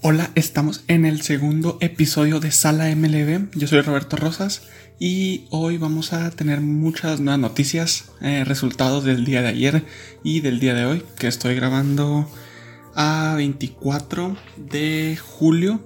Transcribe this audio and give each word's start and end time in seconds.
Hola, 0.00 0.30
estamos 0.36 0.84
en 0.86 1.04
el 1.04 1.22
segundo 1.22 1.76
episodio 1.80 2.38
de 2.38 2.52
Sala 2.52 2.94
MLB. 2.94 3.50
Yo 3.56 3.66
soy 3.66 3.80
Roberto 3.80 4.16
Rosas 4.16 4.62
y 5.00 5.46
hoy 5.50 5.76
vamos 5.76 6.12
a 6.12 6.30
tener 6.30 6.60
muchas 6.60 7.18
nuevas 7.18 7.40
noticias, 7.40 8.12
eh, 8.20 8.44
resultados 8.44 9.02
del 9.02 9.24
día 9.24 9.42
de 9.42 9.48
ayer 9.48 9.84
y 10.22 10.38
del 10.38 10.60
día 10.60 10.74
de 10.74 10.84
hoy, 10.84 11.02
que 11.18 11.26
estoy 11.26 11.56
grabando 11.56 12.30
a 12.94 13.34
24 13.36 14.36
de 14.56 15.18
julio 15.20 15.84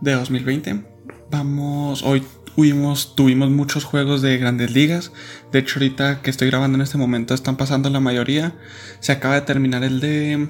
de 0.00 0.12
2020. 0.12 0.82
Vamos, 1.30 2.02
hoy 2.02 2.22
tuvimos, 2.56 3.14
tuvimos 3.14 3.50
muchos 3.50 3.84
juegos 3.84 4.22
de 4.22 4.38
grandes 4.38 4.72
ligas. 4.72 5.12
De 5.52 5.58
hecho, 5.58 5.78
ahorita 5.78 6.22
que 6.22 6.30
estoy 6.30 6.48
grabando 6.48 6.76
en 6.76 6.82
este 6.82 6.96
momento 6.96 7.34
están 7.34 7.58
pasando 7.58 7.90
la 7.90 8.00
mayoría. 8.00 8.56
Se 9.00 9.12
acaba 9.12 9.34
de 9.34 9.42
terminar 9.42 9.84
el 9.84 10.00
de 10.00 10.48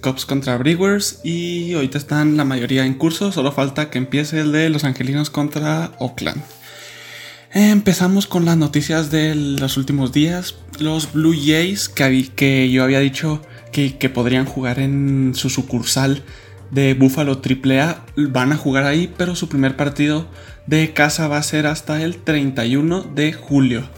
Cubs 0.00 0.24
contra 0.24 0.56
Brewers 0.56 1.20
y 1.24 1.74
ahorita 1.74 1.98
están 1.98 2.36
la 2.36 2.44
mayoría 2.44 2.86
en 2.86 2.94
curso, 2.94 3.32
solo 3.32 3.52
falta 3.52 3.90
que 3.90 3.98
empiece 3.98 4.40
el 4.40 4.52
de 4.52 4.70
Los 4.70 4.84
Angelinos 4.84 5.30
contra 5.30 5.92
Oakland. 5.98 6.42
Empezamos 7.52 8.26
con 8.26 8.44
las 8.44 8.56
noticias 8.56 9.10
de 9.10 9.34
los 9.34 9.76
últimos 9.76 10.12
días. 10.12 10.56
Los 10.78 11.12
Blue 11.12 11.34
Jays, 11.34 11.88
que, 11.88 12.70
yo 12.70 12.84
había 12.84 13.00
dicho 13.00 13.42
que, 13.72 13.96
que, 13.96 14.08
podrían 14.10 14.44
jugar 14.44 14.78
en 14.78 15.32
su 15.34 15.48
sucursal 15.48 16.22
de 16.70 16.92
Buffalo 16.94 17.40
AAA, 17.42 18.04
van 18.16 18.52
a 18.52 18.56
jugar 18.56 18.84
ahí, 18.84 19.12
pero 19.16 19.34
su 19.34 19.48
primer 19.48 19.76
partido 19.76 20.28
de 20.66 20.92
casa 20.92 21.28
va 21.28 21.38
a 21.38 21.42
ser 21.42 21.66
hasta 21.66 22.02
el 22.02 22.18
31 22.18 23.02
de 23.14 23.32
julio, 23.32 23.88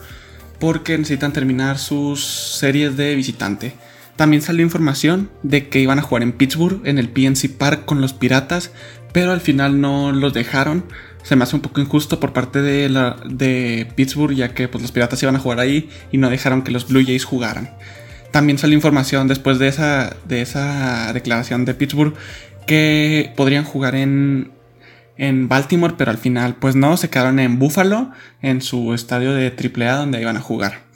porque 0.60 0.96
necesitan 0.96 1.32
terminar 1.32 1.78
sus 1.78 2.24
series 2.24 2.96
de 2.96 3.16
visitante. 3.16 3.74
También 4.20 4.42
salió 4.42 4.62
información 4.62 5.30
de 5.42 5.70
que 5.70 5.80
iban 5.80 5.98
a 5.98 6.02
jugar 6.02 6.22
en 6.22 6.32
Pittsburgh, 6.32 6.82
en 6.84 6.98
el 6.98 7.08
PNC 7.08 7.56
Park 7.56 7.86
con 7.86 8.02
los 8.02 8.12
Piratas, 8.12 8.70
pero 9.14 9.32
al 9.32 9.40
final 9.40 9.80
no 9.80 10.12
los 10.12 10.34
dejaron. 10.34 10.84
Se 11.22 11.36
me 11.36 11.44
hace 11.44 11.56
un 11.56 11.62
poco 11.62 11.80
injusto 11.80 12.20
por 12.20 12.34
parte 12.34 12.60
de, 12.60 13.86
Pittsburgh, 13.94 14.34
ya 14.34 14.52
que 14.52 14.68
pues, 14.68 14.82
los 14.82 14.92
Piratas 14.92 15.22
iban 15.22 15.36
a 15.36 15.38
jugar 15.38 15.58
ahí 15.58 15.88
y 16.12 16.18
no 16.18 16.28
dejaron 16.28 16.60
que 16.60 16.70
los 16.70 16.86
Blue 16.86 17.02
Jays 17.02 17.24
jugaran. 17.24 17.70
También 18.30 18.58
salió 18.58 18.76
información 18.76 19.26
después 19.26 19.58
de 19.58 19.68
esa, 19.68 20.14
de 20.28 20.42
esa 20.42 21.14
declaración 21.14 21.64
de 21.64 21.72
Pittsburgh 21.72 22.12
que 22.66 23.32
podrían 23.36 23.64
jugar 23.64 23.94
en, 23.94 24.52
en 25.16 25.48
Baltimore, 25.48 25.94
pero 25.96 26.10
al 26.10 26.18
final 26.18 26.56
pues 26.56 26.76
no, 26.76 26.98
se 26.98 27.08
quedaron 27.08 27.38
en 27.38 27.58
Buffalo, 27.58 28.10
en 28.42 28.60
su 28.60 28.92
estadio 28.92 29.32
de 29.32 29.46
AAA 29.46 29.96
donde 29.96 30.20
iban 30.20 30.36
a 30.36 30.40
jugar. 30.40 30.89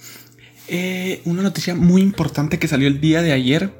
Eh, 0.67 1.21
una 1.25 1.43
noticia 1.43 1.75
muy 1.75 2.01
importante 2.01 2.59
que 2.59 2.69
salió 2.69 2.89
el 2.89 3.01
día 3.01 3.23
de 3.23 3.33
ayer. 3.33 3.73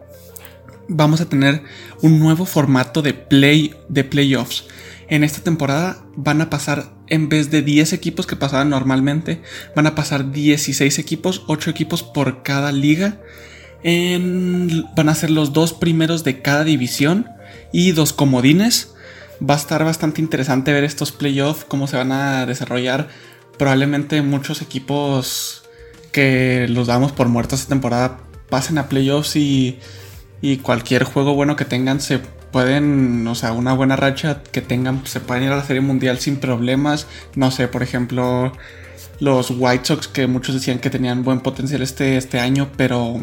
Vamos 0.89 1.21
a 1.21 1.29
tener 1.29 1.63
un 2.03 2.19
nuevo 2.21 2.45
formato 2.45 3.01
de 3.01 3.15
play 3.15 3.75
de 3.89 4.05
playoffs. 4.05 4.67
En 5.09 5.25
esta 5.25 5.43
temporada 5.43 6.05
van 6.17 6.41
a 6.41 6.51
pasar, 6.51 6.93
en 7.09 7.29
vez 7.29 7.51
de 7.51 7.63
10 7.63 7.93
equipos 7.93 8.27
que 8.27 8.37
pasaban 8.37 8.71
normalmente, 8.71 9.43
van 9.75 9.87
a 9.87 9.95
pasar 9.95 10.33
16 10.33 10.99
equipos, 10.99 11.43
8 11.47 11.71
equipos 11.71 12.03
por 12.03 12.43
cada 12.43 12.73
liga. 12.73 13.21
van 13.83 15.09
a 15.09 15.15
ser 15.15 15.31
los 15.31 15.53
dos 15.53 15.75
primeros 15.75 16.25
de 16.25 16.41
cada 16.41 16.65
división 16.65 17.29
y 17.73 17.93
dos 17.93 18.13
comodines. 18.13 18.95
Va 19.47 19.55
a 19.55 19.59
estar 19.59 19.85
bastante 19.85 20.23
interesante 20.23 20.73
ver 20.73 20.85
estos 20.85 21.13
playoffs, 21.13 21.65
cómo 21.65 21.87
se 21.87 21.97
van 21.97 22.13
a 22.13 22.47
desarrollar. 22.47 23.09
Probablemente 23.59 24.23
muchos 24.23 24.63
equipos 24.63 25.64
que 26.15 26.67
los 26.69 26.87
damos 26.87 27.11
por 27.11 27.29
muertos 27.29 27.61
esta 27.61 27.71
temporada 27.71 28.19
pasen 28.49 28.79
a 28.79 28.89
playoffs 28.89 29.35
y, 29.35 29.81
y 30.41 30.59
cualquier 30.59 31.03
juego 31.03 31.35
bueno 31.35 31.57
que 31.57 31.65
tengan 31.65 32.01
se 32.01 32.21
pueden, 32.53 33.27
o 33.27 33.35
sea, 33.35 33.53
una 33.53 33.75
buena 33.75 33.97
racha 33.97 34.45
que 34.53 34.63
tengan, 34.63 35.05
se 35.07 35.19
pueden 35.19 35.43
ir 35.43 35.51
a 35.51 35.57
la 35.57 35.65
Serie 35.65 35.83
Mundial 35.83 36.21
sin 36.21 36.37
problemas. 36.37 37.09
No 37.35 37.51
sé, 37.51 37.67
por 37.67 37.83
ejemplo, 37.83 38.53
los 39.19 39.51
White 39.51 39.87
Sox 39.87 40.07
que 40.07 40.29
muchos 40.29 40.55
decían 40.55 40.79
que 40.79 40.89
tenían 40.89 41.25
buen 41.25 41.41
potencial 41.41 41.83
este, 41.83 42.17
este 42.17 42.39
año, 42.39 42.69
pero 42.77 43.21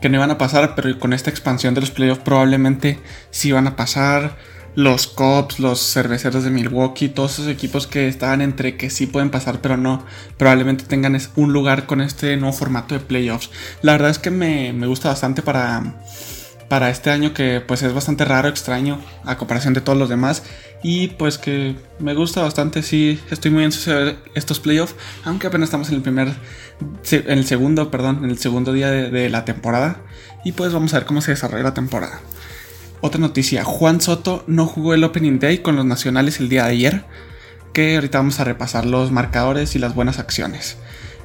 que 0.00 0.08
no 0.08 0.18
iban 0.18 0.30
a 0.30 0.38
pasar, 0.38 0.76
pero 0.76 0.96
con 1.00 1.12
esta 1.12 1.30
expansión 1.30 1.74
de 1.74 1.80
los 1.80 1.90
playoffs 1.90 2.22
probablemente 2.22 3.00
sí 3.32 3.50
van 3.50 3.66
a 3.66 3.74
pasar 3.74 4.36
los 4.74 5.06
Cubs, 5.06 5.58
los 5.58 5.80
cerveceros 5.80 6.44
de 6.44 6.50
Milwaukee, 6.50 7.08
todos 7.08 7.34
esos 7.34 7.48
equipos 7.48 7.86
que 7.86 8.08
estaban 8.08 8.40
entre 8.40 8.76
que 8.76 8.90
sí 8.90 9.06
pueden 9.06 9.30
pasar, 9.30 9.60
pero 9.60 9.76
no, 9.76 10.04
probablemente 10.36 10.84
tengan 10.84 11.18
un 11.36 11.52
lugar 11.52 11.86
con 11.86 12.00
este 12.00 12.36
nuevo 12.36 12.56
formato 12.56 12.94
de 12.94 13.00
playoffs. 13.00 13.50
La 13.82 13.92
verdad 13.92 14.10
es 14.10 14.18
que 14.18 14.30
me, 14.30 14.72
gusta 14.86 15.08
bastante 15.08 15.42
para, 15.42 16.00
para 16.68 16.90
este 16.90 17.10
año 17.10 17.34
que 17.34 17.60
pues 17.60 17.82
es 17.82 17.92
bastante 17.92 18.24
raro, 18.24 18.48
extraño 18.48 19.00
a 19.24 19.36
comparación 19.36 19.74
de 19.74 19.80
todos 19.80 19.98
los 19.98 20.08
demás 20.08 20.44
y 20.82 21.08
pues 21.08 21.36
que 21.36 21.76
me 21.98 22.14
gusta 22.14 22.42
bastante, 22.42 22.82
sí, 22.82 23.20
estoy 23.30 23.50
muy 23.50 23.64
ansioso 23.64 23.90
de 23.90 24.04
ver 24.04 24.18
estos 24.34 24.60
playoffs, 24.60 24.94
aunque 25.24 25.48
apenas 25.48 25.66
estamos 25.66 25.88
en 25.90 25.96
el 25.96 26.02
primer, 26.02 26.28
en 27.10 27.38
el 27.38 27.44
segundo, 27.44 27.90
perdón, 27.90 28.24
en 28.24 28.30
el 28.30 28.38
segundo 28.38 28.72
día 28.72 28.90
de 28.90 29.28
la 29.28 29.44
temporada 29.44 30.00
y 30.44 30.52
pues 30.52 30.72
vamos 30.72 30.94
a 30.94 30.98
ver 30.98 31.06
cómo 31.06 31.20
se 31.20 31.32
desarrolla 31.32 31.64
la 31.64 31.74
temporada. 31.74 32.20
Otra 33.02 33.18
noticia, 33.18 33.64
Juan 33.64 34.02
Soto 34.02 34.44
no 34.46 34.66
jugó 34.66 34.92
el 34.92 35.04
Opening 35.04 35.38
Day 35.38 35.58
con 35.58 35.74
los 35.74 35.86
nacionales 35.86 36.38
el 36.38 36.50
día 36.50 36.64
de 36.64 36.72
ayer, 36.72 37.04
que 37.72 37.94
ahorita 37.94 38.18
vamos 38.18 38.40
a 38.40 38.44
repasar 38.44 38.84
los 38.84 39.10
marcadores 39.10 39.74
y 39.74 39.78
las 39.78 39.94
buenas 39.94 40.18
acciones. 40.18 40.76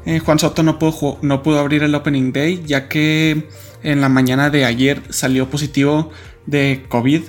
Eh, 0.05 0.19
Juan 0.19 0.39
Soto 0.39 0.63
no 0.63 0.79
pudo, 0.79 1.17
no 1.21 1.43
pudo 1.43 1.59
abrir 1.59 1.83
el 1.83 1.93
Opening 1.93 2.31
Day 2.31 2.63
ya 2.65 2.87
que 2.87 3.49
en 3.83 3.99
la 3.99 4.07
mañana 4.07 4.49
de 4.49 4.63
ayer 4.63 5.01
salió 5.09 5.49
positivo 5.49 6.11
de 6.45 6.85
COVID 6.87 7.23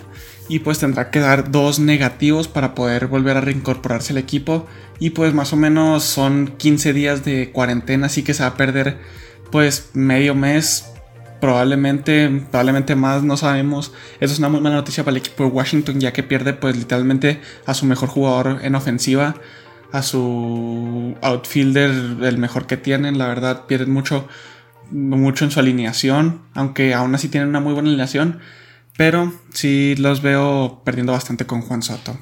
y 0.49 0.61
pues 0.61 0.79
tendrá 0.79 1.11
que 1.11 1.19
dar 1.19 1.51
dos 1.51 1.81
negativos 1.81 2.47
para 2.47 2.75
poder 2.75 3.09
volver 3.09 3.37
a 3.37 3.41
reincorporarse 3.41 4.13
al 4.13 4.19
equipo 4.19 4.67
y 5.01 5.11
pues 5.11 5.35
más 5.35 5.53
o 5.53 5.57
menos 5.57 6.05
son 6.05 6.55
15 6.57 6.93
días 6.93 7.25
de 7.25 7.51
cuarentena 7.51 8.07
así 8.07 8.23
que 8.23 8.33
se 8.33 8.45
va 8.45 8.51
a 8.51 8.57
perder 8.57 8.99
pues 9.51 9.91
medio 9.95 10.35
mes 10.35 10.85
probablemente, 11.41 12.29
probablemente 12.51 12.95
más, 12.95 13.23
no 13.23 13.37
sabemos. 13.37 13.93
Eso 14.21 14.33
es 14.33 14.39
una 14.39 14.49
muy 14.49 14.61
mala 14.61 14.77
noticia 14.77 15.05
para 15.05 15.17
el 15.17 15.23
equipo 15.23 15.45
de 15.45 15.51
Washington, 15.51 16.01
ya 16.01 16.13
que 16.13 16.23
pierde 16.23 16.53
pues 16.53 16.77
literalmente 16.77 17.41
a 17.67 17.75
su 17.75 17.87
mejor 17.87 18.09
jugador 18.09 18.61
en 18.63 18.75
ofensiva, 18.75 19.37
a 19.93 20.03
su 20.03 21.17
outfielder, 21.23 21.91
el 22.23 22.39
mejor 22.39 22.67
que 22.67 22.77
tienen, 22.77 23.19
la 23.19 23.29
verdad, 23.29 23.67
pierden 23.67 23.91
mucho, 23.91 24.29
mucho 24.91 25.45
en 25.45 25.51
su 25.51 25.61
alineación, 25.61 26.43
aunque 26.55 26.95
aún 26.95 27.15
así 27.15 27.29
tienen 27.29 27.49
una 27.49 27.61
muy 27.61 27.73
buena 27.73 27.89
alineación, 27.89 28.41
pero 28.97 29.33
sí 29.53 29.95
los 29.99 30.23
veo 30.23 30.83
perdiendo 30.85 31.13
bastante 31.13 31.47
con 31.47 31.63
Juan 31.63 31.83
Soto. 31.83 32.19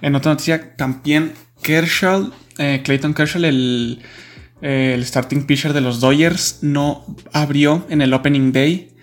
En 0.00 0.14
otra 0.14 0.32
noticia, 0.32 0.76
también 0.76 1.32
Kershaw, 1.62 2.30
eh, 2.58 2.82
Clayton 2.84 3.14
Kershaw, 3.14 3.42
el 3.44 4.02
el 4.64 5.04
starting 5.04 5.44
pitcher 5.44 5.74
de 5.74 5.82
los 5.82 6.00
Dodgers 6.00 6.60
no 6.62 7.04
abrió 7.32 7.84
en 7.90 8.00
el 8.00 8.14
opening 8.14 8.50
day 8.52 8.94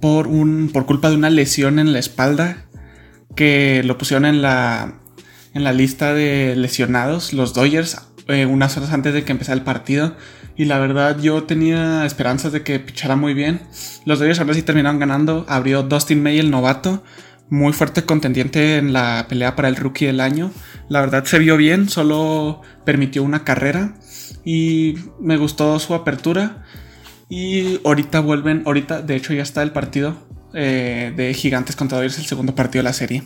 por, 0.00 0.26
un, 0.26 0.70
por 0.72 0.86
culpa 0.86 1.08
de 1.08 1.16
una 1.16 1.30
lesión 1.30 1.78
en 1.78 1.92
la 1.92 2.00
espalda 2.00 2.66
que 3.36 3.82
lo 3.84 3.96
pusieron 3.96 4.24
en 4.24 4.42
la, 4.42 4.94
en 5.54 5.62
la 5.62 5.72
lista 5.72 6.14
de 6.14 6.56
lesionados 6.56 7.32
los 7.32 7.54
Dodgers 7.54 7.96
eh, 8.26 8.46
unas 8.46 8.76
horas 8.76 8.92
antes 8.92 9.14
de 9.14 9.22
que 9.22 9.32
empezara 9.32 9.56
el 9.56 9.64
partido. 9.64 10.16
Y 10.56 10.64
la 10.64 10.78
verdad 10.78 11.18
yo 11.20 11.44
tenía 11.44 12.06
esperanzas 12.06 12.52
de 12.52 12.62
que 12.62 12.80
pichara 12.80 13.16
muy 13.16 13.34
bien. 13.34 13.60
Los 14.06 14.18
Dodgers 14.18 14.40
ahora 14.40 14.54
sí 14.54 14.62
terminaron 14.62 14.98
ganando. 14.98 15.44
Abrió 15.48 15.82
Dustin 15.82 16.22
May 16.22 16.38
el 16.38 16.50
novato 16.50 17.04
muy 17.50 17.72
fuerte 17.72 18.04
contendiente 18.04 18.78
en 18.78 18.92
la 18.92 19.26
pelea 19.28 19.54
para 19.54 19.68
el 19.68 19.76
rookie 19.76 20.06
del 20.06 20.20
año 20.20 20.50
la 20.88 21.00
verdad 21.00 21.24
se 21.24 21.38
vio 21.38 21.56
bien 21.56 21.88
solo 21.88 22.62
permitió 22.84 23.22
una 23.22 23.44
carrera 23.44 23.94
y 24.44 24.96
me 25.20 25.36
gustó 25.36 25.78
su 25.78 25.94
apertura. 25.94 26.64
Y 27.28 27.80
ahorita 27.84 28.20
vuelven, 28.20 28.62
ahorita 28.66 29.02
de 29.02 29.16
hecho 29.16 29.32
ya 29.32 29.42
está 29.42 29.62
el 29.62 29.72
partido 29.72 30.16
eh, 30.52 31.12
de 31.16 31.32
Gigantes 31.32 31.74
contra 31.74 31.98
Dodgers, 31.98 32.18
el 32.18 32.26
segundo 32.26 32.54
partido 32.54 32.80
de 32.80 32.90
la 32.90 32.92
serie. 32.92 33.22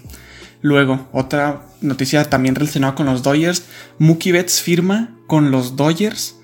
Luego, 0.61 1.09
otra 1.13 1.67
noticia 1.81 2.25
también 2.31 2.55
relacionada 2.55 2.95
con 2.95 3.07
los 3.07 3.23
Dodgers. 3.23 3.65
Mookie 3.99 4.33
Betts 4.33 4.63
firma 4.63 5.17
con 5.27 5.51
los 5.51 5.77
Dodgers 5.77 6.37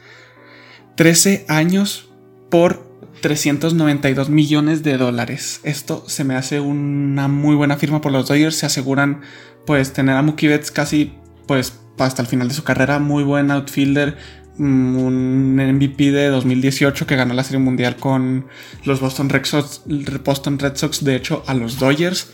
13 0.97 1.47
años 1.49 2.11
por 2.51 2.84
392 3.25 4.29
millones 4.29 4.83
de 4.83 4.99
dólares. 4.99 5.61
Esto 5.65 6.05
se 6.07 6.25
me 6.25 6.37
hace 6.37 6.61
una 6.61 7.27
muy 7.27 7.57
buena 7.57 7.77
firma 7.77 8.01
por 8.01 8.13
los 8.13 8.29
Dodgers. 8.29 8.57
Se 8.57 8.67
aseguran 8.67 9.23
pues 9.67 9.93
tener 9.93 10.17
a 10.17 10.23
Mookie 10.23 10.49
Betts 10.49 10.71
casi 10.71 11.15
pues 11.47 11.73
hasta 11.99 12.23
el 12.23 12.29
final 12.29 12.49
de 12.49 12.55
su 12.55 12.65
carrera. 12.65 12.99
Muy 12.99 13.25
buen 13.25 13.51
outfielder, 13.51 14.19
Mm, 14.57 14.97
un 14.99 15.57
MVP 15.57 16.13
de 16.13 16.29
2018 16.29 17.07
que 17.09 17.17
ganó 17.17 17.35
la 17.35 17.43
Serie 17.43 17.59
Mundial 17.59 17.97
con 17.97 18.47
los 18.85 19.01
Boston 19.01 19.29
Red 19.29 19.45
Sox, 19.47 21.05
de 21.05 21.17
hecho 21.17 21.43
a 21.49 21.55
los 21.55 21.81
Dodgers 21.81 22.31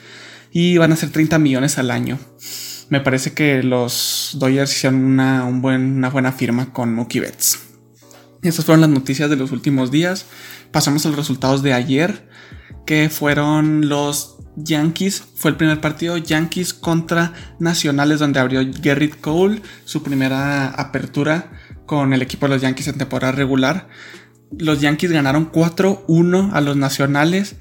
y 0.52 0.76
van 0.76 0.92
a 0.92 0.96
ser 0.96 1.10
30 1.10 1.38
millones 1.38 1.78
al 1.78 1.90
año. 1.90 2.18
Me 2.90 3.00
parece 3.00 3.32
que 3.32 3.62
los 3.62 4.36
Dodgers 4.38 4.76
hicieron 4.76 5.02
una, 5.02 5.44
una 5.44 6.10
buena 6.10 6.32
firma 6.32 6.72
con 6.72 6.92
Mookie 6.92 7.20
Betts. 7.20 7.69
Estas 8.42 8.64
fueron 8.64 8.80
las 8.80 8.90
noticias 8.90 9.28
de 9.28 9.36
los 9.36 9.52
últimos 9.52 9.90
días. 9.90 10.26
Pasamos 10.72 11.04
a 11.04 11.08
los 11.08 11.18
resultados 11.18 11.62
de 11.62 11.72
ayer. 11.72 12.28
que 12.86 13.08
fueron 13.08 13.88
los 13.88 14.38
Yankees. 14.56 15.22
Fue 15.36 15.50
el 15.50 15.56
primer 15.56 15.80
partido 15.80 16.16
Yankees 16.16 16.74
contra 16.74 17.32
Nacionales 17.58 18.18
donde 18.18 18.40
abrió 18.40 18.62
Gerrit 18.82 19.20
Cole 19.20 19.62
su 19.84 20.02
primera 20.02 20.68
apertura 20.68 21.50
con 21.86 22.12
el 22.12 22.22
equipo 22.22 22.46
de 22.46 22.54
los 22.54 22.62
Yankees 22.62 22.88
en 22.88 22.98
temporada 22.98 23.32
regular. 23.32 23.88
Los 24.56 24.80
Yankees 24.80 25.12
ganaron 25.12 25.52
4-1 25.52 26.50
a 26.52 26.60
los 26.60 26.76
Nacionales. 26.76 27.56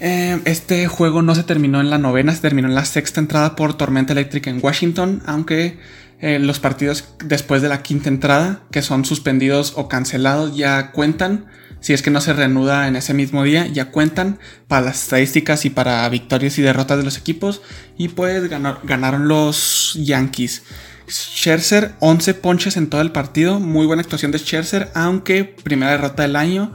Eh, 0.00 0.40
este 0.44 0.88
juego 0.88 1.22
no 1.22 1.34
se 1.34 1.44
terminó 1.44 1.80
en 1.80 1.90
la 1.90 1.98
novena, 1.98 2.34
se 2.34 2.40
terminó 2.40 2.68
en 2.68 2.74
la 2.74 2.84
sexta 2.84 3.20
entrada 3.20 3.54
por 3.54 3.76
tormenta 3.76 4.12
eléctrica 4.12 4.50
en 4.50 4.58
Washington, 4.60 5.22
aunque 5.26 5.78
eh, 6.24 6.38
los 6.38 6.58
partidos 6.58 7.04
después 7.22 7.60
de 7.60 7.68
la 7.68 7.82
quinta 7.82 8.08
entrada, 8.08 8.62
que 8.70 8.80
son 8.80 9.04
suspendidos 9.04 9.74
o 9.76 9.88
cancelados, 9.88 10.56
ya 10.56 10.90
cuentan. 10.90 11.44
Si 11.80 11.92
es 11.92 12.00
que 12.00 12.10
no 12.10 12.22
se 12.22 12.32
reanuda 12.32 12.88
en 12.88 12.96
ese 12.96 13.12
mismo 13.12 13.42
día, 13.42 13.66
ya 13.66 13.90
cuentan 13.90 14.38
para 14.66 14.86
las 14.86 15.02
estadísticas 15.02 15.66
y 15.66 15.70
para 15.70 16.08
victorias 16.08 16.58
y 16.58 16.62
derrotas 16.62 16.96
de 16.96 17.04
los 17.04 17.18
equipos. 17.18 17.60
Y 17.98 18.08
pues 18.08 18.48
ganaron 18.48 19.28
los 19.28 19.98
Yankees. 20.02 20.62
Scherzer, 21.10 21.92
11 22.00 22.32
ponches 22.32 22.78
en 22.78 22.88
todo 22.88 23.02
el 23.02 23.12
partido. 23.12 23.60
Muy 23.60 23.84
buena 23.84 24.00
actuación 24.00 24.32
de 24.32 24.38
Scherzer, 24.38 24.90
aunque 24.94 25.44
primera 25.44 25.92
derrota 25.92 26.22
del 26.22 26.36
año. 26.36 26.72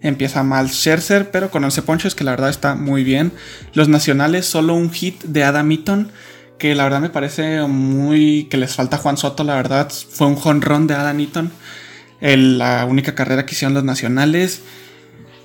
Empieza 0.00 0.44
mal 0.44 0.70
Scherzer, 0.70 1.32
pero 1.32 1.50
con 1.50 1.64
11 1.64 1.82
ponches, 1.82 2.14
que 2.14 2.22
la 2.22 2.30
verdad 2.30 2.50
está 2.50 2.76
muy 2.76 3.02
bien. 3.02 3.32
Los 3.74 3.88
nacionales, 3.88 4.46
solo 4.46 4.74
un 4.74 4.92
hit 4.92 5.24
de 5.24 5.42
Adam 5.42 5.72
Eaton 5.72 6.12
que 6.58 6.74
la 6.74 6.84
verdad 6.84 7.00
me 7.00 7.10
parece 7.10 7.62
muy 7.62 8.44
que 8.44 8.56
les 8.56 8.74
falta 8.74 8.98
Juan 8.98 9.16
Soto, 9.16 9.44
la 9.44 9.54
verdad. 9.54 9.90
Fue 9.90 10.26
un 10.26 10.36
jonrón 10.36 10.86
de 10.86 10.94
Adam 10.94 11.18
Eaton. 11.20 11.52
la 12.20 12.84
única 12.84 13.14
carrera 13.14 13.46
que 13.46 13.54
hicieron 13.54 13.74
los 13.74 13.84
nacionales. 13.84 14.62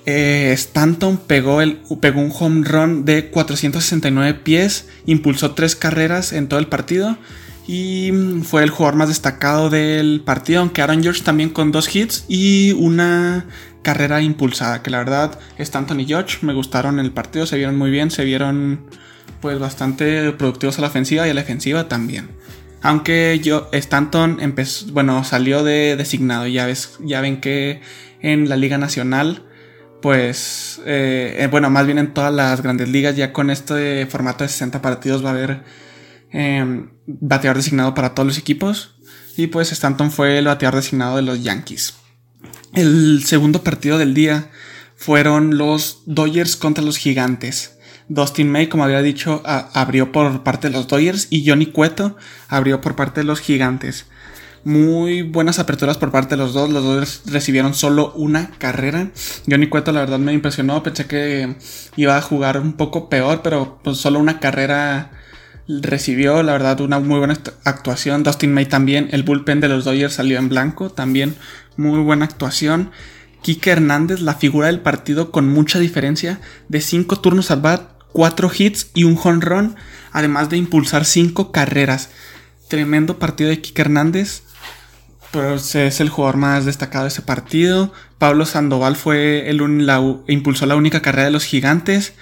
Eh, 0.06 0.52
Stanton 0.54 1.18
pegó, 1.18 1.60
el, 1.60 1.80
pegó 2.00 2.20
un 2.20 2.32
home 2.32 2.66
run 2.66 3.04
de 3.04 3.28
469 3.28 4.40
pies, 4.42 4.88
impulsó 5.04 5.52
tres 5.52 5.76
carreras 5.76 6.32
en 6.32 6.48
todo 6.48 6.58
el 6.60 6.66
partido 6.66 7.18
y 7.66 8.10
fue 8.44 8.62
el 8.62 8.70
jugador 8.70 8.96
más 8.96 9.08
destacado 9.08 9.68
del 9.68 10.22
partido, 10.24 10.60
aunque 10.60 10.80
Aaron 10.80 11.02
George 11.02 11.22
también 11.22 11.50
con 11.50 11.72
dos 11.72 11.94
hits 11.94 12.24
y 12.26 12.72
una 12.72 13.44
carrera 13.82 14.22
impulsada, 14.22 14.82
que 14.82 14.90
la 14.90 14.98
verdad 14.98 15.38
Stanton 15.58 16.00
y 16.00 16.06
George 16.06 16.38
me 16.40 16.54
gustaron 16.54 16.98
en 16.98 17.04
el 17.04 17.12
partido, 17.12 17.44
se 17.44 17.56
vieron 17.56 17.76
muy 17.76 17.90
bien, 17.90 18.10
se 18.10 18.24
vieron 18.24 18.86
pues 19.40 19.58
bastante 19.58 20.32
productivos 20.32 20.78
a 20.78 20.82
la 20.82 20.88
ofensiva 20.88 21.26
y 21.26 21.30
a 21.30 21.34
la 21.34 21.40
defensiva 21.42 21.88
también. 21.88 22.28
Aunque 22.80 23.40
yo, 23.42 23.68
Stanton 23.72 24.38
empezó, 24.40 24.86
bueno, 24.92 25.24
salió 25.24 25.64
de 25.64 25.96
designado, 25.96 26.46
ya, 26.46 26.66
ves, 26.66 26.96
ya 27.00 27.20
ven 27.20 27.40
que 27.40 27.80
en 28.20 28.48
la 28.48 28.56
Liga 28.56 28.78
Nacional, 28.78 29.44
pues, 30.00 30.80
eh, 30.86 31.36
eh, 31.38 31.48
bueno, 31.48 31.70
más 31.70 31.86
bien 31.86 31.98
en 31.98 32.14
todas 32.14 32.32
las 32.32 32.62
grandes 32.62 32.88
ligas, 32.88 33.16
ya 33.16 33.32
con 33.32 33.50
este 33.50 34.06
formato 34.06 34.44
de 34.44 34.48
60 34.48 34.80
partidos 34.80 35.24
va 35.24 35.30
a 35.30 35.32
haber 35.32 35.64
em, 36.30 36.90
bateador 37.06 37.56
designado 37.56 37.94
para 37.94 38.14
todos 38.14 38.26
los 38.26 38.38
equipos. 38.38 38.94
Y 39.36 39.48
pues 39.48 39.70
Stanton 39.72 40.10
fue 40.10 40.38
el 40.38 40.46
bateador 40.46 40.76
designado 40.76 41.16
de 41.16 41.22
los 41.22 41.42
Yankees. 41.42 41.94
El 42.74 43.24
segundo 43.24 43.62
partido 43.62 43.98
del 43.98 44.14
día 44.14 44.50
fueron 44.96 45.58
los 45.58 46.02
Dodgers 46.06 46.56
contra 46.56 46.84
los 46.84 46.96
Gigantes. 46.96 47.77
Dustin 48.08 48.50
May, 48.50 48.68
como 48.68 48.84
había 48.84 49.02
dicho, 49.02 49.42
abrió 49.44 50.12
por 50.12 50.42
parte 50.42 50.68
de 50.68 50.74
los 50.74 50.88
Dodgers 50.88 51.28
y 51.30 51.46
Johnny 51.46 51.66
Cueto 51.66 52.16
abrió 52.48 52.80
por 52.80 52.96
parte 52.96 53.20
de 53.20 53.24
los 53.24 53.40
Gigantes. 53.40 54.06
Muy 54.64 55.22
buenas 55.22 55.58
aperturas 55.58 55.98
por 55.98 56.10
parte 56.10 56.30
de 56.30 56.42
los 56.42 56.52
dos. 56.52 56.70
Los 56.70 56.84
Dodgers 56.84 57.22
recibieron 57.26 57.74
solo 57.74 58.12
una 58.14 58.50
carrera. 58.58 59.10
Johnny 59.48 59.68
Cueto, 59.68 59.92
la 59.92 60.00
verdad, 60.00 60.18
me 60.18 60.32
impresionó. 60.32 60.82
Pensé 60.82 61.06
que 61.06 61.56
iba 61.96 62.16
a 62.16 62.22
jugar 62.22 62.60
un 62.60 62.72
poco 62.72 63.08
peor, 63.08 63.40
pero 63.42 63.78
pues 63.82 63.98
solo 63.98 64.18
una 64.18 64.40
carrera 64.40 65.12
recibió. 65.68 66.42
La 66.42 66.52
verdad, 66.52 66.80
una 66.80 66.98
muy 66.98 67.18
buena 67.18 67.36
actuación. 67.64 68.24
Dustin 68.24 68.52
May 68.52 68.66
también. 68.66 69.08
El 69.12 69.22
bullpen 69.22 69.60
de 69.60 69.68
los 69.68 69.84
Dodgers 69.84 70.14
salió 70.14 70.38
en 70.38 70.48
blanco. 70.48 70.90
También 70.90 71.36
muy 71.76 72.00
buena 72.00 72.24
actuación. 72.24 72.90
Kike 73.42 73.70
Hernández, 73.70 74.20
la 74.20 74.34
figura 74.34 74.66
del 74.66 74.80
partido 74.80 75.30
con 75.30 75.48
mucha 75.48 75.78
diferencia. 75.78 76.40
De 76.68 76.80
5 76.80 77.20
turnos 77.20 77.50
al 77.50 77.60
bat, 77.60 77.97
4 78.18 78.50
hits 78.58 78.90
y 78.94 79.04
un 79.04 79.16
run, 79.40 79.76
además 80.10 80.50
de 80.50 80.56
impulsar 80.56 81.04
5 81.04 81.52
carreras. 81.52 82.10
Tremendo 82.66 83.20
partido 83.20 83.48
de 83.48 83.60
Kike 83.60 83.82
Hernández. 83.82 84.42
Pero 85.30 85.54
es 85.54 86.00
el 86.00 86.08
jugador 86.08 86.36
más 86.36 86.64
destacado 86.64 87.04
de 87.04 87.10
ese 87.10 87.22
partido. 87.22 87.92
Pablo 88.18 88.44
Sandoval 88.44 88.96
fue 88.96 89.48
el 89.48 89.60
impulsó 90.26 90.66
la 90.66 90.74
única 90.74 91.00
carrera 91.00 91.26
de 91.26 91.30
los 91.30 91.44
gigantes. 91.44 92.14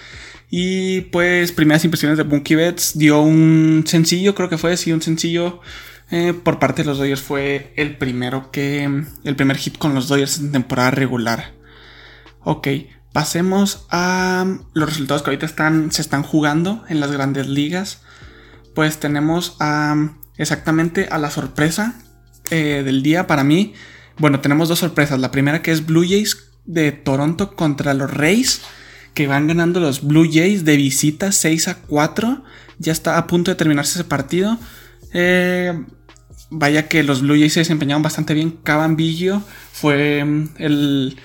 Y 0.50 1.00
pues, 1.12 1.52
primeras 1.52 1.82
impresiones 1.86 2.18
de 2.18 2.24
Bunky 2.24 2.56
Betts. 2.56 2.98
Dio 2.98 3.22
un 3.22 3.84
sencillo, 3.86 4.34
creo 4.34 4.50
que 4.50 4.58
fue, 4.58 4.76
sí, 4.76 4.92
un 4.92 5.00
sencillo. 5.00 5.62
Eh, 6.10 6.34
por 6.34 6.58
parte 6.58 6.82
de 6.82 6.88
los 6.88 6.98
Dodgers 6.98 7.22
fue 7.22 7.72
el 7.76 7.96
primero 7.96 8.50
que. 8.50 8.84
El 9.24 9.34
primer 9.34 9.56
hit 9.56 9.78
con 9.78 9.94
los 9.94 10.08
Dodgers 10.08 10.40
en 10.40 10.52
temporada 10.52 10.90
regular. 10.90 11.54
Ok. 12.40 12.68
Pasemos 13.16 13.86
a 13.88 14.44
los 14.74 14.90
resultados 14.90 15.22
que 15.22 15.30
ahorita 15.30 15.46
están, 15.46 15.90
se 15.90 16.02
están 16.02 16.22
jugando 16.22 16.84
en 16.90 17.00
las 17.00 17.10
grandes 17.10 17.46
ligas. 17.46 18.02
Pues 18.74 19.00
tenemos 19.00 19.56
a, 19.58 20.10
exactamente 20.36 21.08
a 21.10 21.16
la 21.16 21.30
sorpresa 21.30 21.94
eh, 22.50 22.82
del 22.84 23.02
día 23.02 23.26
para 23.26 23.42
mí. 23.42 23.72
Bueno, 24.18 24.40
tenemos 24.40 24.68
dos 24.68 24.80
sorpresas. 24.80 25.18
La 25.18 25.30
primera 25.30 25.62
que 25.62 25.72
es 25.72 25.86
Blue 25.86 26.04
Jays 26.06 26.50
de 26.66 26.92
Toronto 26.92 27.56
contra 27.56 27.94
los 27.94 28.12
Rays. 28.12 28.60
Que 29.14 29.26
van 29.26 29.46
ganando 29.46 29.80
los 29.80 30.06
Blue 30.06 30.28
Jays 30.30 30.66
de 30.66 30.76
visita 30.76 31.32
6 31.32 31.68
a 31.68 31.76
4. 31.76 32.44
Ya 32.78 32.92
está 32.92 33.16
a 33.16 33.26
punto 33.26 33.50
de 33.50 33.54
terminarse 33.54 33.98
ese 33.98 34.06
partido. 34.06 34.58
Eh, 35.14 35.72
vaya 36.50 36.86
que 36.86 37.02
los 37.02 37.22
Blue 37.22 37.38
Jays 37.38 37.54
se 37.54 37.60
desempeñaron 37.60 38.02
bastante 38.02 38.34
bien. 38.34 38.58
Caban 38.62 38.98
fue 39.72 40.22
mm, 40.22 40.48
el 40.58 41.16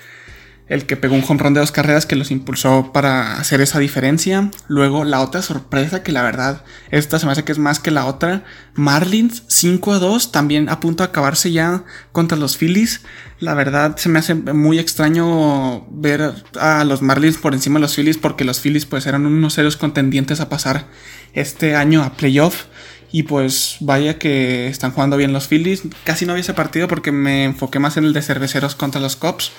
el 0.71 0.85
que 0.85 0.95
pegó 0.95 1.15
un 1.15 1.23
home 1.27 1.43
run 1.43 1.53
de 1.53 1.59
dos 1.59 1.73
carreras 1.73 2.05
que 2.05 2.15
los 2.15 2.31
impulsó 2.31 2.93
para 2.93 3.37
hacer 3.37 3.59
esa 3.59 3.77
diferencia. 3.77 4.49
Luego 4.69 5.03
la 5.03 5.19
otra 5.19 5.41
sorpresa 5.41 6.01
que 6.01 6.13
la 6.13 6.21
verdad 6.23 6.63
esta 6.91 7.19
se 7.19 7.25
me 7.25 7.33
hace 7.33 7.43
que 7.43 7.51
es 7.51 7.59
más 7.59 7.79
que 7.79 7.91
la 7.91 8.05
otra. 8.05 8.45
Marlins 8.73 9.43
5 9.47 9.91
a 9.91 9.99
2 9.99 10.31
también 10.31 10.69
a 10.69 10.79
punto 10.79 11.03
de 11.03 11.09
acabarse 11.09 11.51
ya 11.51 11.83
contra 12.13 12.37
los 12.37 12.55
Phillies. 12.55 13.01
La 13.41 13.53
verdad 13.53 13.97
se 13.97 14.07
me 14.07 14.19
hace 14.19 14.33
muy 14.33 14.79
extraño 14.79 15.85
ver 15.91 16.35
a 16.57 16.85
los 16.85 17.01
Marlins 17.01 17.35
por 17.35 17.53
encima 17.53 17.77
de 17.77 17.81
los 17.81 17.95
Phillies 17.95 18.17
porque 18.17 18.45
los 18.45 18.61
Phillies 18.61 18.85
pues 18.85 19.05
eran 19.07 19.25
unos 19.25 19.55
serios 19.55 19.75
contendientes 19.75 20.39
a 20.39 20.47
pasar 20.47 20.85
este 21.33 21.75
año 21.75 22.01
a 22.01 22.13
playoff. 22.13 22.67
Y 23.11 23.23
pues 23.23 23.75
vaya 23.81 24.17
que 24.17 24.67
están 24.67 24.91
jugando 24.91 25.17
bien 25.17 25.33
los 25.33 25.49
Phillies. 25.49 25.81
Casi 26.05 26.25
no 26.25 26.33
vi 26.33 26.39
ese 26.39 26.53
partido 26.53 26.87
porque 26.87 27.11
me 27.11 27.43
enfoqué 27.43 27.77
más 27.77 27.97
en 27.97 28.05
el 28.05 28.13
de 28.13 28.21
cerveceros 28.21 28.75
contra 28.75 29.01
los 29.01 29.17
Cops. 29.17 29.51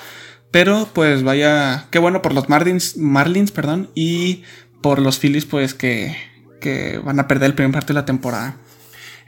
Pero 0.52 0.88
pues 0.92 1.24
vaya, 1.24 1.86
qué 1.90 1.98
bueno 1.98 2.22
por 2.22 2.34
los 2.34 2.48
Marlins, 2.48 2.96
Marlins 2.98 3.50
perdón, 3.50 3.90
y 3.94 4.44
por 4.82 5.00
los 5.00 5.18
Phillies 5.18 5.46
pues 5.46 5.74
que, 5.74 6.14
que 6.60 6.98
van 6.98 7.18
a 7.18 7.26
perder 7.26 7.50
el 7.50 7.54
primer 7.54 7.72
partido 7.72 7.94
de 7.94 8.00
la 8.02 8.06
temporada. 8.06 8.56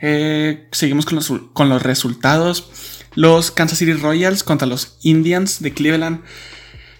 Eh, 0.01 0.67
seguimos 0.71 1.05
con 1.05 1.15
los, 1.15 1.33
con 1.53 1.67
los 1.67 1.81
resultados. 1.81 2.69
Los 3.15 3.49
Kansas 3.49 3.79
City 3.79 3.93
Royals 3.93 4.43
contra 4.43 4.67
los 4.67 4.99
Indians 5.01 5.61
de 5.61 5.73
Cleveland. 5.73 6.21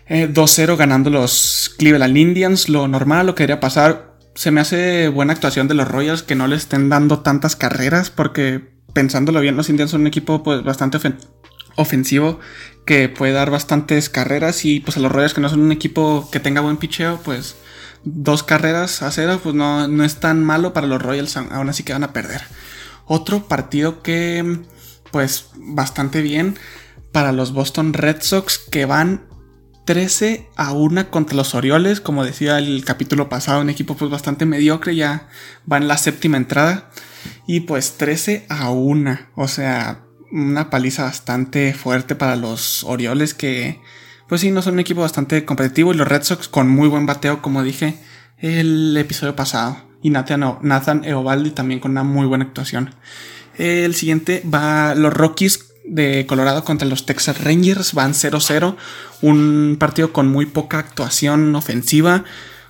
2-0 0.10 0.74
eh, 0.74 0.76
ganando 0.76 1.12
los 1.12 1.74
Cleveland 1.78 2.18
Indians. 2.18 2.68
Lo 2.68 2.88
normal, 2.88 3.28
lo 3.28 3.36
que 3.36 3.44
debería 3.44 3.60
pasar. 3.60 4.16
Se 4.34 4.50
me 4.50 4.62
hace 4.62 5.08
buena 5.10 5.34
actuación 5.34 5.68
de 5.68 5.76
los 5.76 5.88
Royals 5.88 6.24
que 6.24 6.36
no 6.36 6.48
le 6.48 6.56
estén 6.56 6.90
dando 6.90 7.20
tantas 7.20 7.56
carreras. 7.56 8.10
Porque 8.10 8.62
pensándolo 8.94 9.40
bien, 9.40 9.56
los 9.56 9.70
Indians 9.70 9.92
son 9.92 10.02
un 10.02 10.08
equipo 10.08 10.42
pues 10.42 10.64
bastante 10.64 10.98
ofensivo 11.76 12.40
que 12.86 13.10
puede 13.10 13.34
dar 13.34 13.50
bastantes 13.50 14.10
carreras 14.10 14.64
y 14.66 14.80
pues 14.80 14.98
a 14.98 15.00
los 15.00 15.12
Royals 15.12 15.34
que 15.34 15.42
no 15.42 15.50
son 15.50 15.62
un 15.62 15.72
equipo 15.72 16.30
que 16.32 16.40
tenga 16.40 16.62
buen 16.62 16.78
picheo, 16.78 17.20
pues 17.24 17.56
dos 18.04 18.44
carreras 18.44 19.02
a 19.02 19.12
cero, 19.12 19.40
pues 19.42 19.56
no, 19.56 19.88
no 19.88 20.04
es 20.04 20.20
tan 20.20 20.44
malo 20.44 20.74
para 20.74 20.88
los 20.88 21.02
Royals, 21.02 21.36
aún 21.38 21.70
así 21.70 21.84
que 21.84 21.94
van 21.94 22.04
a 22.04 22.14
perder. 22.14 22.44
Otro 23.06 23.48
partido 23.48 24.02
que 24.02 24.60
pues 25.12 25.50
bastante 25.56 26.22
bien 26.22 26.58
para 27.12 27.32
los 27.32 27.54
Boston 27.54 27.94
Red 27.94 28.18
Sox 28.22 28.60
que 28.60 28.86
van 28.86 29.26
13 29.86 30.50
a 30.56 30.74
1 30.74 31.10
contra 31.12 31.38
los 31.38 31.56
Orioles, 31.56 32.02
como 32.02 32.26
decía 32.26 32.58
el 32.58 32.84
capítulo 32.84 33.30
pasado, 33.30 33.62
un 33.62 33.70
equipo 33.70 33.96
pues 33.96 34.12
bastante 34.12 34.46
mediocre, 34.46 34.96
ya 34.96 35.30
va 35.72 35.78
en 35.78 35.88
la 35.88 35.98
séptima 35.98 36.38
entrada 36.38 36.90
y 37.48 37.62
pues 37.62 37.98
13 37.98 38.48
a 38.50 38.70
1, 38.72 39.20
o 39.36 39.48
sea, 39.48 40.05
una 40.36 40.70
paliza 40.70 41.04
bastante 41.04 41.74
fuerte 41.74 42.16
para 42.16 42.36
los 42.36 42.84
Orioles 42.84 43.34
que 43.34 43.82
pues 44.28 44.42
sí, 44.42 44.52
no 44.52 44.62
son 44.62 44.74
un 44.74 44.80
equipo 44.80 45.02
bastante 45.02 45.46
competitivo 45.46 45.94
y 45.94 45.98
los 45.98 46.08
Red 46.08 46.24
Sox 46.24 46.48
con 46.48 46.70
muy 46.70 46.88
buen 46.88 47.06
bateo 47.06 47.42
como 47.42 47.64
dije 47.64 47.98
el 48.40 48.96
episodio 48.98 49.36
pasado 49.36 49.78
y 50.06 50.12
Nathan, 50.12 51.04
Eovaldi 51.04 51.50
también 51.50 51.80
con 51.80 51.90
una 51.90 52.04
muy 52.04 52.28
buena 52.28 52.46
actuación. 52.46 52.94
El 53.58 53.96
siguiente 53.96 54.44
va 54.46 54.94
los 54.94 55.12
Rockies 55.12 55.74
de 55.84 56.28
Colorado 56.28 56.64
contra 56.64 56.88
los 56.88 57.08
Texas 57.08 57.44
Rangers. 57.44 57.96
Van 57.96 58.14
0-0. 58.14 58.76
Un 59.24 59.78
partido 59.80 60.14
con 60.14 60.28
muy 60.28 60.46
poca 60.46 60.78
actuación 60.78 61.56
ofensiva. 61.56 62.24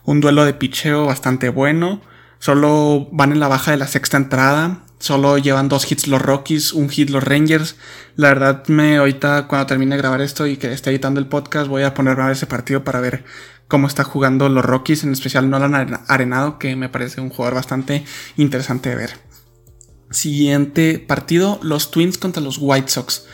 Un 0.05 0.22
duelo 0.22 0.45
de 0.45 0.53
picheo 0.53 1.07
bastante 1.07 1.50
bueno. 1.50 2.00
Solo 2.39 3.10
van 3.12 3.34
en 3.34 3.41
la 3.41 3.50
baja 3.50 3.72
de 3.72 3.77
la 3.77 3.88
sexta 3.88 4.15
entrada. 4.15 4.85
Solo 5.00 5.38
llevan 5.38 5.70
dos 5.70 5.92
hits 5.92 6.08
los 6.08 6.22
Rockies, 6.22 6.74
un 6.74 6.90
hit 6.90 7.10
los 7.10 7.24
Rangers. 7.24 7.75
La 8.16 8.30
verdad, 8.30 8.66
me 8.68 8.98
ahorita 8.98 9.48
cuando 9.48 9.68
termine 9.68 9.96
de 9.96 10.02
grabar 10.02 10.22
esto 10.22 10.48
y 10.48 10.58
que 10.58 10.72
esté 10.72 10.90
editando 10.90 11.20
el 11.20 11.28
podcast, 11.28 11.68
voy 11.68 11.84
a 11.84 11.94
ponerme 11.94 12.24
a 12.24 12.25
ver 12.28 12.36
ese 12.36 12.48
partido 12.48 12.84
para 12.84 13.02
ver 13.02 13.25
cómo 13.68 13.88
está 13.88 14.04
jugando 14.04 14.48
los 14.50 14.64
Rockies, 14.64 15.04
en 15.04 15.12
especial 15.12 15.50
Nolan 15.50 16.00
Arenado, 16.08 16.60
que 16.60 16.75
me 16.75 16.90
parece 16.90 17.22
un 17.22 17.30
jugador 17.30 17.56
bastante 17.56 18.06
interesante 18.38 18.90
de 18.90 18.96
ver. 18.96 19.20
Siguiente 20.12 21.00
partido, 21.00 21.60
los 21.62 21.92
Twins 21.92 22.18
contra 22.18 22.42
los 22.42 22.58
White 22.60 22.90
Sox. 22.90 23.25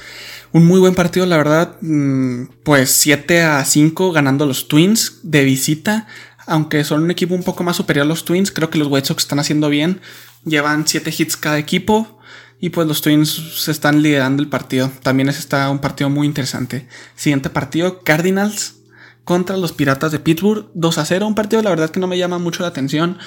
Un 0.54 0.66
muy 0.66 0.80
buen 0.80 0.96
partido, 0.96 1.26
la 1.26 1.38
verdad. 1.38 1.78
Mm, 1.82 2.46
pues 2.64 2.92
7 2.92 3.44
a 3.44 3.64
5 3.64 4.12
ganando 4.12 4.46
los 4.46 4.68
Twins 4.68 5.20
de 5.24 5.44
visita. 5.44 6.08
Aunque 6.52 6.84
son 6.84 7.04
un 7.04 7.12
equipo 7.12 7.34
un 7.34 7.44
poco 7.44 7.64
más 7.64 7.78
superior 7.78 8.06
a 8.06 8.10
los 8.10 8.26
Twins, 8.26 8.52
creo 8.52 8.70
que 8.70 8.78
los 8.78 8.90
White 8.90 9.08
Sox 9.08 9.24
están 9.24 9.40
haciendo 9.40 9.70
bien. 9.70 10.02
Llevan 10.44 10.86
7 10.86 11.14
hits 11.18 11.38
cada 11.38 11.58
equipo. 11.58 12.20
Y 12.60 12.72
pues 12.72 12.86
los 12.88 13.02
Twins 13.02 13.30
se 13.56 13.72
están 13.72 14.02
liderando 14.02 14.44
el 14.44 14.50
partido. 14.50 14.92
También 15.02 15.30
es 15.30 15.40
está 15.40 15.70
un 15.70 15.80
partido 15.80 16.10
muy 16.10 16.28
interesante. 16.28 16.90
Siguiente 17.16 17.50
partido, 17.50 18.04
Cardinals 18.04 18.76
contra 19.24 19.56
los 19.56 19.72
Piratas 19.72 20.12
de 20.12 20.20
Pittsburgh. 20.20 20.68
2 20.74 20.98
a 20.98 21.06
0. 21.06 21.26
Un 21.26 21.36
partido 21.36 21.62
la 21.62 21.70
verdad 21.70 21.90
que 21.90 22.02
no 22.02 22.08
me 22.08 22.18
llama 22.18 22.38
mucho 22.38 22.64
la 22.64 22.70
atención. 22.70 23.18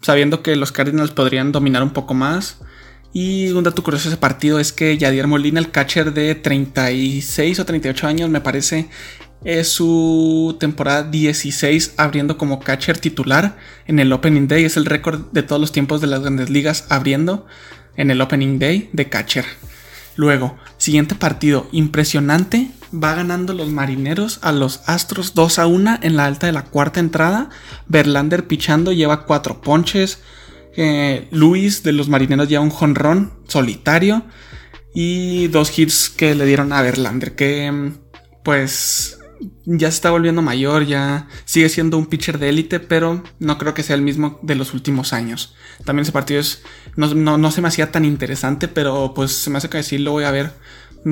Sabiendo 0.00 0.42
que 0.42 0.56
los 0.56 0.72
Cardinals 0.72 1.12
podrían 1.12 1.52
dominar 1.52 1.84
un 1.84 1.92
poco 1.92 2.14
más. 2.14 2.58
Y 3.12 3.52
un 3.52 3.62
dato 3.62 3.84
curioso 3.84 4.08
de 4.08 4.14
ese 4.14 4.20
partido 4.20 4.58
es 4.58 4.72
que 4.72 4.98
Yadier 4.98 5.28
Molina, 5.28 5.60
el 5.60 5.70
catcher 5.70 6.12
de 6.12 6.34
36 6.34 7.60
o 7.60 7.64
38 7.64 8.06
años, 8.08 8.28
me 8.28 8.40
parece, 8.40 8.88
es 9.44 9.68
su 9.68 10.56
temporada 10.60 11.02
16 11.04 11.94
abriendo 11.96 12.38
como 12.38 12.60
catcher 12.60 12.98
titular 12.98 13.56
en 13.86 13.98
el 13.98 14.12
Opening 14.12 14.48
Day. 14.48 14.64
Es 14.64 14.76
el 14.76 14.86
récord 14.86 15.20
de 15.32 15.42
todos 15.42 15.60
los 15.60 15.72
tiempos 15.72 16.00
de 16.00 16.06
las 16.06 16.20
grandes 16.20 16.50
ligas 16.50 16.86
abriendo 16.88 17.46
en 17.96 18.10
el 18.10 18.20
Opening 18.20 18.58
Day 18.58 18.90
de 18.92 19.08
catcher. 19.08 19.44
Luego, 20.14 20.56
siguiente 20.76 21.14
partido, 21.14 21.68
impresionante. 21.72 22.70
Va 22.92 23.14
ganando 23.14 23.54
los 23.54 23.70
marineros 23.70 24.38
a 24.42 24.52
los 24.52 24.82
Astros 24.86 25.34
2 25.34 25.58
a 25.58 25.66
1 25.66 25.98
en 26.02 26.16
la 26.16 26.26
alta 26.26 26.46
de 26.46 26.52
la 26.52 26.64
cuarta 26.64 27.00
entrada. 27.00 27.48
Verlander 27.88 28.46
pichando, 28.46 28.92
lleva 28.92 29.24
4 29.24 29.62
ponches. 29.62 30.18
Eh, 30.76 31.28
Luis 31.30 31.82
de 31.82 31.92
los 31.92 32.08
marineros 32.08 32.48
lleva 32.48 32.62
un 32.62 32.70
jonrón 32.70 33.32
solitario. 33.48 34.24
Y 34.94 35.48
dos 35.48 35.76
hits 35.78 36.10
que 36.10 36.34
le 36.34 36.44
dieron 36.44 36.72
a 36.74 36.82
Verlander. 36.82 37.34
Que 37.34 37.92
pues 38.44 39.18
ya 39.64 39.90
se 39.90 39.96
está 39.96 40.10
volviendo 40.10 40.42
mayor, 40.42 40.84
ya 40.84 41.28
sigue 41.44 41.68
siendo 41.68 41.98
un 41.98 42.06
pitcher 42.06 42.38
de 42.38 42.48
élite, 42.48 42.80
pero 42.80 43.22
no 43.38 43.58
creo 43.58 43.74
que 43.74 43.82
sea 43.82 43.96
el 43.96 44.02
mismo 44.02 44.38
de 44.42 44.54
los 44.54 44.74
últimos 44.74 45.12
años. 45.12 45.54
También 45.84 46.02
ese 46.02 46.12
partido 46.12 46.40
es, 46.40 46.62
no, 46.96 47.50
se 47.50 47.60
me 47.60 47.68
hacía 47.68 47.92
tan 47.92 48.04
interesante, 48.04 48.68
pero 48.68 49.12
pues 49.14 49.32
se 49.32 49.50
me 49.50 49.58
hace 49.58 49.68
que 49.68 49.82
sí 49.82 49.98
lo 49.98 50.12
voy 50.12 50.24
a 50.24 50.30
ver 50.30 50.52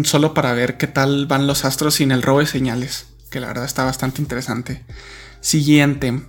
solo 0.05 0.35
para 0.35 0.53
ver 0.53 0.77
qué 0.77 0.87
tal 0.87 1.27
van 1.27 1.47
los 1.47 1.65
astros 1.65 1.95
sin 1.95 2.13
el 2.13 2.23
robo 2.23 2.41
de 2.41 2.47
señales, 2.47 3.07
que 3.31 3.41
la 3.41 3.49
verdad 3.49 3.65
está 3.65 3.85
bastante 3.85 4.23
interesante. 4.23 4.85
Siguiente, 5.41 6.23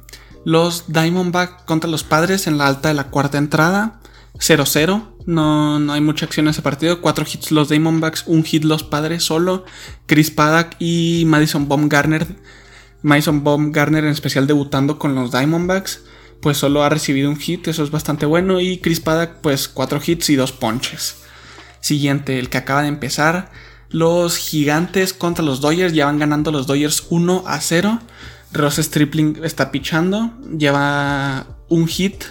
los 0.45 0.85
Diamondback 0.87 1.65
contra 1.65 1.89
los 1.89 2.03
Padres 2.03 2.47
en 2.47 2.57
la 2.57 2.67
alta 2.67 2.89
de 2.89 2.95
la 2.95 3.05
cuarta 3.05 3.37
entrada. 3.37 4.00
0-0. 4.35 5.07
No, 5.25 5.79
no 5.79 5.93
hay 5.93 6.01
mucha 6.01 6.25
acción 6.25 6.47
en 6.47 6.51
ese 6.51 6.61
partido. 6.61 7.01
Cuatro 7.01 7.25
hits 7.31 7.51
los 7.51 7.69
Diamondbacks, 7.69 8.23
un 8.27 8.43
hit 8.43 8.63
los 8.63 8.83
padres 8.83 9.23
solo. 9.23 9.65
Chris 10.05 10.31
Paddock 10.31 10.75
y 10.79 11.23
Madison 11.27 11.67
Baumgartner. 11.67 12.27
Madison 13.01 13.43
Baumgartner 13.43 14.05
en 14.05 14.11
especial 14.11 14.47
debutando 14.47 14.97
con 14.97 15.15
los 15.15 15.31
Diamondbacks. 15.31 16.03
Pues 16.41 16.57
solo 16.57 16.83
ha 16.83 16.89
recibido 16.89 17.29
un 17.29 17.37
hit, 17.37 17.67
eso 17.67 17.83
es 17.83 17.91
bastante 17.91 18.25
bueno. 18.25 18.59
Y 18.59 18.79
Chris 18.79 18.99
Paddock, 18.99 19.35
pues 19.41 19.67
cuatro 19.67 20.01
hits 20.03 20.29
y 20.29 20.35
dos 20.35 20.51
ponches. 20.51 21.17
Siguiente, 21.81 22.39
el 22.39 22.49
que 22.49 22.57
acaba 22.57 22.81
de 22.81 22.87
empezar. 22.87 23.51
Los 23.89 24.37
gigantes 24.37 25.13
contra 25.13 25.43
los 25.43 25.61
Dodgers. 25.61 25.93
Ya 25.93 26.05
van 26.05 26.19
ganando 26.19 26.51
los 26.51 26.65
Dodgers 26.65 27.05
1 27.09 27.43
a 27.45 27.59
0. 27.59 27.99
Ross 28.53 28.77
Stripling 28.77 29.41
está 29.43 29.71
pichando. 29.71 30.33
Lleva 30.57 31.45
un 31.69 31.87
hit 31.87 32.23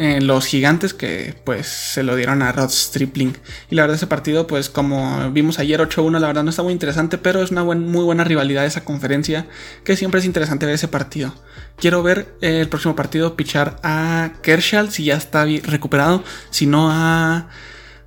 eh, 0.00 0.18
los 0.22 0.46
gigantes 0.46 0.94
que 0.94 1.34
pues 1.44 1.66
se 1.66 2.02
lo 2.02 2.16
dieron 2.16 2.40
a 2.40 2.52
Rod 2.52 2.70
Stripling. 2.70 3.34
Y 3.70 3.74
la 3.74 3.82
verdad 3.82 3.96
ese 3.96 4.06
partido 4.06 4.46
pues 4.46 4.70
como 4.70 5.30
vimos 5.30 5.58
ayer 5.58 5.78
8-1 5.78 6.18
la 6.18 6.26
verdad 6.26 6.42
no 6.42 6.48
está 6.48 6.62
muy 6.62 6.72
interesante, 6.72 7.18
pero 7.18 7.42
es 7.42 7.50
una 7.50 7.64
muy 7.64 8.02
buena 8.02 8.24
rivalidad 8.24 8.64
esa 8.64 8.82
conferencia 8.82 9.46
que 9.84 9.96
siempre 9.96 10.20
es 10.20 10.24
interesante 10.24 10.64
ver 10.64 10.76
ese 10.76 10.88
partido. 10.88 11.34
Quiero 11.76 12.02
ver 12.02 12.34
eh, 12.40 12.60
el 12.60 12.68
próximo 12.70 12.96
partido 12.96 13.36
pichar 13.36 13.76
a 13.82 14.32
Kershaw 14.42 14.86
si 14.90 15.04
ya 15.04 15.18
está 15.18 15.44
recuperado, 15.44 16.24
si 16.48 16.64
no 16.64 16.88
a... 16.90 17.48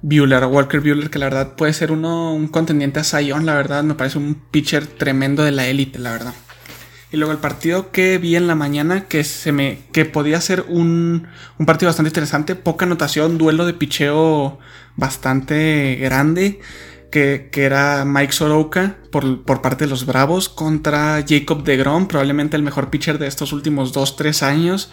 Bueller, 0.06 0.44
Walker 0.44 0.82
Bueller, 0.82 1.10
que 1.10 1.18
la 1.18 1.28
verdad 1.28 1.56
puede 1.56 1.72
ser 1.72 1.94
uno, 1.94 2.34
un 2.34 2.50
contendiente 2.50 3.00
a 3.00 3.06
Zion, 3.06 3.46
la 3.46 3.54
verdad 3.54 3.84
me 3.84 3.94
parece 3.94 4.18
un 4.18 4.36
pitcher 4.36 4.86
tremendo 4.86 5.44
de 5.44 5.52
la 5.52 5.68
élite, 5.68 5.98
la 5.98 6.12
verdad. 6.12 6.34
Y 7.14 7.18
luego 7.18 7.32
el 7.32 7.38
partido 7.38 7.92
que 7.92 8.18
vi 8.18 8.36
en 8.36 8.48
la 8.48 8.56
mañana, 8.56 9.08
que 9.08 9.24
se 9.24 9.52
me. 9.52 9.82
que 9.92 10.04
podía 10.04 10.42
ser 10.42 10.66
un, 10.68 11.28
un 11.60 11.66
partido 11.68 11.90
bastante 11.90 12.10
interesante. 12.10 12.56
Poca 12.56 12.86
anotación, 12.86 13.38
duelo 13.38 13.68
de 13.68 13.76
picheo 13.76 14.58
bastante 14.96 15.96
grande. 16.02 16.60
Que, 17.12 17.50
que, 17.52 17.66
era 17.66 18.04
Mike 18.04 18.34
Soroka 18.34 18.98
por, 19.12 19.44
por, 19.44 19.62
parte 19.62 19.86
de 19.86 19.92
los 19.92 20.08
Bravos 20.08 20.50
contra 20.50 21.24
Jacob 21.24 21.64
de 21.64 21.78
Grom, 21.78 22.08
probablemente 22.08 22.58
el 22.58 22.64
mejor 22.64 22.90
pitcher 22.90 23.20
de 23.20 23.28
estos 23.28 23.54
últimos 23.54 23.94
2-3 23.94 24.42
años. 24.42 24.90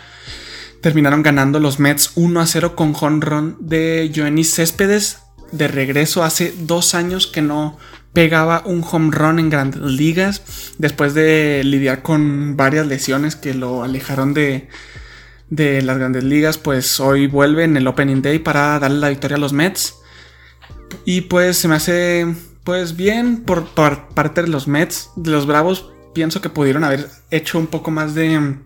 Terminaron 0.83 1.23
ganando 1.23 1.59
los 1.59 1.79
Mets 1.81 2.13
1 2.17 2.39
a 2.39 2.47
0 2.47 2.77
con 2.77 2.95
honron 3.01 3.57
de 3.61 4.13
Joenny 4.15 4.45
Céspedes. 4.45 5.21
De 5.53 5.69
regreso 5.69 6.23
hace 6.23 6.55
dos 6.55 6.95
años 6.95 7.27
que 7.27 7.41
no, 7.41 7.79
pegaba 8.13 8.63
un 8.65 8.85
home 8.89 9.11
run 9.13 9.39
en 9.39 9.51
grandes 9.51 9.81
ligas 9.83 10.75
después 10.79 11.15
de 11.15 11.63
lidiar 11.65 12.03
con 12.03 12.57
varias 12.57 12.87
lesiones 12.87 13.37
que 13.37 13.55
lo 13.55 13.85
alejaron 13.85 14.35
de, 14.35 14.69
de 15.51 15.83
las 15.83 15.99
grandes 15.99 16.25
ligas, 16.25 16.59
pues 16.59 17.01
hoy 17.01 17.27
vuelve 17.27 17.65
en 17.65 17.77
el 17.77 17.87
Opening 17.87 18.23
Day 18.23 18.39
para 18.39 18.79
darle 18.79 18.99
la 18.99 19.09
victoria 19.09 19.37
a 19.37 19.41
los 19.41 19.53
Mets. 19.53 19.97
Y 21.05 21.23
pues 21.23 21.57
se 21.57 21.69
me 21.69 21.77
hace 21.77 22.35
pues 22.65 22.97
bien 22.97 23.43
por, 23.43 23.69
parte 23.69 24.43
de 24.43 24.49
los 24.49 24.69
Mets, 24.69 25.11
de 25.17 25.31
los 25.31 25.47
Bravos, 25.47 25.93
pienso 26.15 26.41
que 26.41 26.51
pudieron 26.51 26.85
haber 26.85 27.09
hecho 27.31 27.59
un 27.59 27.67
poco 27.69 27.91
más 27.91 28.15
de, 28.15 28.57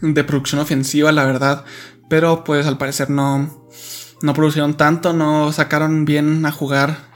de 0.00 0.24
producción 0.24 0.60
ofensiva, 0.60 1.12
la 1.12 1.24
verdad, 1.24 1.64
pero 2.08 2.44
pues 2.44 2.66
al 2.66 2.78
parecer 2.78 3.10
no, 3.10 3.68
no 4.22 4.34
producieron 4.34 4.76
tanto, 4.76 5.12
no 5.12 5.52
sacaron 5.52 6.04
bien 6.04 6.44
a 6.44 6.52
jugar 6.52 7.09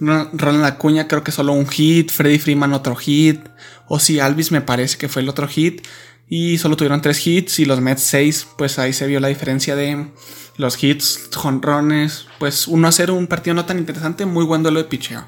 Ronald 0.00 0.64
Acuña 0.64 1.08
creo 1.08 1.24
que 1.24 1.32
solo 1.32 1.52
un 1.52 1.66
hit, 1.68 2.10
Freddy 2.10 2.38
Freeman 2.38 2.72
otro 2.72 2.94
hit, 2.96 3.40
o 3.86 3.98
si 3.98 4.20
Alvis 4.20 4.52
me 4.52 4.60
parece 4.60 4.98
que 4.98 5.08
fue 5.08 5.22
el 5.22 5.28
otro 5.28 5.48
hit, 5.48 5.86
y 6.28 6.58
solo 6.58 6.76
tuvieron 6.76 7.00
tres 7.00 7.26
hits 7.26 7.58
y 7.58 7.64
los 7.64 7.80
Mets 7.80 8.02
seis, 8.02 8.46
pues 8.56 8.78
ahí 8.78 8.92
se 8.92 9.06
vio 9.06 9.18
la 9.18 9.28
diferencia 9.28 9.74
de 9.74 10.08
los 10.56 10.82
hits, 10.82 11.30
jonrones, 11.34 12.26
pues 12.38 12.68
1 12.68 12.88
a 12.88 12.92
0, 12.92 13.14
un 13.14 13.26
partido 13.28 13.54
no 13.54 13.64
tan 13.64 13.78
interesante, 13.78 14.26
muy 14.26 14.44
buen 14.44 14.62
duelo 14.62 14.82
de 14.82 14.88
picheo. 14.88 15.24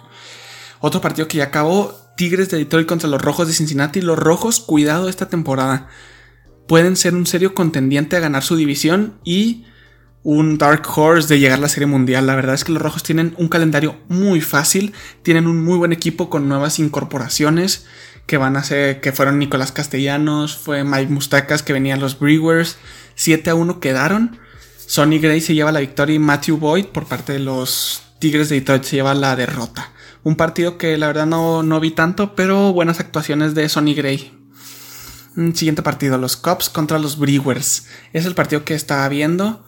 Otro 0.80 1.00
partido 1.00 1.28
que 1.28 1.38
ya 1.38 1.44
acabó, 1.44 1.94
Tigres 2.16 2.50
de 2.50 2.58
Detroit 2.58 2.86
contra 2.86 3.08
los 3.08 3.22
Rojos 3.22 3.46
de 3.46 3.54
Cincinnati, 3.54 4.02
los 4.02 4.18
Rojos, 4.18 4.60
cuidado 4.60 5.08
esta 5.08 5.28
temporada, 5.28 5.88
pueden 6.68 6.96
ser 6.96 7.14
un 7.14 7.26
serio 7.26 7.54
contendiente 7.54 8.16
a 8.16 8.20
ganar 8.20 8.42
su 8.42 8.56
división 8.56 9.18
y 9.24 9.64
un 10.22 10.58
dark 10.58 10.82
horse 10.94 11.28
de 11.28 11.40
llegar 11.40 11.58
a 11.58 11.62
la 11.62 11.68
Serie 11.68 11.86
Mundial. 11.86 12.26
La 12.26 12.34
verdad 12.34 12.54
es 12.54 12.64
que 12.64 12.72
los 12.72 12.82
Rojos 12.82 13.02
tienen 13.02 13.34
un 13.38 13.48
calendario 13.48 13.96
muy 14.08 14.40
fácil, 14.40 14.92
tienen 15.22 15.46
un 15.46 15.64
muy 15.64 15.78
buen 15.78 15.92
equipo 15.92 16.30
con 16.30 16.48
nuevas 16.48 16.78
incorporaciones 16.78 17.86
que 18.26 18.36
van 18.36 18.56
a 18.56 18.62
ser, 18.62 19.00
que 19.00 19.12
fueron 19.12 19.38
Nicolás 19.38 19.72
Castellanos, 19.72 20.56
fue 20.56 20.84
Mike 20.84 21.12
Mustacas 21.12 21.62
que 21.62 21.72
venían 21.72 22.00
los 22.00 22.18
Brewers, 22.18 22.76
7 23.16 23.50
a 23.50 23.54
1 23.54 23.80
quedaron. 23.80 24.38
Sonny 24.86 25.18
Gray 25.18 25.40
se 25.40 25.54
lleva 25.54 25.72
la 25.72 25.80
victoria 25.80 26.16
y 26.16 26.20
Matthew 26.20 26.58
Boyd 26.58 26.86
por 26.86 27.06
parte 27.06 27.32
de 27.32 27.38
los 27.38 28.02
Tigres 28.18 28.48
de 28.48 28.56
Detroit 28.56 28.84
se 28.84 28.96
lleva 28.96 29.14
la 29.14 29.34
derrota. 29.34 29.90
Un 30.22 30.36
partido 30.36 30.76
que 30.76 30.98
la 30.98 31.06
verdad 31.06 31.26
no, 31.26 31.62
no 31.62 31.80
vi 31.80 31.90
tanto, 31.92 32.34
pero 32.34 32.72
buenas 32.72 33.00
actuaciones 33.00 33.54
de 33.54 33.68
Sonny 33.68 33.94
Gray. 33.94 34.32
Siguiente 35.54 35.82
partido, 35.82 36.18
los 36.18 36.36
Cubs 36.36 36.68
contra 36.68 36.98
los 36.98 37.18
Brewers. 37.18 37.86
Es 38.12 38.26
el 38.26 38.34
partido 38.34 38.64
que 38.64 38.74
estaba 38.74 39.08
viendo. 39.08 39.64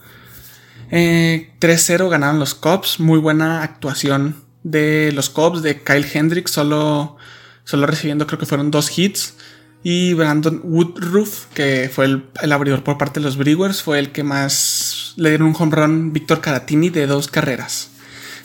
3-0 0.93 2.05
eh, 2.05 2.09
ganaron 2.09 2.39
los 2.39 2.53
Cubs. 2.53 2.99
Muy 2.99 3.19
buena 3.19 3.63
actuación 3.63 4.35
de 4.61 5.11
los 5.13 5.29
Cubs, 5.29 5.63
de 5.63 5.81
Kyle 5.81 6.05
Hendricks, 6.11 6.51
solo, 6.51 7.17
solo 7.63 7.87
recibiendo 7.87 8.27
creo 8.27 8.39
que 8.39 8.45
fueron 8.45 8.69
dos 8.69 8.95
hits. 8.97 9.35
Y 9.81 10.13
Brandon 10.13 10.61
Woodruff, 10.63 11.47
que 11.53 11.89
fue 11.93 12.05
el, 12.05 12.51
abridor 12.51 12.83
por 12.83 12.97
parte 12.97 13.19
de 13.19 13.25
los 13.25 13.37
Brewers, 13.37 13.81
fue 13.81 13.99
el 13.99 14.11
que 14.11 14.23
más 14.23 15.13
le 15.17 15.29
dieron 15.29 15.47
un 15.47 15.55
home 15.57 15.75
run 15.75 16.13
Víctor 16.13 16.39
Caratini 16.39 16.89
de 16.89 17.07
dos 17.07 17.27
carreras. 17.27 17.89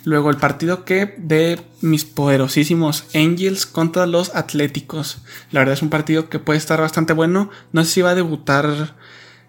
Luego 0.05 0.31
el 0.31 0.37
partido 0.37 0.85
que 0.85 1.15
de 1.19 1.61
mis 1.81 2.05
poderosísimos 2.05 3.05
Angels 3.15 3.67
contra 3.67 4.07
los 4.07 4.35
Atléticos. 4.35 5.19
La 5.51 5.61
verdad 5.61 5.75
es 5.75 5.83
un 5.83 5.91
partido 5.91 6.29
que 6.29 6.39
puede 6.39 6.59
estar 6.59 6.81
bastante 6.81 7.13
bueno. 7.13 7.51
No 7.73 7.85
sé 7.85 7.91
si 7.91 8.03
va 8.03 8.11
a 8.11 8.15
debutar 8.15 8.97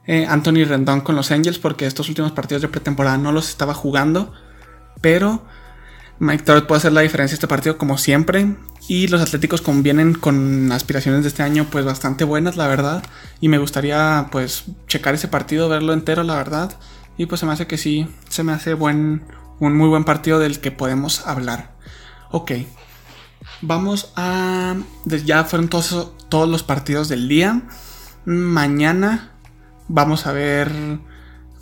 eh, 0.06 0.26
Anthony 0.28 0.66
Rendón 0.66 1.02
con 1.02 1.16
los 1.16 1.32
Angels 1.32 1.60
porque 1.60 1.86
estos 1.86 2.10
últimos 2.10 2.32
partidos 2.32 2.62
de 2.62 2.68
pretemporada 2.68 3.18
no 3.18 3.32
los 3.32 3.50
estaba 3.50 3.74
jugando. 3.74 4.34
Pero 5.02 5.44
Mike 6.20 6.44
Trout 6.44 6.68
puede 6.68 6.80
hacer 6.80 6.92
la 6.92 7.02
diferencia 7.02 7.34
este 7.34 7.48
partido 7.48 7.78
como 7.78 7.98
siempre. 7.98 8.56
Y 8.88 9.08
los 9.08 9.22
Atléticos 9.22 9.62
convienen 9.62 10.14
con 10.14 10.72
aspiraciones 10.72 11.22
de 11.22 11.30
este 11.30 11.44
año 11.44 11.68
pues 11.70 11.86
bastante 11.86 12.24
buenas, 12.24 12.58
la 12.58 12.68
verdad. 12.68 13.04
Y 13.40 13.48
me 13.48 13.58
gustaría 13.58 14.28
pues 14.32 14.66
checar 14.88 15.16
ese 15.16 15.28
partido, 15.28 15.70
verlo 15.70 15.94
entero, 15.94 16.24
la 16.24 16.36
verdad. 16.36 16.78
Y 17.18 17.26
pues 17.26 17.40
se 17.40 17.46
me 17.46 17.54
hace 17.54 17.68
que 17.68 17.78
sí, 17.78 18.08
se 18.30 18.44
me 18.44 18.52
hace 18.52 18.74
buen, 18.74 19.24
un 19.60 19.78
muy 19.78 19.90
buen 19.90 20.06
partido 20.06 20.40
del 20.40 20.60
que 20.60 20.72
podemos 20.72 21.26
hablar. 21.28 21.76
Ok, 22.32 22.52
vamos 23.62 24.12
a... 24.16 24.76
Ya 25.06 25.44
fueron 25.44 25.70
todos, 25.70 26.14
todos 26.30 26.50
los 26.50 26.64
partidos 26.64 27.10
del 27.10 27.28
día. 27.28 27.62
Mañana 28.26 29.32
vamos 29.90 30.26
a 30.26 30.32
ver... 30.32 30.72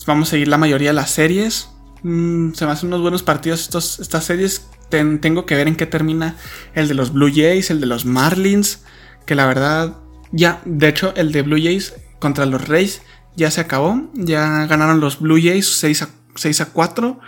Vamos 0.05 0.29
a 0.29 0.31
seguir 0.31 0.47
la 0.47 0.57
mayoría 0.57 0.89
de 0.89 0.93
las 0.93 1.09
series. 1.09 1.69
Mm, 2.03 2.53
se 2.53 2.65
me 2.65 2.71
hacen 2.71 2.87
unos 2.87 3.01
buenos 3.01 3.23
partidos 3.23 3.61
estos, 3.61 3.99
estas 3.99 4.23
series. 4.23 4.67
tengo 4.89 5.45
que 5.45 5.55
ver 5.55 5.67
en 5.67 5.75
qué 5.75 5.85
termina 5.85 6.37
el 6.73 6.87
de 6.87 6.93
los 6.93 7.11
Blue 7.11 7.29
Jays, 7.33 7.71
el 7.71 7.81
de 7.81 7.87
los 7.87 8.05
Marlins. 8.05 8.83
Que 9.25 9.35
la 9.35 9.45
verdad, 9.45 9.97
ya, 10.31 10.61
de 10.63 10.87
hecho, 10.87 11.13
el 11.17 11.33
de 11.33 11.41
Blue 11.41 11.61
Jays 11.61 11.93
contra 12.19 12.45
los 12.45 12.67
Rays 12.69 13.01
ya 13.35 13.51
se 13.51 13.61
acabó. 13.61 14.09
Ya 14.13 14.65
ganaron 14.65 14.99
los 14.99 15.19
Blue 15.19 15.39
Jays 15.41 15.67
6 15.79 16.03
a, 16.03 16.09
6 16.35 16.61
a 16.61 16.65
4. 16.67 17.19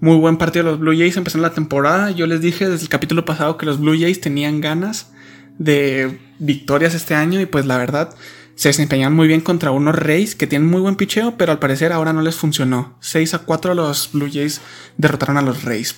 Muy 0.00 0.16
buen 0.16 0.36
partido 0.36 0.64
los 0.64 0.80
Blue 0.80 0.96
Jays. 0.96 1.16
Empezaron 1.16 1.42
la 1.42 1.54
temporada. 1.54 2.10
Yo 2.10 2.26
les 2.26 2.40
dije 2.40 2.68
desde 2.68 2.84
el 2.84 2.88
capítulo 2.88 3.24
pasado 3.24 3.56
que 3.56 3.66
los 3.66 3.78
Blue 3.78 3.98
Jays 3.98 4.20
tenían 4.20 4.60
ganas 4.60 5.12
de 5.58 6.18
victorias 6.38 6.94
este 6.94 7.14
año. 7.14 7.40
Y 7.40 7.46
pues 7.46 7.66
la 7.66 7.78
verdad, 7.78 8.14
se 8.60 8.68
desempeñaron 8.68 9.16
muy 9.16 9.26
bien 9.26 9.40
contra 9.40 9.70
unos 9.70 9.94
Rays 9.94 10.34
que 10.34 10.46
tienen 10.46 10.68
muy 10.68 10.82
buen 10.82 10.96
picheo, 10.96 11.38
pero 11.38 11.50
al 11.50 11.58
parecer 11.58 11.94
ahora 11.94 12.12
no 12.12 12.20
les 12.20 12.34
funcionó. 12.34 12.94
6 13.00 13.32
a 13.32 13.38
4 13.38 13.72
los 13.72 14.10
Blue 14.12 14.28
Jays 14.30 14.60
derrotaron 14.98 15.38
a 15.38 15.40
los 15.40 15.64
Rays. 15.64 15.96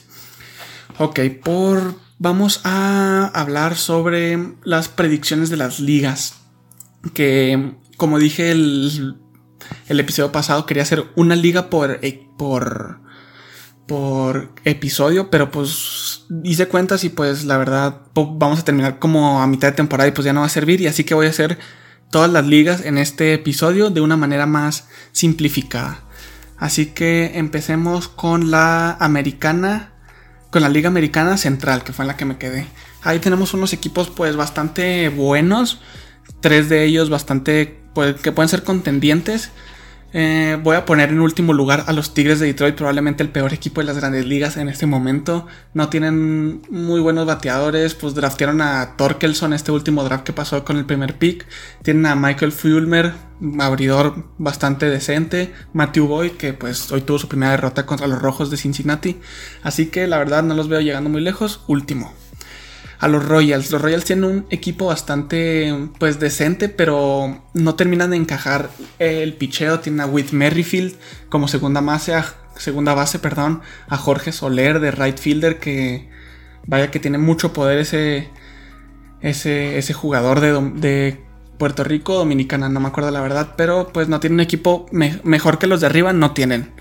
Ok, 0.96 1.18
por 1.42 1.96
vamos 2.20 2.60
a 2.62 3.32
hablar 3.34 3.76
sobre 3.76 4.38
las 4.62 4.86
predicciones 4.86 5.50
de 5.50 5.56
las 5.56 5.80
ligas. 5.80 6.34
Que 7.14 7.72
como 7.96 8.20
dije 8.20 8.52
el, 8.52 9.16
el 9.88 9.98
episodio 9.98 10.30
pasado, 10.30 10.64
quería 10.64 10.84
hacer 10.84 11.06
una 11.16 11.34
liga 11.34 11.68
por, 11.68 11.98
eh, 12.00 12.28
por, 12.38 13.00
por 13.88 14.52
episodio, 14.62 15.30
pero 15.30 15.50
pues 15.50 16.26
hice 16.44 16.68
cuentas 16.68 17.02
y 17.02 17.08
pues 17.08 17.42
la 17.42 17.56
verdad 17.56 18.02
vamos 18.14 18.60
a 18.60 18.64
terminar 18.64 19.00
como 19.00 19.42
a 19.42 19.48
mitad 19.48 19.66
de 19.66 19.74
temporada 19.74 20.06
y 20.06 20.12
pues 20.12 20.24
ya 20.24 20.32
no 20.32 20.42
va 20.42 20.46
a 20.46 20.48
servir. 20.48 20.80
Y 20.80 20.86
así 20.86 21.02
que 21.02 21.14
voy 21.14 21.26
a 21.26 21.30
hacer 21.30 21.58
todas 22.12 22.30
las 22.30 22.46
ligas 22.46 22.84
en 22.84 22.98
este 22.98 23.32
episodio 23.32 23.90
de 23.90 24.02
una 24.02 24.16
manera 24.16 24.46
más 24.46 24.86
simplificada. 25.10 26.04
Así 26.58 26.86
que 26.86 27.38
empecemos 27.38 28.06
con 28.06 28.52
la 28.52 28.92
americana, 29.00 29.94
con 30.50 30.62
la 30.62 30.68
liga 30.68 30.88
americana 30.88 31.38
central, 31.38 31.82
que 31.82 31.92
fue 31.92 32.04
en 32.04 32.08
la 32.08 32.16
que 32.16 32.26
me 32.26 32.36
quedé. 32.36 32.66
Ahí 33.02 33.18
tenemos 33.18 33.54
unos 33.54 33.72
equipos 33.72 34.10
pues 34.10 34.36
bastante 34.36 35.08
buenos, 35.08 35.80
tres 36.40 36.68
de 36.68 36.84
ellos 36.84 37.08
bastante 37.08 37.80
pues, 37.94 38.14
que 38.16 38.30
pueden 38.30 38.50
ser 38.50 38.62
contendientes. 38.62 39.50
Eh, 40.14 40.58
voy 40.62 40.76
a 40.76 40.84
poner 40.84 41.08
en 41.08 41.20
último 41.20 41.54
lugar 41.54 41.84
a 41.86 41.92
los 41.92 42.12
Tigres 42.12 42.38
de 42.38 42.46
Detroit, 42.46 42.74
probablemente 42.74 43.22
el 43.22 43.30
peor 43.30 43.54
equipo 43.54 43.80
de 43.80 43.86
las 43.86 43.96
grandes 43.96 44.26
ligas 44.26 44.56
en 44.56 44.68
este 44.68 44.86
momento. 44.86 45.46
No 45.72 45.88
tienen 45.88 46.62
muy 46.70 47.00
buenos 47.00 47.26
bateadores, 47.26 47.94
pues 47.94 48.14
draftearon 48.14 48.60
a 48.60 48.96
Torkelson 48.96 49.52
este 49.52 49.72
último 49.72 50.04
draft 50.04 50.24
que 50.24 50.32
pasó 50.32 50.64
con 50.64 50.76
el 50.76 50.84
primer 50.84 51.18
pick. 51.18 51.46
Tienen 51.82 52.06
a 52.06 52.14
Michael 52.14 52.52
Fulmer, 52.52 53.14
abridor 53.58 54.26
bastante 54.38 54.90
decente. 54.90 55.52
Matthew 55.72 56.06
Boyd, 56.06 56.32
que 56.32 56.52
pues 56.52 56.92
hoy 56.92 57.00
tuvo 57.00 57.18
su 57.18 57.28
primera 57.28 57.52
derrota 57.52 57.86
contra 57.86 58.06
los 58.06 58.20
Rojos 58.20 58.50
de 58.50 58.58
Cincinnati. 58.58 59.18
Así 59.62 59.86
que 59.86 60.06
la 60.06 60.18
verdad 60.18 60.42
no 60.42 60.54
los 60.54 60.68
veo 60.68 60.80
llegando 60.80 61.08
muy 61.08 61.22
lejos. 61.22 61.62
Último 61.68 62.12
a 63.02 63.08
los 63.08 63.26
Royals. 63.26 63.72
Los 63.72 63.82
Royals 63.82 64.04
tienen 64.04 64.24
un 64.24 64.46
equipo 64.48 64.86
bastante 64.86 65.88
pues 65.98 66.20
decente, 66.20 66.68
pero 66.68 67.42
no 67.52 67.74
terminan 67.74 68.10
de 68.10 68.16
encajar 68.16 68.70
el 69.00 69.34
picheo. 69.34 69.80
Tienen 69.80 70.00
a 70.00 70.06
Whit 70.06 70.30
Merrifield 70.30 70.94
como 71.28 71.48
segunda 71.48 71.80
base, 71.80 72.14
a, 72.14 72.24
segunda 72.56 72.94
base, 72.94 73.18
perdón, 73.18 73.60
a 73.88 73.96
Jorge 73.96 74.30
Soler 74.30 74.78
de 74.78 74.92
right 74.92 75.18
fielder 75.18 75.58
que 75.58 76.08
vaya 76.64 76.92
que 76.92 77.00
tiene 77.00 77.18
mucho 77.18 77.52
poder 77.52 77.78
ese 77.78 78.30
ese, 79.20 79.92
jugador 79.92 80.38
de, 80.38 80.52
de 80.74 81.24
Puerto 81.58 81.82
Rico, 81.82 82.14
Dominicana, 82.14 82.68
no 82.68 82.78
me 82.78 82.88
acuerdo 82.88 83.10
la 83.10 83.20
verdad, 83.20 83.54
pero 83.56 83.88
pues 83.92 84.06
no 84.06 84.20
tienen 84.20 84.36
un 84.36 84.40
equipo 84.40 84.86
mejor 84.92 85.58
que 85.58 85.66
los 85.66 85.80
de 85.80 85.86
arriba, 85.86 86.12
no 86.12 86.32
tienen. 86.34 86.72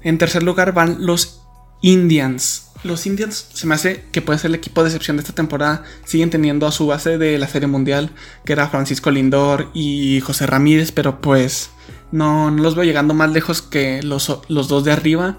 En 0.00 0.16
tercer 0.16 0.42
lugar 0.42 0.72
van 0.72 1.04
los 1.04 1.42
Indians 1.82 2.71
los 2.84 3.06
Indians 3.06 3.48
se 3.52 3.66
me 3.66 3.74
hace 3.74 4.04
que 4.12 4.22
puede 4.22 4.38
ser 4.38 4.50
el 4.50 4.56
equipo 4.56 4.82
de 4.82 4.88
excepción 4.88 5.16
de 5.16 5.22
esta 5.22 5.34
temporada. 5.34 5.84
Siguen 6.04 6.30
teniendo 6.30 6.66
a 6.66 6.72
su 6.72 6.86
base 6.86 7.18
de 7.18 7.38
la 7.38 7.48
Serie 7.48 7.68
Mundial, 7.68 8.10
que 8.44 8.52
era 8.52 8.68
Francisco 8.68 9.10
Lindor 9.10 9.70
y 9.72 10.20
José 10.20 10.46
Ramírez, 10.46 10.92
pero 10.92 11.20
pues 11.20 11.70
no, 12.10 12.50
los 12.50 12.74
veo 12.74 12.84
llegando 12.84 13.14
más 13.14 13.30
lejos 13.30 13.62
que 13.62 14.02
los, 14.02 14.40
los, 14.48 14.68
dos 14.68 14.84
de 14.84 14.92
arriba. 14.92 15.38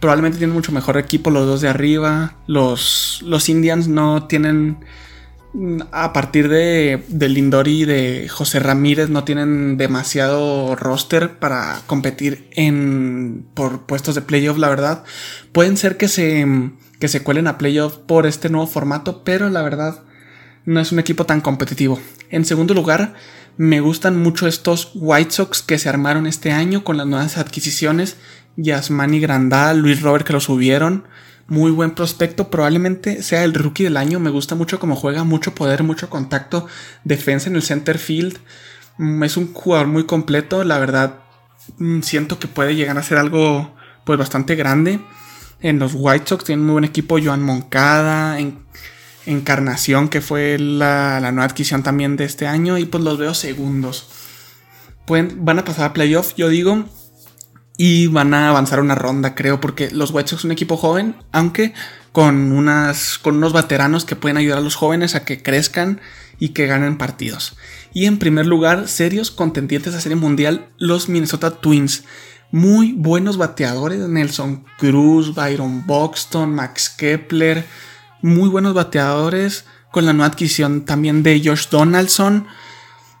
Probablemente 0.00 0.38
tienen 0.38 0.54
mucho 0.54 0.72
mejor 0.72 0.98
equipo 0.98 1.30
los 1.30 1.46
dos 1.46 1.60
de 1.60 1.68
arriba. 1.68 2.36
Los, 2.46 3.22
los 3.24 3.48
Indians 3.48 3.88
no 3.88 4.26
tienen 4.26 4.78
a 5.90 6.12
partir 6.12 6.48
de, 6.48 7.02
de 7.08 7.28
Lindor 7.28 7.68
y 7.68 7.84
de 7.84 8.28
José 8.28 8.60
Ramírez 8.60 9.08
no 9.08 9.24
tienen 9.24 9.76
demasiado 9.76 10.76
roster 10.76 11.38
para 11.38 11.80
competir 11.86 12.48
en 12.52 13.46
por 13.54 13.86
puestos 13.86 14.14
de 14.14 14.20
playoff, 14.20 14.58
la 14.58 14.68
verdad. 14.68 15.04
Pueden 15.52 15.76
ser 15.76 15.96
que 15.96 16.08
se, 16.08 16.46
que 16.98 17.08
se 17.08 17.22
cuelen 17.22 17.46
a 17.46 17.58
playoff 17.58 17.96
por 17.96 18.26
este 18.26 18.50
nuevo 18.50 18.66
formato, 18.66 19.24
pero 19.24 19.48
la 19.48 19.62
verdad 19.62 20.02
no 20.66 20.80
es 20.80 20.92
un 20.92 20.98
equipo 20.98 21.24
tan 21.24 21.40
competitivo. 21.40 21.98
En 22.28 22.44
segundo 22.44 22.74
lugar, 22.74 23.14
me 23.56 23.80
gustan 23.80 24.20
mucho 24.20 24.46
estos 24.46 24.90
White 24.94 25.30
Sox 25.30 25.62
que 25.62 25.78
se 25.78 25.88
armaron 25.88 26.26
este 26.26 26.52
año 26.52 26.84
con 26.84 26.98
las 26.98 27.06
nuevas 27.06 27.38
adquisiciones. 27.38 28.16
Yasmani 28.56 29.20
Grandal, 29.20 29.78
Luis 29.78 30.02
Robert 30.02 30.26
que 30.26 30.32
lo 30.32 30.40
subieron 30.40 31.04
muy 31.48 31.70
buen 31.70 31.92
prospecto, 31.92 32.50
probablemente 32.50 33.22
sea 33.22 33.44
el 33.44 33.54
rookie 33.54 33.84
del 33.84 33.96
año, 33.96 34.18
me 34.18 34.30
gusta 34.30 34.54
mucho 34.54 34.78
cómo 34.78 34.96
juega, 34.96 35.24
mucho 35.24 35.54
poder, 35.54 35.82
mucho 35.82 36.10
contacto, 36.10 36.66
defensa 37.04 37.48
en 37.48 37.56
el 37.56 37.62
center 37.62 37.98
field, 37.98 38.38
mm, 38.98 39.22
es 39.22 39.36
un 39.36 39.52
jugador 39.52 39.86
muy 39.86 40.04
completo, 40.04 40.64
la 40.64 40.78
verdad 40.78 41.20
mm, 41.78 42.00
siento 42.00 42.38
que 42.38 42.48
puede 42.48 42.74
llegar 42.74 42.98
a 42.98 43.02
ser 43.02 43.18
algo 43.18 43.74
pues 44.04 44.18
bastante 44.18 44.54
grande. 44.54 45.00
En 45.60 45.78
los 45.78 45.92
White 45.94 46.26
Sox 46.28 46.44
tienen 46.44 46.64
muy 46.64 46.74
buen 46.74 46.84
equipo, 46.84 47.18
Joan 47.22 47.42
Moncada, 47.42 48.38
en, 48.38 48.64
Encarnación, 49.26 50.08
que 50.08 50.20
fue 50.20 50.56
la, 50.56 51.18
la, 51.20 51.32
nueva 51.32 51.46
adquisición 51.46 51.82
también 51.82 52.16
de 52.16 52.24
este 52.24 52.46
año, 52.46 52.78
y 52.78 52.84
pues 52.84 53.02
los 53.02 53.18
veo 53.18 53.34
segundos. 53.34 54.08
Pueden, 55.04 55.44
van 55.44 55.58
a 55.58 55.64
pasar 55.64 55.86
a 55.86 55.92
playoff, 55.92 56.34
yo 56.36 56.48
digo, 56.48 56.84
y 57.76 58.06
van 58.06 58.32
a 58.34 58.48
avanzar 58.48 58.80
una 58.80 58.94
ronda, 58.94 59.34
creo, 59.34 59.60
porque 59.60 59.90
los 59.90 60.10
White 60.10 60.30
Sox 60.30 60.42
son 60.42 60.48
un 60.48 60.52
equipo 60.52 60.76
joven, 60.76 61.16
aunque 61.32 61.74
con, 62.12 62.52
unas, 62.52 63.18
con 63.18 63.36
unos 63.36 63.52
veteranos 63.52 64.04
que 64.04 64.16
pueden 64.16 64.38
ayudar 64.38 64.58
a 64.58 64.62
los 64.62 64.76
jóvenes 64.76 65.14
a 65.14 65.24
que 65.24 65.42
crezcan 65.42 66.00
y 66.38 66.50
que 66.50 66.66
ganen 66.66 66.96
partidos. 66.96 67.56
Y 67.92 68.06
en 68.06 68.18
primer 68.18 68.46
lugar, 68.46 68.88
serios 68.88 69.30
contendientes 69.30 69.94
a 69.94 70.00
Serie 70.00 70.16
Mundial, 70.16 70.68
los 70.78 71.08
Minnesota 71.08 71.50
Twins. 71.50 72.04
Muy 72.52 72.92
buenos 72.92 73.36
bateadores, 73.36 73.98
Nelson 74.00 74.64
Cruz, 74.78 75.34
Byron 75.34 75.86
Buxton, 75.86 76.54
Max 76.54 76.88
Kepler, 76.88 77.66
muy 78.22 78.48
buenos 78.48 78.72
bateadores, 78.72 79.64
con 79.90 80.06
la 80.06 80.12
nueva 80.12 80.32
adquisición 80.32 80.84
también 80.84 81.22
de 81.22 81.42
Josh 81.44 81.68
Donaldson. 81.68 82.46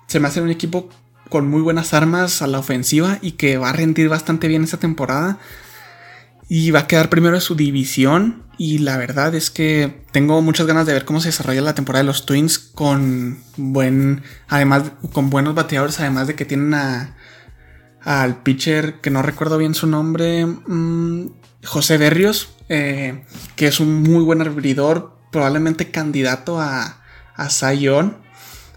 Se 0.06 0.20
me 0.20 0.28
hace 0.28 0.40
un 0.40 0.50
equipo 0.50 0.88
con 1.28 1.48
muy 1.48 1.60
buenas 1.60 1.94
armas 1.94 2.42
a 2.42 2.46
la 2.46 2.58
ofensiva 2.58 3.18
y 3.20 3.32
que 3.32 3.58
va 3.58 3.70
a 3.70 3.72
rendir 3.72 4.08
bastante 4.08 4.48
bien 4.48 4.64
esta 4.64 4.78
temporada. 4.78 5.38
Y 6.48 6.70
va 6.70 6.80
a 6.80 6.86
quedar 6.86 7.08
primero 7.08 7.34
en 7.34 7.40
su 7.40 7.56
división. 7.56 8.44
Y 8.58 8.78
la 8.78 8.96
verdad 8.96 9.34
es 9.34 9.50
que 9.50 10.04
tengo 10.12 10.40
muchas 10.42 10.66
ganas 10.66 10.86
de 10.86 10.92
ver 10.92 11.04
cómo 11.04 11.20
se 11.20 11.28
desarrolla 11.28 11.60
la 11.60 11.74
temporada 11.74 12.04
de 12.04 12.06
los 12.06 12.24
Twins 12.24 12.58
con 12.58 13.38
buen. 13.56 14.22
Además, 14.48 14.92
con 15.12 15.28
buenos 15.28 15.54
bateadores. 15.54 15.98
Además 16.00 16.28
de 16.28 16.34
que 16.34 16.44
tienen 16.44 16.74
a. 16.74 17.16
Al 18.00 18.42
pitcher 18.42 19.00
que 19.00 19.10
no 19.10 19.22
recuerdo 19.22 19.58
bien 19.58 19.74
su 19.74 19.88
nombre. 19.88 20.46
Mm, 20.46 21.30
José 21.64 21.98
Berrios. 21.98 22.50
Eh, 22.68 23.24
que 23.56 23.66
es 23.66 23.80
un 23.80 24.02
muy 24.02 24.22
buen 24.22 24.40
abridor. 24.40 25.18
Probablemente 25.32 25.90
candidato 25.90 26.60
a. 26.60 27.02
A. 27.34 27.50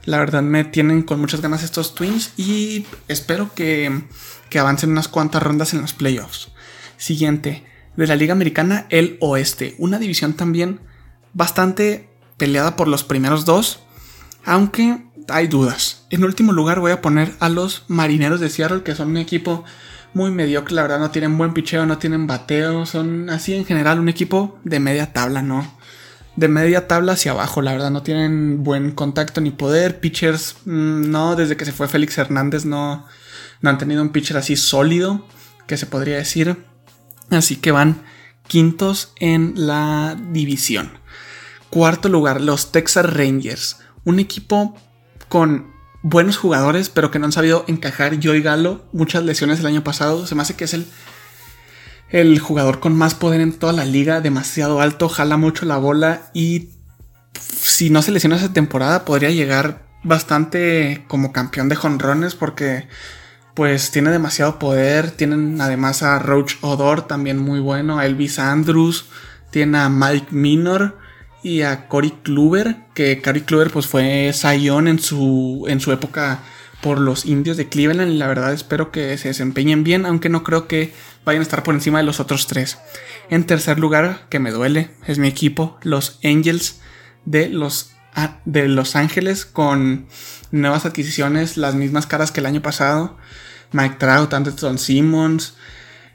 La 0.10 0.17
verdad 0.17 0.41
me 0.41 0.63
tienen 0.63 1.04
con 1.04 1.19
muchas 1.19 1.39
ganas 1.39 1.62
estos 1.62 1.93
Twins 1.93 2.34
y 2.36 2.88
espero 3.08 3.54
que, 3.54 4.06
que 4.50 4.58
avancen 4.58 4.89
unas 4.89 5.08
cuantas 5.08 5.43
rondas 5.43 5.76
en 5.76 5.82
los 5.82 5.93
playoffs. 5.93 6.50
Siguiente, 6.98 7.63
de 7.95 8.08
la 8.08 8.15
Liga 8.15 8.32
Americana, 8.32 8.88
el 8.89 9.17
Oeste. 9.22 9.76
Una 9.78 10.00
división 10.00 10.34
también 10.34 10.80
bastante 11.34 12.10
peleada 12.38 12.76
por 12.76 12.88
los 12.88 13.04
primeros 13.04 13.45
dos, 13.45 13.82
aunque 14.45 14.98
hay 15.28 15.45
dudas. 15.45 16.08
En 16.10 16.24
último 16.24 16.54
lugar 16.54 16.80
voy 16.80 16.91
a 16.91 17.04
poner 17.04 17.36
a 17.39 17.48
los 17.48 17.84
Marineros 17.88 18.39
de 18.39 18.50
Seattle, 18.50 18.82
que 18.82 18.95
son 18.95 19.10
un 19.10 19.17
equipo 19.17 19.63
muy 20.15 20.32
mediocre, 20.32 20.74
la 20.74 20.82
verdad 20.82 20.98
no 20.98 21.12
tienen 21.12 21.38
buen 21.38 21.54
picheo, 21.54 21.86
no 21.86 22.00
tienen 22.00 22.26
bateo, 22.26 22.88
son 22.88 23.30
así 23.30 23.54
en 23.54 23.63
general 23.63 24.00
un 24.00 24.10
equipo 24.10 24.58
de 24.63 24.80
media 24.80 25.13
tabla, 25.13 25.43
¿no? 25.43 25.72
De 26.39 26.47
media 26.47 26.88
tabla 26.88 27.12
hacia 27.12 27.32
abajo, 27.32 27.62
la 27.62 27.73
verdad 27.73 27.91
no 27.91 28.02
tienen 28.02 28.63
buen 28.63 28.91
contacto 28.91 29.41
ni 29.41 29.52
poder, 29.52 29.99
pitchers 29.99 30.56
mm, 30.63 31.12
no, 31.12 31.36
desde 31.36 31.58
que 31.58 31.65
se 31.65 31.73
fue 31.73 31.89
Félix 31.89 32.17
Hernández 32.17 32.63
no, 32.63 33.06
no 33.60 33.69
han 33.69 33.78
tenido 33.78 34.02
un 34.02 34.13
pitcher 34.13 34.38
así 34.38 34.56
sólido, 34.56 35.28
que 35.67 35.75
se 35.75 35.86
podría 35.86 36.15
decir. 36.15 36.56
Así 37.30 37.58
que 37.58 37.73
van 37.73 38.04
quintos 38.47 39.12
en 39.19 39.52
la 39.56 40.17
división. 40.32 40.91
Cuarto 41.69 42.08
lugar, 42.08 42.39
los 42.39 42.71
Texas 42.71 43.13
Rangers. 43.13 43.82
Un 44.06 44.19
equipo 44.19 44.78
con 45.28 45.73
buenos 46.04 46.38
jugadores, 46.38 46.88
pero 46.88 47.12
que 47.12 47.19
no 47.19 47.25
han 47.25 47.34
sabido 47.34 47.65
encajar. 47.67 48.17
Joey 48.23 48.41
Galo, 48.41 48.86
muchas 48.93 49.25
lesiones 49.25 49.60
el 49.60 49.65
año 49.65 49.84
pasado. 49.84 50.25
Se 50.25 50.36
me 50.36 50.43
hace 50.43 50.56
que 50.56 50.63
es 50.63 50.73
el, 50.73 50.88
el 52.12 52.39
jugador 52.39 52.80
con 52.80 52.95
más 52.95 53.15
poder 53.15 53.41
en 53.41 53.54
toda 53.54 53.74
la 53.74 53.86
liga, 53.86 54.22
demasiado 54.22 54.82
alto, 54.82 55.10
jala 55.10 55.38
mucho 55.38 55.65
la 55.65 55.78
bola 55.78 56.32
y 56.34 56.69
si 57.39 57.89
no 57.89 58.02
se 58.02 58.12
lesiona 58.12 58.36
esa 58.36 58.54
temporada 58.54 59.06
podría 59.06 59.30
llegar 59.30 59.84
bastante 60.04 61.04
como 61.08 61.32
campeón 61.32 61.69
de 61.69 61.76
jonrones 61.76 62.36
porque 62.36 62.88
pues 63.54 63.91
tiene 63.91 64.12
demasiado 64.12 64.58
poder. 64.58 65.12
Tienen 65.12 65.60
además 65.60 66.02
a 66.02 66.17
Roach 66.19 66.56
Odor, 66.62 67.08
también 67.08 67.38
muy 67.38 67.60
bueno, 67.60 68.00
a 68.00 68.06
Elvis 68.06 68.39
Andrews, 68.39 69.06
tiene 69.52 69.78
a 69.78 69.89
Mike 69.89 70.28
Minor 70.32 70.98
y 71.43 71.62
a 71.62 71.88
Cory 71.88 72.12
Kluber, 72.24 72.78
que 72.93 73.22
Cory 73.22 73.41
Kluber 73.41 73.69
pues 73.69 73.88
fue 73.88 74.32
Zion 74.34 74.88
en 74.88 75.00
su, 75.00 75.65
en 75.67 75.80
su 75.80 75.91
época 75.91 76.39
por 76.82 77.00
los 77.00 77.26
indios 77.26 77.58
de 77.58 77.67
Cleveland 77.67 78.12
y 78.13 78.17
la 78.17 78.28
verdad 78.28 78.54
espero 78.54 78.91
que 78.91 79.17
se 79.17 79.30
desempeñen 79.30 79.84
bien, 79.84 80.06
aunque 80.06 80.30
no 80.30 80.43
creo 80.43 80.67
que 80.67 80.93
vayan 81.26 81.42
a 81.42 81.44
estar 81.44 81.64
por 81.64 81.76
encima 81.76 82.00
de 82.00 82.06
los 82.06 82.20
otros 82.20 82.48
tres. 82.48 82.78
En 83.30 83.46
tercer 83.46 83.80
lugar, 83.80 84.28
que 84.30 84.40
me 84.40 84.52
duele, 84.52 84.92
es 85.06 85.20
mi 85.20 85.28
equipo, 85.28 85.78
los 85.84 86.20
Angels 86.24 86.80
de 87.26 87.50
los, 87.50 87.92
de 88.46 88.68
los 88.68 88.96
Ángeles 88.96 89.46
con 89.46 90.08
nuevas 90.52 90.86
adquisiciones, 90.86 91.58
las 91.58 91.76
mismas 91.76 92.08
caras 92.08 92.32
que 92.32 92.40
el 92.40 92.46
año 92.46 92.62
pasado. 92.62 93.18
Mike 93.72 93.98
Trout, 94.00 94.34
Anderson 94.34 94.80
Simmons, 94.80 95.54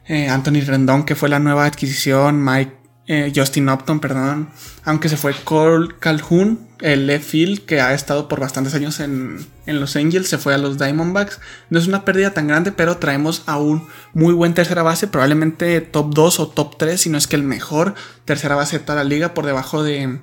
eh, 0.07 0.29
Anthony 0.29 0.61
Rendon, 0.67 1.05
que 1.05 1.14
fue 1.14 1.29
la 1.29 1.38
nueva 1.38 1.67
adquisición, 1.67 2.45
Mike 2.45 2.84
eh, 3.07 3.33
Justin 3.35 3.69
Upton, 3.69 4.01
perdón, 4.01 4.49
aunque 4.83 5.11
se 5.11 5.19
fue 5.19 5.35
Cole 5.45 5.95
Calhoun, 6.01 6.67
el 6.81 7.07
left 7.07 7.29
field 7.29 7.67
que 7.67 7.83
ha 7.83 7.93
estado 7.93 8.29
por 8.29 8.40
bastantes 8.40 8.75
años 8.75 8.99
en, 8.99 9.47
los 9.67 9.97
Angels, 9.97 10.29
se 10.29 10.38
fue 10.38 10.55
a 10.55 10.59
los 10.59 10.79
Diamondbacks. 10.79 11.38
No 11.69 11.79
es 11.79 11.87
una 11.87 12.07
pérdida 12.07 12.33
tan 12.33 12.49
grande, 12.49 12.73
pero 12.73 12.97
traemos 12.97 13.43
a 13.45 13.59
un 13.59 13.87
muy 14.14 14.33
buen 14.33 14.55
tercera 14.55 14.83
base, 14.83 15.07
probablemente 15.07 15.83
top 15.83 16.14
2 16.14 16.40
o 16.40 16.49
top 16.49 16.79
3, 16.79 16.99
si 16.99 17.11
no 17.11 17.19
es 17.19 17.27
que 17.27 17.37
el 17.37 17.43
mejor 17.43 17.95
tercera 18.25 18.55
base 18.55 18.79
de 18.79 18.85
toda 18.85 18.97
la 18.97 19.05
liga, 19.05 19.35
por 19.35 19.45
debajo 19.45 19.83
de, 19.83 20.21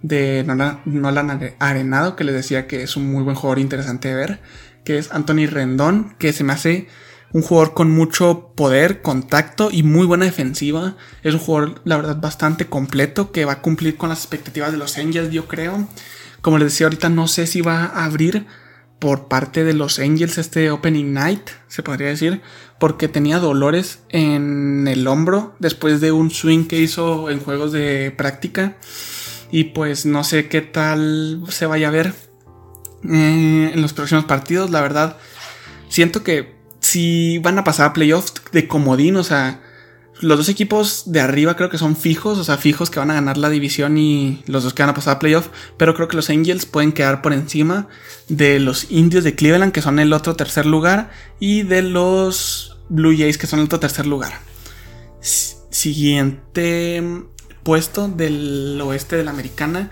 de 0.00 0.42
Nolan 0.86 1.54
Arenado, 1.58 2.16
que 2.16 2.24
les 2.24 2.34
decía 2.34 2.66
que 2.66 2.82
es 2.82 2.96
un 2.96 3.12
muy 3.12 3.22
buen 3.22 3.36
jugador 3.36 3.58
interesante 3.58 4.08
de 4.08 4.14
ver, 4.14 4.40
que 4.84 4.96
es 4.96 5.12
Anthony 5.12 5.46
Rendón, 5.46 6.14
que 6.18 6.32
se 6.32 6.44
me 6.44 6.54
hace 6.54 6.88
un 7.32 7.42
jugador 7.42 7.74
con 7.74 7.90
mucho 7.90 8.52
poder, 8.56 9.02
contacto 9.02 9.70
y 9.70 9.82
muy 9.82 10.06
buena 10.06 10.24
defensiva. 10.24 10.96
Es 11.22 11.34
un 11.34 11.40
jugador, 11.40 11.80
la 11.84 11.96
verdad, 11.96 12.20
bastante 12.20 12.66
completo 12.66 13.32
que 13.32 13.44
va 13.44 13.52
a 13.52 13.62
cumplir 13.62 13.96
con 13.96 14.08
las 14.08 14.18
expectativas 14.18 14.72
de 14.72 14.78
los 14.78 14.98
Angels, 14.98 15.30
yo 15.30 15.46
creo. 15.46 15.88
Como 16.40 16.58
les 16.58 16.72
decía 16.72 16.86
ahorita, 16.86 17.08
no 17.08 17.28
sé 17.28 17.46
si 17.46 17.60
va 17.60 17.84
a 17.84 18.04
abrir 18.04 18.46
por 18.98 19.28
parte 19.28 19.64
de 19.64 19.72
los 19.72 19.98
Angels 19.98 20.38
este 20.38 20.70
Opening 20.70 21.14
Night, 21.14 21.50
se 21.68 21.82
podría 21.82 22.08
decir, 22.08 22.42
porque 22.78 23.08
tenía 23.08 23.38
dolores 23.38 24.00
en 24.10 24.86
el 24.88 25.06
hombro 25.06 25.54
después 25.58 26.00
de 26.00 26.12
un 26.12 26.30
swing 26.30 26.66
que 26.66 26.78
hizo 26.78 27.30
en 27.30 27.40
juegos 27.40 27.72
de 27.72 28.12
práctica. 28.16 28.76
Y 29.52 29.64
pues 29.64 30.06
no 30.06 30.22
sé 30.22 30.48
qué 30.48 30.60
tal 30.60 31.42
se 31.48 31.66
vaya 31.66 31.88
a 31.88 31.90
ver 31.90 32.14
eh, 33.04 33.70
en 33.74 33.82
los 33.82 33.92
próximos 33.92 34.24
partidos. 34.26 34.70
La 34.70 34.80
verdad, 34.80 35.16
siento 35.88 36.22
que 36.22 36.59
si 36.90 37.38
van 37.38 37.56
a 37.56 37.62
pasar 37.62 37.86
a 37.86 37.92
playoffs 37.92 38.34
de 38.50 38.66
comodín, 38.66 39.14
o 39.16 39.22
sea, 39.22 39.60
los 40.20 40.38
dos 40.38 40.48
equipos 40.48 41.04
de 41.06 41.20
arriba 41.20 41.54
creo 41.54 41.70
que 41.70 41.78
son 41.78 41.94
fijos, 41.94 42.36
o 42.36 42.42
sea, 42.42 42.56
fijos 42.56 42.90
que 42.90 42.98
van 42.98 43.12
a 43.12 43.14
ganar 43.14 43.38
la 43.38 43.48
división 43.48 43.96
y 43.96 44.42
los 44.46 44.64
dos 44.64 44.74
que 44.74 44.82
van 44.82 44.90
a 44.90 44.94
pasar 44.94 45.16
a 45.16 45.18
playoff, 45.20 45.50
pero 45.76 45.94
creo 45.94 46.08
que 46.08 46.16
los 46.16 46.30
Angels 46.30 46.66
pueden 46.66 46.90
quedar 46.90 47.22
por 47.22 47.32
encima 47.32 47.86
de 48.28 48.58
los 48.58 48.90
Indios 48.90 49.22
de 49.22 49.36
Cleveland, 49.36 49.72
que 49.72 49.82
son 49.82 50.00
el 50.00 50.12
otro 50.12 50.34
tercer 50.34 50.66
lugar, 50.66 51.10
y 51.38 51.62
de 51.62 51.82
los 51.82 52.76
Blue 52.88 53.16
Jays, 53.16 53.38
que 53.38 53.46
son 53.46 53.60
el 53.60 53.66
otro 53.66 53.78
tercer 53.78 54.06
lugar. 54.06 54.32
siguiente 55.20 57.04
puesto 57.62 58.08
del 58.08 58.80
oeste 58.82 59.14
de 59.14 59.22
la 59.22 59.30
americana 59.30 59.90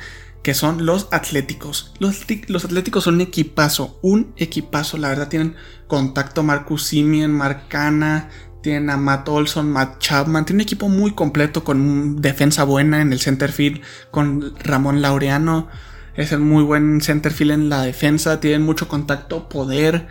que 0.49 0.55
son 0.55 0.87
los 0.87 1.09
Atléticos. 1.11 1.93
Los, 1.99 2.23
Atléticos 2.65 3.05
son 3.05 3.17
un 3.17 3.21
equipazo, 3.21 3.99
un 4.01 4.33
equipazo, 4.39 4.97
la 4.97 5.11
verdad 5.11 5.29
tienen 5.29 5.57
contacto. 5.87 6.43
Marcus 6.43 6.85
Simeon, 6.85 7.31
Marcana, 7.31 8.31
tienen 8.63 8.89
a 8.89 8.97
Matt 8.97 9.29
Olson, 9.29 9.71
Matt 9.71 9.99
Chapman, 9.99 10.47
tiene 10.47 10.63
un 10.63 10.63
equipo 10.63 10.89
muy 10.89 11.11
completo 11.11 11.65
con 11.65 12.23
defensa 12.23 12.65
buena 12.65 13.03
en 13.03 13.13
el 13.13 13.21
center 13.21 13.53
field, 13.53 13.83
con 14.11 14.55
Ramón 14.61 15.03
Laureano, 15.03 15.69
es 16.17 16.33
el 16.33 16.39
muy 16.39 16.63
buen 16.63 17.03
center 17.03 17.31
field 17.31 17.51
en 17.51 17.69
la 17.69 17.83
defensa, 17.83 18.41
tienen 18.41 18.63
mucho 18.63 18.89
contacto, 18.89 19.51
poder. 19.51 20.07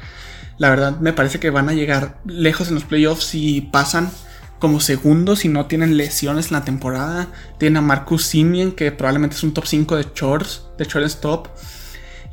La 0.59 0.69
verdad 0.69 0.99
me 0.99 1.13
parece 1.13 1.39
que 1.39 1.49
van 1.49 1.67
a 1.67 1.73
llegar 1.73 2.19
lejos 2.25 2.67
en 2.67 2.75
los 2.75 2.83
playoffs 2.83 3.23
si 3.23 3.61
pasan 3.61 4.11
como 4.59 4.79
segundo 4.79 5.35
si 5.35 5.49
no 5.49 5.65
tienen 5.67 5.97
lesiones 5.97 6.47
en 6.47 6.53
la 6.53 6.65
temporada. 6.65 7.27
Tienen 7.57 7.77
a 7.77 7.81
Marcus 7.81 8.25
Simien, 8.25 8.71
que 8.71 8.91
probablemente 8.91 9.35
es 9.35 9.43
un 9.43 9.53
top 9.53 9.65
5 9.65 9.95
de 9.95 10.07
shorts, 10.15 10.63
de 10.77 10.85
shortstop. 10.85 11.47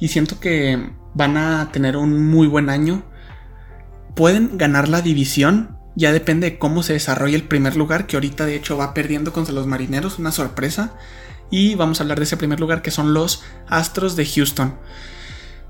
Y 0.00 0.08
siento 0.08 0.40
que 0.40 0.90
van 1.14 1.36
a 1.36 1.70
tener 1.72 1.96
un 1.96 2.26
muy 2.26 2.46
buen 2.46 2.70
año. 2.70 3.04
Pueden 4.14 4.58
ganar 4.58 4.88
la 4.88 5.02
división. 5.02 5.78
Ya 5.96 6.12
depende 6.12 6.50
de 6.50 6.58
cómo 6.58 6.82
se 6.82 6.94
desarrolle 6.94 7.36
el 7.36 7.44
primer 7.44 7.76
lugar, 7.76 8.06
que 8.06 8.16
ahorita 8.16 8.46
de 8.46 8.56
hecho 8.56 8.76
va 8.76 8.94
perdiendo 8.94 9.32
contra 9.32 9.54
los 9.54 9.66
marineros, 9.66 10.18
una 10.18 10.32
sorpresa. 10.32 10.94
Y 11.50 11.76
vamos 11.76 12.00
a 12.00 12.02
hablar 12.02 12.18
de 12.18 12.24
ese 12.24 12.36
primer 12.36 12.58
lugar, 12.58 12.82
que 12.82 12.90
son 12.90 13.14
los 13.14 13.42
Astros 13.68 14.16
de 14.16 14.26
Houston. 14.26 14.74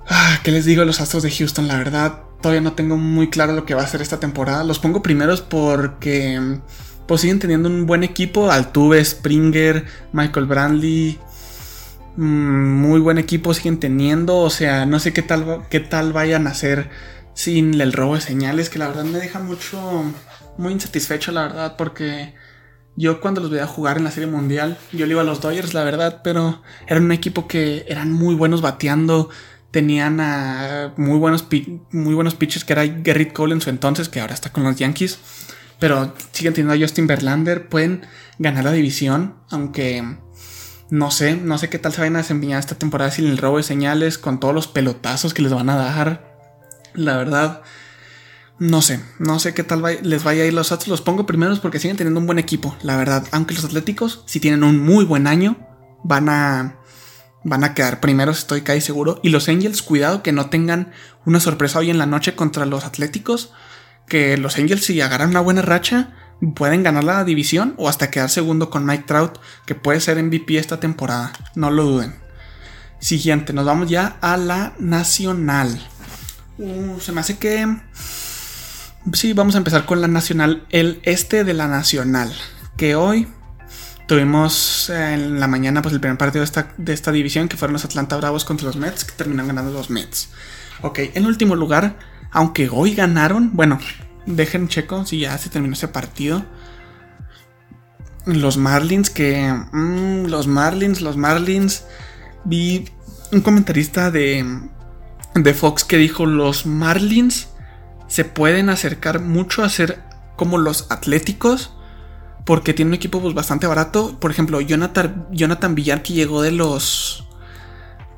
Ah, 0.08 0.40
¿Qué 0.42 0.50
les 0.50 0.64
digo 0.64 0.80
de 0.80 0.86
los 0.86 1.00
Astros 1.00 1.22
de 1.22 1.30
Houston? 1.30 1.68
La 1.68 1.78
verdad, 1.78 2.20
todavía 2.42 2.60
no 2.60 2.74
tengo 2.74 2.96
muy 2.96 3.30
claro 3.30 3.54
lo 3.54 3.64
que 3.64 3.74
va 3.74 3.82
a 3.82 3.86
ser 3.86 4.02
esta 4.02 4.20
temporada. 4.20 4.64
Los 4.64 4.78
pongo 4.78 5.02
primeros 5.02 5.40
porque 5.40 6.58
pues 7.06 7.22
siguen 7.22 7.38
teniendo 7.38 7.68
un 7.68 7.86
buen 7.86 8.04
equipo. 8.04 8.50
Altuve, 8.50 9.02
Springer, 9.04 9.86
Michael 10.12 10.46
Brandley. 10.46 11.18
Mm, 12.16 12.80
muy 12.82 13.00
buen 13.00 13.18
equipo 13.18 13.54
siguen 13.54 13.80
teniendo. 13.80 14.38
O 14.38 14.50
sea, 14.50 14.84
no 14.84 14.98
sé 14.98 15.12
qué 15.12 15.22
tal, 15.22 15.66
qué 15.70 15.80
tal 15.80 16.12
vayan 16.12 16.46
a 16.46 16.50
hacer 16.50 16.90
sin 17.32 17.80
el 17.80 17.92
robo 17.92 18.14
de 18.14 18.20
señales. 18.20 18.68
Que 18.68 18.78
la 18.78 18.88
verdad 18.88 19.04
me 19.04 19.18
deja 19.18 19.40
mucho. 19.40 20.04
Muy 20.58 20.72
insatisfecho, 20.72 21.32
la 21.32 21.42
verdad. 21.42 21.76
Porque 21.78 22.34
yo 22.94 23.22
cuando 23.22 23.40
los 23.40 23.50
veía 23.50 23.66
jugar 23.66 23.96
en 23.96 24.04
la 24.04 24.10
Serie 24.10 24.28
Mundial, 24.28 24.76
yo 24.92 25.06
le 25.06 25.12
iba 25.12 25.22
a 25.22 25.24
los 25.24 25.40
Dodgers, 25.40 25.72
la 25.72 25.82
verdad. 25.82 26.20
Pero 26.22 26.62
era 26.86 27.00
un 27.00 27.10
equipo 27.10 27.48
que 27.48 27.86
eran 27.88 28.12
muy 28.12 28.34
buenos 28.34 28.60
bateando 28.60 29.30
tenían 29.74 30.20
a 30.20 30.94
muy 30.96 31.18
buenos, 31.18 31.48
muy 31.90 32.14
buenos 32.14 32.36
pitchers, 32.36 32.64
que 32.64 32.74
era 32.74 32.84
Gerrit 33.04 33.32
Cole 33.32 33.54
en 33.54 33.60
su 33.60 33.70
entonces, 33.70 34.08
que 34.08 34.20
ahora 34.20 34.32
está 34.32 34.52
con 34.52 34.62
los 34.62 34.76
Yankees. 34.76 35.18
Pero 35.80 36.14
siguen 36.30 36.54
teniendo 36.54 36.74
a 36.74 36.78
Justin 36.78 37.08
Verlander. 37.08 37.68
Pueden 37.68 38.06
ganar 38.38 38.62
la 38.62 38.70
división, 38.70 39.34
aunque 39.50 40.16
no 40.90 41.10
sé, 41.10 41.34
no 41.34 41.58
sé 41.58 41.70
qué 41.70 41.80
tal 41.80 41.92
se 41.92 42.02
vayan 42.02 42.14
a 42.14 42.20
desempeñar 42.20 42.60
esta 42.60 42.76
temporada 42.76 43.10
sin 43.10 43.26
el 43.26 43.36
robo 43.36 43.56
de 43.56 43.64
señales, 43.64 44.16
con 44.16 44.38
todos 44.38 44.54
los 44.54 44.68
pelotazos 44.68 45.34
que 45.34 45.42
les 45.42 45.52
van 45.52 45.68
a 45.68 45.74
dar. 45.74 46.38
La 46.94 47.16
verdad, 47.16 47.62
no 48.60 48.80
sé, 48.80 49.00
no 49.18 49.40
sé 49.40 49.54
qué 49.54 49.64
tal 49.64 49.82
les 50.02 50.22
vaya 50.22 50.44
a 50.44 50.46
ir 50.46 50.54
los 50.54 50.70
Astros. 50.70 50.86
Los 50.86 51.00
pongo 51.00 51.26
primeros 51.26 51.58
porque 51.58 51.80
siguen 51.80 51.96
teniendo 51.96 52.20
un 52.20 52.26
buen 52.26 52.38
equipo, 52.38 52.76
la 52.84 52.96
verdad. 52.96 53.26
Aunque 53.32 53.54
los 53.54 53.64
Atléticos, 53.64 54.22
si 54.26 54.38
tienen 54.38 54.62
un 54.62 54.78
muy 54.78 55.04
buen 55.04 55.26
año, 55.26 55.56
van 56.04 56.28
a 56.28 56.76
van 57.44 57.62
a 57.62 57.74
quedar 57.74 58.00
primeros, 58.00 58.38
estoy 58.38 58.62
casi 58.62 58.80
seguro. 58.80 59.20
Y 59.22 59.28
los 59.28 59.48
Angels, 59.48 59.82
cuidado 59.82 60.22
que 60.22 60.32
no 60.32 60.50
tengan 60.50 60.92
una 61.24 61.40
sorpresa 61.40 61.78
hoy 61.78 61.90
en 61.90 61.98
la 61.98 62.06
noche 62.06 62.34
contra 62.34 62.66
los 62.66 62.84
Atléticos. 62.84 63.52
Que 64.08 64.36
los 64.36 64.58
Angels, 64.58 64.84
si 64.84 65.00
agarran 65.00 65.30
una 65.30 65.40
buena 65.40 65.62
racha, 65.62 66.12
pueden 66.54 66.82
ganar 66.82 67.04
la 67.04 67.24
división 67.24 67.74
o 67.76 67.88
hasta 67.88 68.10
quedar 68.10 68.30
segundo 68.30 68.70
con 68.70 68.84
Mike 68.84 69.04
Trout, 69.06 69.38
que 69.66 69.74
puede 69.74 70.00
ser 70.00 70.22
MVP 70.22 70.58
esta 70.58 70.80
temporada. 70.80 71.32
No 71.54 71.70
lo 71.70 71.84
duden. 71.84 72.14
Siguiente, 72.98 73.52
nos 73.52 73.66
vamos 73.66 73.88
ya 73.88 74.16
a 74.20 74.36
la 74.36 74.74
Nacional. 74.78 75.78
Uh, 76.58 76.98
se 77.00 77.12
me 77.12 77.20
hace 77.20 77.36
que. 77.36 77.76
Sí, 79.12 79.32
vamos 79.34 79.54
a 79.54 79.58
empezar 79.58 79.84
con 79.84 80.00
la 80.00 80.08
Nacional. 80.08 80.66
El 80.70 81.00
este 81.04 81.44
de 81.44 81.54
la 81.54 81.68
Nacional. 81.68 82.32
que 82.76 82.96
hoy 82.96 83.28
tuvimos 84.06 84.90
en 84.90 85.40
la 85.40 85.46
mañana 85.46 85.82
pues 85.82 85.94
el 85.94 86.00
primer 86.00 86.18
partido 86.18 86.40
de 86.40 86.46
esta, 86.46 86.68
de 86.76 86.92
esta 86.92 87.12
división 87.12 87.48
que 87.48 87.56
fueron 87.56 87.72
los 87.72 87.84
Atlanta 87.84 88.16
Bravos 88.16 88.44
contra 88.44 88.66
los 88.66 88.76
Mets 88.76 89.04
que 89.04 89.12
terminan 89.12 89.46
ganando 89.46 89.72
los 89.72 89.90
Mets. 89.90 90.30
Ok, 90.82 91.00
en 91.14 91.26
último 91.26 91.56
lugar, 91.56 91.96
aunque 92.30 92.68
hoy 92.70 92.94
ganaron, 92.94 93.50
bueno, 93.54 93.78
dejen 94.26 94.68
checo 94.68 95.06
si 95.06 95.20
ya 95.20 95.36
se 95.38 95.50
terminó 95.50 95.74
ese 95.74 95.88
partido. 95.88 96.44
Los 98.26 98.56
Marlins 98.56 99.10
que... 99.10 99.52
Mm, 99.72 100.26
los 100.26 100.46
Marlins, 100.46 101.00
los 101.00 101.16
Marlins. 101.16 101.84
Vi 102.44 102.88
un 103.32 103.40
comentarista 103.40 104.10
de, 104.10 104.44
de 105.34 105.54
Fox 105.54 105.84
que 105.84 105.96
dijo 105.96 106.26
los 106.26 106.66
Marlins 106.66 107.48
se 108.06 108.24
pueden 108.24 108.68
acercar 108.68 109.20
mucho 109.20 109.64
a 109.64 109.68
ser 109.68 110.02
como 110.36 110.58
los 110.58 110.90
Atléticos 110.90 111.73
porque 112.44 112.74
tiene 112.74 112.90
un 112.90 112.94
equipo 112.94 113.20
pues, 113.20 113.34
bastante 113.34 113.66
barato. 113.66 114.18
Por 114.20 114.30
ejemplo, 114.30 114.60
Jonathan, 114.60 115.26
Jonathan 115.32 115.74
Villar 115.74 116.02
que 116.02 116.12
llegó 116.12 116.42
de 116.42 116.52
los 116.52 117.26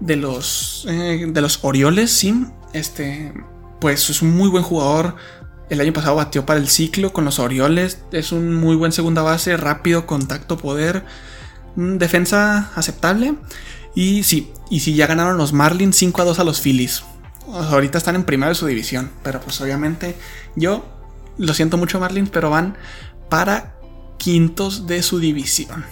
de 0.00 0.16
los 0.16 0.84
eh, 0.88 1.26
de 1.28 1.40
los 1.40 1.60
Orioles, 1.62 2.10
sí, 2.10 2.46
este 2.72 3.32
pues 3.80 4.10
es 4.10 4.22
un 4.22 4.36
muy 4.36 4.48
buen 4.48 4.62
jugador. 4.62 5.16
El 5.68 5.80
año 5.80 5.92
pasado 5.92 6.16
batió 6.16 6.46
para 6.46 6.60
el 6.60 6.68
ciclo 6.68 7.12
con 7.12 7.24
los 7.24 7.38
Orioles. 7.38 8.00
Es 8.12 8.32
un 8.32 8.54
muy 8.54 8.76
buen 8.76 8.92
segunda 8.92 9.22
base, 9.22 9.56
rápido, 9.56 10.06
contacto, 10.06 10.56
poder. 10.56 11.04
Defensa 11.74 12.70
aceptable. 12.74 13.34
Y 13.94 14.22
sí, 14.22 14.52
y 14.70 14.80
si 14.80 14.94
ya 14.94 15.06
ganaron 15.06 15.36
los 15.36 15.52
Marlins 15.52 15.96
5 15.96 16.22
a 16.22 16.24
2 16.24 16.38
a 16.38 16.44
los 16.44 16.60
Phillies. 16.60 17.02
Ahorita 17.52 17.98
están 17.98 18.14
en 18.14 18.24
primera 18.24 18.48
de 18.50 18.54
su 18.54 18.66
división. 18.66 19.10
Pero 19.22 19.40
pues 19.40 19.60
obviamente 19.60 20.16
yo 20.54 20.84
lo 21.36 21.52
siento 21.52 21.76
mucho 21.76 22.00
Marlins, 22.00 22.30
pero 22.30 22.48
van 22.48 22.76
para 23.28 23.75
quintos 24.18 24.86
de 24.86 25.02
su 25.02 25.18
división. 25.18 25.84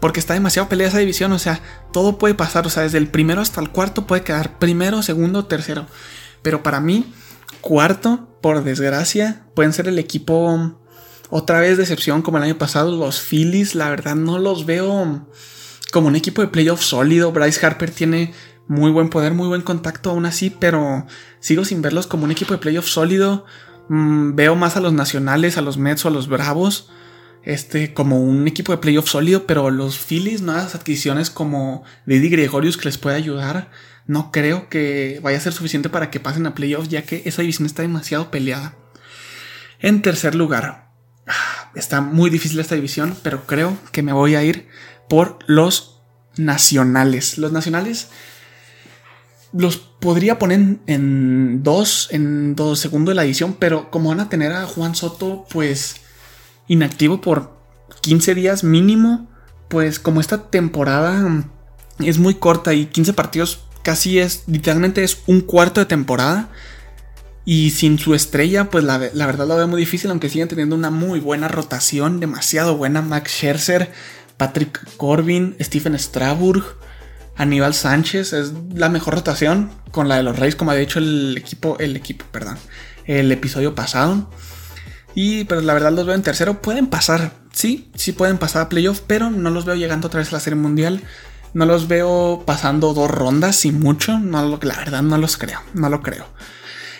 Porque 0.00 0.20
está 0.20 0.34
demasiado 0.34 0.68
pelea 0.68 0.88
esa 0.88 0.98
división. 0.98 1.32
O 1.32 1.38
sea, 1.38 1.60
todo 1.92 2.18
puede 2.18 2.34
pasar. 2.34 2.66
O 2.66 2.70
sea, 2.70 2.82
desde 2.82 2.98
el 2.98 3.08
primero 3.08 3.40
hasta 3.40 3.60
el 3.60 3.70
cuarto 3.70 4.06
puede 4.06 4.24
quedar 4.24 4.58
primero, 4.58 5.02
segundo, 5.02 5.44
tercero. 5.44 5.86
Pero 6.42 6.62
para 6.62 6.80
mí, 6.80 7.12
cuarto, 7.60 8.28
por 8.40 8.64
desgracia, 8.64 9.46
pueden 9.54 9.72
ser 9.72 9.88
el 9.88 9.98
equipo 9.98 10.76
otra 11.30 11.60
vez 11.60 11.78
decepción 11.78 12.22
como 12.22 12.38
el 12.38 12.44
año 12.44 12.58
pasado. 12.58 12.96
Los 12.96 13.20
Phillies, 13.20 13.74
la 13.74 13.90
verdad, 13.90 14.16
no 14.16 14.38
los 14.38 14.66
veo 14.66 15.26
como 15.92 16.08
un 16.08 16.16
equipo 16.16 16.42
de 16.42 16.48
playoff 16.48 16.82
sólido. 16.82 17.32
Bryce 17.32 17.64
Harper 17.64 17.90
tiene 17.90 18.34
muy 18.66 18.90
buen 18.90 19.08
poder, 19.08 19.34
muy 19.34 19.48
buen 19.48 19.62
contacto 19.62 20.10
aún 20.10 20.26
así, 20.26 20.50
pero 20.50 21.06
sigo 21.40 21.64
sin 21.64 21.82
verlos 21.82 22.06
como 22.06 22.24
un 22.24 22.30
equipo 22.30 22.54
de 22.54 22.58
playoff 22.58 22.88
sólido. 22.88 23.44
Mm, 23.88 24.34
veo 24.34 24.56
más 24.56 24.76
a 24.76 24.80
los 24.80 24.92
nacionales, 24.92 25.58
a 25.58 25.60
los 25.60 25.78
Mets 25.78 26.04
o 26.04 26.08
a 26.08 26.10
los 26.10 26.28
Bravos. 26.28 26.90
Este, 27.44 27.92
como 27.92 28.20
un 28.20 28.46
equipo 28.46 28.72
de 28.72 28.78
playoff 28.78 29.08
sólido, 29.08 29.46
pero 29.46 29.70
los 29.70 29.98
Phillies, 29.98 30.42
nuevas 30.42 30.74
adquisiciones 30.74 31.28
como 31.28 31.82
Didi 32.06 32.28
Gregorius 32.28 32.76
que 32.76 32.84
les 32.84 32.98
puede 32.98 33.16
ayudar 33.16 33.70
no 34.06 34.32
creo 34.32 34.68
que 34.68 35.20
vaya 35.22 35.38
a 35.38 35.40
ser 35.40 35.52
suficiente 35.52 35.88
para 35.88 36.10
que 36.10 36.20
pasen 36.20 36.46
a 36.46 36.54
playoffs, 36.54 36.88
ya 36.88 37.02
que 37.02 37.22
esa 37.24 37.42
división 37.42 37.66
está 37.66 37.82
demasiado 37.82 38.30
peleada. 38.30 38.74
En 39.80 40.02
tercer 40.02 40.34
lugar, 40.34 40.90
está 41.74 42.00
muy 42.00 42.30
difícil 42.30 42.60
esta 42.60 42.74
división, 42.74 43.16
pero 43.22 43.46
creo 43.46 43.76
que 43.92 44.02
me 44.02 44.12
voy 44.12 44.34
a 44.34 44.42
ir 44.42 44.68
por 45.08 45.38
los 45.46 46.00
nacionales. 46.36 47.38
Los 47.38 47.52
nacionales 47.52 48.08
los 49.52 49.76
podría 49.76 50.38
poner 50.38 50.78
en 50.86 51.62
dos, 51.62 52.08
en 52.10 52.56
dos 52.56 52.80
segundo 52.80 53.10
de 53.10 53.16
la 53.16 53.22
división, 53.22 53.56
pero 53.58 53.90
como 53.90 54.08
van 54.08 54.20
a 54.20 54.28
tener 54.28 54.52
a 54.52 54.66
Juan 54.66 54.94
Soto, 54.94 55.46
pues 55.50 56.01
inactivo 56.68 57.20
por 57.20 57.56
15 58.02 58.34
días 58.34 58.64
mínimo, 58.64 59.28
pues 59.68 59.98
como 59.98 60.20
esta 60.20 60.50
temporada 60.50 61.44
es 61.98 62.18
muy 62.18 62.34
corta 62.34 62.74
y 62.74 62.86
15 62.86 63.12
partidos 63.12 63.64
casi 63.82 64.18
es, 64.18 64.44
literalmente 64.46 65.04
es 65.04 65.18
un 65.26 65.40
cuarto 65.40 65.80
de 65.80 65.86
temporada. 65.86 66.50
Y 67.44 67.70
sin 67.70 67.98
su 67.98 68.14
estrella, 68.14 68.70
pues 68.70 68.84
la, 68.84 68.98
verdad 68.98 69.48
lo 69.48 69.56
veo 69.56 69.66
muy 69.66 69.80
difícil, 69.80 70.10
aunque 70.10 70.28
siguen 70.28 70.46
teniendo 70.46 70.76
una 70.76 70.90
muy 70.90 71.18
buena 71.18 71.48
rotación, 71.48 72.20
demasiado 72.20 72.76
buena. 72.76 73.02
Max 73.02 73.32
Scherzer, 73.32 73.90
Patrick 74.36 74.96
Corbin, 74.96 75.56
Stephen 75.60 75.98
Straburg, 75.98 76.64
Aníbal 77.34 77.74
Sánchez, 77.74 78.32
es 78.32 78.52
la 78.72 78.88
mejor 78.88 79.14
rotación 79.14 79.70
con 79.90 80.08
la 80.08 80.18
de 80.18 80.22
los 80.22 80.38
Reyes, 80.38 80.54
como 80.54 80.70
ha 80.70 80.76
dicho 80.76 81.00
el 81.00 81.36
equipo, 81.36 81.76
el 81.80 81.96
equipo, 81.96 82.24
perdón, 82.30 82.58
el 83.06 83.32
episodio 83.32 83.74
pasado. 83.74 84.30
Y 85.14 85.44
pero 85.44 85.60
la 85.60 85.74
verdad 85.74 85.92
los 85.92 86.06
veo 86.06 86.14
en 86.14 86.22
tercero, 86.22 86.62
pueden 86.62 86.86
pasar, 86.86 87.32
sí, 87.52 87.90
sí 87.94 88.12
pueden 88.12 88.38
pasar 88.38 88.62
a 88.62 88.68
playoff, 88.68 89.00
pero 89.06 89.30
no 89.30 89.50
los 89.50 89.64
veo 89.64 89.74
llegando 89.74 90.06
otra 90.06 90.20
vez 90.20 90.28
a 90.30 90.32
la 90.32 90.40
serie 90.40 90.58
mundial. 90.58 91.02
No 91.54 91.66
los 91.66 91.86
veo 91.86 92.44
pasando 92.46 92.94
dos 92.94 93.10
rondas 93.10 93.64
y 93.66 93.72
mucho. 93.72 94.18
No, 94.18 94.58
la 94.62 94.76
verdad 94.76 95.02
no 95.02 95.18
los 95.18 95.36
creo. 95.36 95.60
No 95.74 95.90
lo 95.90 96.00
creo. 96.00 96.24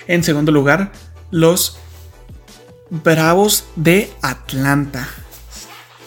En 0.06 0.22
segundo 0.24 0.52
lugar, 0.52 0.92
los 1.30 1.78
Bravos 2.90 3.64
de 3.76 4.12
Atlanta. 4.20 5.08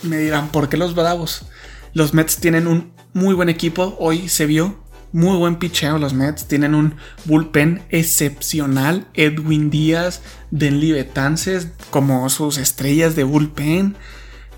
Me 0.03 0.17
dirán, 0.17 0.49
¿por 0.49 0.69
qué 0.69 0.77
los 0.77 0.93
Bravos? 0.93 1.47
Los 1.93 2.13
Mets 2.13 2.37
tienen 2.37 2.67
un 2.67 2.93
muy 3.13 3.33
buen 3.33 3.49
equipo. 3.49 3.95
Hoy 3.99 4.29
se 4.29 4.45
vio 4.45 4.83
muy 5.15 5.38
buen 5.38 5.56
picheo 5.56 5.97
los 5.97 6.13
Mets. 6.13 6.45
Tienen 6.45 6.75
un 6.75 6.95
bullpen 7.23 7.84
excepcional. 7.89 9.08
Edwin 9.13 9.69
Díaz, 9.69 10.21
Denly 10.51 10.91
Betances 10.91 11.69
como 11.89 12.30
sus 12.30 12.58
estrellas 12.58 13.15
de 13.15 13.23
bullpen. 13.23 13.95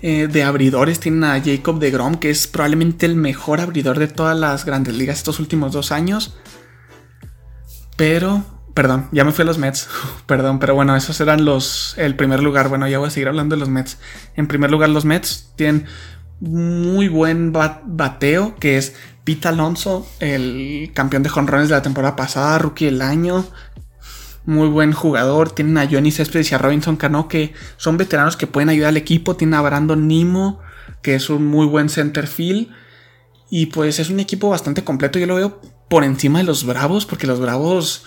Eh, 0.02 0.26
de 0.26 0.42
abridores 0.42 0.98
tienen 0.98 1.22
a 1.22 1.40
Jacob 1.40 1.78
de 1.78 1.92
Grom, 1.92 2.16
que 2.16 2.30
es 2.30 2.48
probablemente 2.48 3.06
el 3.06 3.14
mejor 3.14 3.60
abridor 3.60 4.00
de 4.00 4.08
todas 4.08 4.36
las 4.36 4.64
grandes 4.64 4.96
ligas 4.96 5.18
estos 5.18 5.38
últimos 5.38 5.72
dos 5.72 5.92
años. 5.92 6.36
Pero, 7.96 8.44
perdón, 8.74 9.08
ya 9.12 9.22
me 9.24 9.30
fui 9.30 9.44
a 9.44 9.46
los 9.46 9.58
Mets. 9.58 9.88
perdón, 10.26 10.58
pero 10.58 10.74
bueno, 10.74 10.96
esos 10.96 11.20
eran 11.20 11.44
los. 11.44 11.94
El 11.98 12.16
primer 12.16 12.42
lugar. 12.42 12.68
Bueno, 12.68 12.88
ya 12.88 12.98
voy 12.98 13.06
a 13.06 13.10
seguir 13.12 13.28
hablando 13.28 13.54
de 13.54 13.60
los 13.60 13.68
Mets. 13.68 13.98
En 14.34 14.48
primer 14.48 14.72
lugar, 14.72 14.88
los 14.88 15.04
Mets 15.04 15.52
tienen 15.54 15.86
muy 16.40 17.06
buen 17.08 17.52
bateo, 17.52 18.56
que 18.56 18.76
es 18.76 18.94
Pete 19.28 19.48
Alonso, 19.48 20.08
el 20.20 20.90
campeón 20.94 21.22
de 21.22 21.28
jonrones 21.28 21.68
de 21.68 21.74
la 21.74 21.82
temporada 21.82 22.16
pasada, 22.16 22.56
rookie 22.56 22.86
del 22.86 23.02
año 23.02 23.44
muy 24.46 24.68
buen 24.68 24.94
jugador. 24.94 25.50
Tienen 25.50 25.76
a 25.76 25.86
Johnny 25.86 26.10
Céspedes 26.10 26.50
y 26.50 26.54
a 26.54 26.58
Robinson 26.58 26.96
Cano, 26.96 27.28
que 27.28 27.52
son 27.76 27.98
veteranos 27.98 28.38
que 28.38 28.46
pueden 28.46 28.70
ayudar 28.70 28.88
al 28.88 28.96
equipo. 28.96 29.36
Tienen 29.36 29.52
a 29.52 29.60
Brandon 29.60 30.08
Nimo, 30.08 30.60
que 31.02 31.14
es 31.14 31.28
un 31.28 31.46
muy 31.46 31.66
buen 31.66 31.90
center 31.90 32.26
field. 32.26 32.68
Y 33.50 33.66
pues 33.66 33.98
es 33.98 34.08
un 34.08 34.18
equipo 34.18 34.48
bastante 34.48 34.82
completo. 34.82 35.18
Yo 35.18 35.26
lo 35.26 35.34
veo 35.34 35.60
por 35.90 36.04
encima 36.04 36.38
de 36.38 36.46
los 36.46 36.64
Bravos, 36.64 37.04
porque 37.04 37.26
los 37.26 37.38
Bravos 37.38 38.04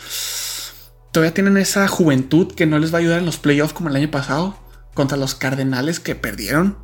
todavía 1.12 1.36
tienen 1.36 1.58
esa 1.58 1.88
juventud 1.88 2.52
que 2.52 2.66
no 2.66 2.80
les 2.80 2.92
va 2.92 2.98
a 2.98 3.02
ayudar 3.02 3.20
en 3.20 3.28
los 3.28 3.38
playoffs 3.38 3.74
como 3.74 3.90
el 3.90 3.96
año 3.96 4.10
pasado, 4.10 4.58
contra 4.96 5.20
los 5.20 5.36
Cardenales 5.36 6.00
que 6.00 6.16
perdieron. 6.16 6.78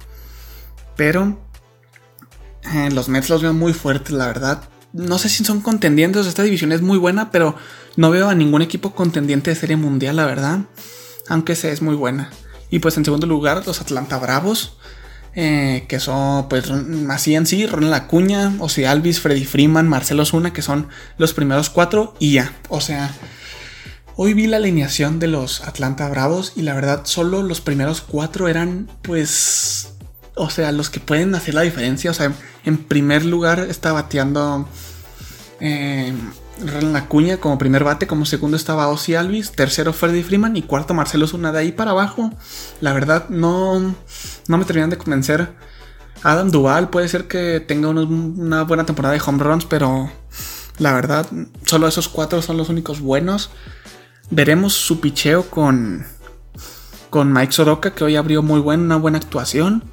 Pero 0.95 1.39
eh, 2.74 2.90
los 2.92 3.10
Mets 3.10 3.30
los 3.30 3.42
veo 3.42 3.54
muy 3.54 3.74
fuertes, 3.74 4.14
la 4.14 4.28
verdad. 4.28 4.64
No 4.94 5.18
sé 5.18 5.30
si 5.30 5.44
son 5.44 5.62
contendientes, 5.62 6.26
esta 6.26 6.44
división 6.44 6.72
es 6.72 6.82
muy 6.82 6.98
buena, 6.98 7.32
pero 7.32 7.56
no 7.96 8.10
veo 8.10 8.30
a 8.30 8.36
ningún 8.36 8.62
equipo 8.62 8.96
contendiente 8.96 9.52
de 9.52 9.56
serie 9.56 9.76
mundial, 9.76 10.16
la 10.16 10.26
verdad. 10.26 10.60
Aunque 11.30 11.56
sea 11.56 11.72
es 11.72 11.82
muy 11.82 11.96
buena. 11.96 12.30
Y 12.70 12.80
pues 12.80 12.98
en 12.98 13.06
segundo 13.06 13.28
lugar, 13.28 13.66
los 13.66 13.82
Atlanta 13.82 14.18
Bravos. 14.18 14.78
Eh, 15.40 15.86
que 15.88 16.00
son, 16.00 16.50
pues, 16.50 16.66
así 17.10 17.36
en 17.36 17.46
sí, 17.46 17.68
Ronald 17.68 17.94
Acuña, 17.94 18.56
Ozzy 18.58 18.86
Alvis, 18.86 19.20
Freddy 19.20 19.46
Freeman, 19.46 19.88
Marcelo 19.88 20.26
Zuna, 20.26 20.52
que 20.52 20.64
son 20.64 20.88
los 21.20 21.34
primeros 21.34 21.70
cuatro 21.70 22.16
y 22.18 22.34
ya. 22.34 22.56
O 22.70 22.82
sea, 22.82 23.14
hoy 24.16 24.34
vi 24.34 24.48
la 24.48 24.58
alineación 24.58 25.20
de 25.20 25.28
los 25.28 25.62
Atlanta 25.62 26.10
Bravos 26.10 26.54
y 26.56 26.64
la 26.64 26.74
verdad 26.74 27.02
solo 27.04 27.44
los 27.44 27.62
primeros 27.62 28.02
cuatro 28.02 28.48
eran, 28.48 28.90
pues, 29.04 29.97
o 30.38 30.50
sea, 30.50 30.71
los 30.71 30.89
que 30.89 31.00
pueden 31.00 31.34
hacer 31.36 31.54
la 31.54 31.62
diferencia. 31.62 32.12
O 32.12 32.13
sea, 32.13 32.32
en 32.65 32.78
primer 32.78 33.26
lugar 33.26 33.60
está 33.60 33.91
bateando 33.91 34.67
eh, 35.60 36.13
la 36.60 37.06
cuña 37.08 37.38
como 37.38 37.58
primer 37.58 37.84
bate, 37.84 38.08
como 38.08 38.26
segundo 38.26 38.58
estaba 38.58 38.88
Ozzy 38.88 39.15
Alvis, 39.15 39.52
tercero 39.52 39.93
Freddy 39.93 40.23
Freeman 40.23 40.56
y 40.58 40.63
cuarto 40.63 40.93
Marcelo 40.93 41.28
Zuna. 41.28 41.52
De 41.52 41.60
ahí 41.60 41.71
para 41.71 41.91
abajo, 41.91 42.32
la 42.82 42.93
verdad 42.93 43.30
no, 43.30 43.95
no 44.47 44.58
me 44.58 44.65
terminan 44.65 44.89
de 44.89 44.97
convencer. 44.97 45.54
Adam 46.23 46.50
Duval 46.50 46.89
puede 46.89 47.08
ser 47.08 47.28
que 47.28 47.60
tenga 47.60 47.89
una 47.89 48.63
buena 48.63 48.86
temporada 48.86 49.13
de 49.13 49.21
home 49.23 49.43
runs, 49.43 49.65
pero 49.65 50.10
la 50.80 50.93
verdad, 50.93 51.28
solo 51.65 51.88
esos 51.88 52.10
cuatro 52.10 52.41
son 52.41 52.58
los 52.58 52.69
únicos 52.69 53.02
buenos. 53.02 53.52
Veremos 54.30 54.73
su 54.73 55.00
picheo 55.00 55.50
con, 55.50 56.06
con 57.10 57.32
Mike 57.32 57.54
Soroka, 57.54 57.93
que 57.93 58.04
hoy 58.04 58.15
abrió 58.15 58.41
muy 58.41 58.60
buena, 58.60 58.84
una 58.84 58.95
buena 58.97 59.17
actuación. 59.19 59.84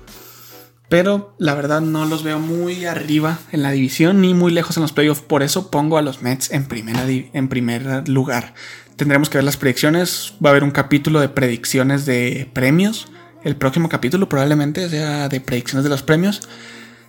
Pero 0.88 1.34
la 1.38 1.54
verdad 1.54 1.80
no 1.80 2.04
los 2.04 2.22
veo 2.22 2.38
muy 2.38 2.84
arriba 2.84 3.38
en 3.52 3.62
la 3.62 3.70
división 3.70 4.20
ni 4.20 4.34
muy 4.34 4.52
lejos 4.52 4.76
en 4.76 4.82
los 4.82 4.92
playoffs. 4.92 5.22
Por 5.22 5.42
eso 5.42 5.70
pongo 5.70 5.98
a 5.98 6.02
los 6.02 6.22
Mets 6.22 6.50
en, 6.50 6.66
primera 6.66 7.04
en 7.08 7.48
primer 7.48 8.08
lugar. 8.08 8.54
Tendremos 8.96 9.28
que 9.28 9.38
ver 9.38 9.44
las 9.44 9.56
predicciones. 9.56 10.34
Va 10.44 10.50
a 10.50 10.52
haber 10.52 10.62
un 10.62 10.70
capítulo 10.70 11.20
de 11.20 11.28
predicciones 11.28 12.06
de 12.06 12.48
premios 12.52 13.08
el 13.44 13.56
próximo 13.56 13.88
capítulo, 13.90 14.28
probablemente 14.28 14.88
sea 14.88 15.28
de 15.28 15.40
predicciones 15.40 15.84
de 15.84 15.90
los 15.90 16.02
premios. 16.02 16.40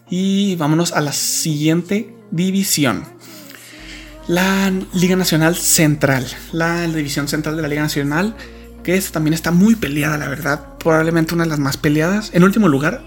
Y 0.10 0.56
vámonos 0.58 0.92
a 0.92 1.02
la 1.02 1.14
siguiente 1.14 2.14
división. 2.30 3.06
La 4.28 4.72
Liga 4.94 5.16
Nacional 5.16 5.56
Central. 5.56 6.28
La 6.52 6.86
división 6.88 7.28
central 7.28 7.56
de 7.56 7.62
la 7.62 7.70
Liga 7.70 7.82
Nacional. 7.82 8.36
Que 8.84 9.00
también 9.02 9.34
está 9.34 9.52
muy 9.52 9.76
peleada, 9.76 10.18
la 10.18 10.28
verdad. 10.28 10.78
Probablemente 10.78 11.34
una 11.34 11.46
de 11.46 11.50
las 11.50 11.60
más 11.60 11.78
peleadas. 11.78 12.32
En 12.34 12.44
último 12.44 12.68
lugar, 12.68 13.02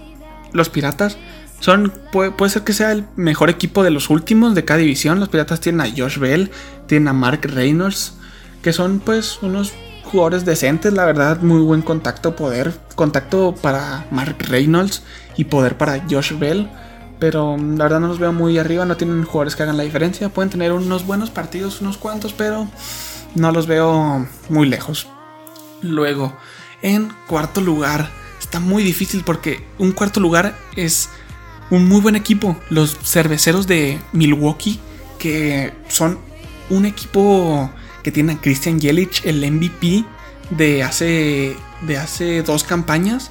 los 0.53 0.69
Piratas. 0.69 1.17
Son, 1.59 1.91
puede, 2.11 2.31
puede, 2.31 2.51
ser 2.51 2.63
que 2.63 2.73
sea 2.73 2.91
el 2.91 3.05
mejor 3.15 3.49
equipo 3.49 3.83
de 3.83 3.91
los 3.91 4.09
últimos 4.09 4.55
de 4.55 4.65
cada 4.65 4.79
división. 4.79 5.19
Los 5.19 5.29
Piratas 5.29 5.59
tienen 5.59 5.81
a 5.81 5.89
Josh 5.89 6.17
Bell, 6.17 6.51
tienen 6.87 7.09
a 7.09 7.13
Mark 7.13 7.41
Reynolds, 7.43 8.13
que 8.61 8.71
son 8.71 8.99
pues 8.99 9.39
unos 9.41 9.73
jugadores 10.09 10.45
decentes, 10.45 10.93
la 10.93 11.05
verdad, 11.05 11.41
muy 11.41 11.61
buen 11.61 11.81
contacto, 11.81 12.35
poder, 12.35 12.73
contacto 12.95 13.55
para 13.61 14.07
Mark 14.11 14.37
Reynolds 14.39 15.03
y 15.37 15.45
poder 15.45 15.77
para 15.77 16.03
Josh 16.09 16.37
Bell. 16.37 16.69
Pero 17.19 17.57
mm, 17.57 17.77
la 17.77 17.85
verdad 17.85 17.99
no 17.99 18.07
los 18.07 18.19
veo 18.19 18.33
muy 18.33 18.57
arriba, 18.57 18.85
no 18.85 18.97
tienen 18.97 19.23
jugadores 19.23 19.55
que 19.55 19.63
hagan 19.63 19.77
la 19.77 19.83
diferencia. 19.83 20.29
Pueden 20.29 20.49
tener 20.49 20.71
unos 20.71 21.05
buenos 21.05 21.29
partidos, 21.29 21.81
unos 21.81 21.97
cuantos, 21.97 22.33
pero 22.33 22.67
no 23.35 23.51
los 23.51 23.67
veo 23.67 24.27
muy 24.49 24.67
lejos. 24.67 25.07
Luego, 25.81 26.35
en 26.81 27.09
cuarto 27.27 27.61
lugar, 27.61 28.09
está 28.49 28.59
muy 28.59 28.81
difícil 28.81 29.21
porque 29.23 29.63
un 29.77 29.91
cuarto 29.91 30.19
lugar 30.19 30.57
es 30.75 31.09
un 31.69 31.87
muy 31.87 32.01
buen 32.01 32.15
equipo. 32.15 32.57
Los 32.71 32.97
cerveceros 33.03 33.67
de 33.67 33.99
Milwaukee, 34.11 34.79
que 35.19 35.71
son 35.87 36.17
un 36.71 36.87
equipo 36.87 37.69
que 38.01 38.11
tiene 38.11 38.33
a 38.33 38.41
Christian 38.41 38.79
Yelich, 38.79 39.23
el 39.23 39.45
MVP 39.51 40.03
de 40.49 40.81
hace, 40.81 41.55
de 41.83 41.97
hace 41.97 42.41
dos 42.41 42.63
campañas. 42.63 43.29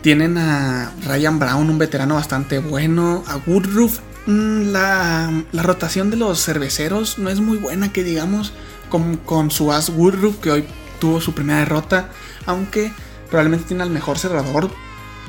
Tienen 0.00 0.38
a 0.38 0.92
Ryan 1.04 1.40
Brown, 1.40 1.68
un 1.68 1.78
veterano 1.78 2.14
bastante 2.14 2.60
bueno. 2.60 3.24
A 3.26 3.38
Woodruff. 3.48 3.98
Mm, 4.26 4.70
la, 4.70 5.42
la 5.50 5.62
rotación 5.64 6.08
de 6.10 6.18
los 6.18 6.44
cerveceros 6.44 7.18
no 7.18 7.30
es 7.30 7.40
muy 7.40 7.58
buena, 7.58 7.92
que 7.92 8.04
digamos, 8.04 8.52
con, 8.90 9.16
con 9.16 9.50
su 9.50 9.72
as 9.72 9.88
Woodruff, 9.88 10.36
que 10.36 10.52
hoy 10.52 10.64
tuvo 11.00 11.20
su 11.20 11.34
primera 11.34 11.58
derrota. 11.58 12.10
Aunque 12.46 12.92
probablemente 13.28 13.68
tiene 13.68 13.82
al 13.82 13.90
mejor 13.90 14.18
cerrador, 14.18 14.70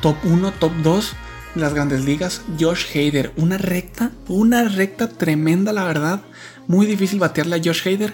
top 0.01 0.17
1, 0.23 0.51
top 0.53 0.71
2 0.83 1.13
de 1.55 1.61
las 1.61 1.73
grandes 1.73 2.05
ligas, 2.05 2.41
Josh 2.59 2.85
Hader. 2.93 3.33
Una 3.37 3.57
recta, 3.57 4.11
una 4.27 4.63
recta 4.67 5.09
tremenda, 5.09 5.73
la 5.73 5.83
verdad. 5.83 6.21
Muy 6.67 6.85
difícil 6.85 7.19
batearle 7.19 7.55
a 7.55 7.61
Josh 7.63 7.87
Hader 7.87 8.13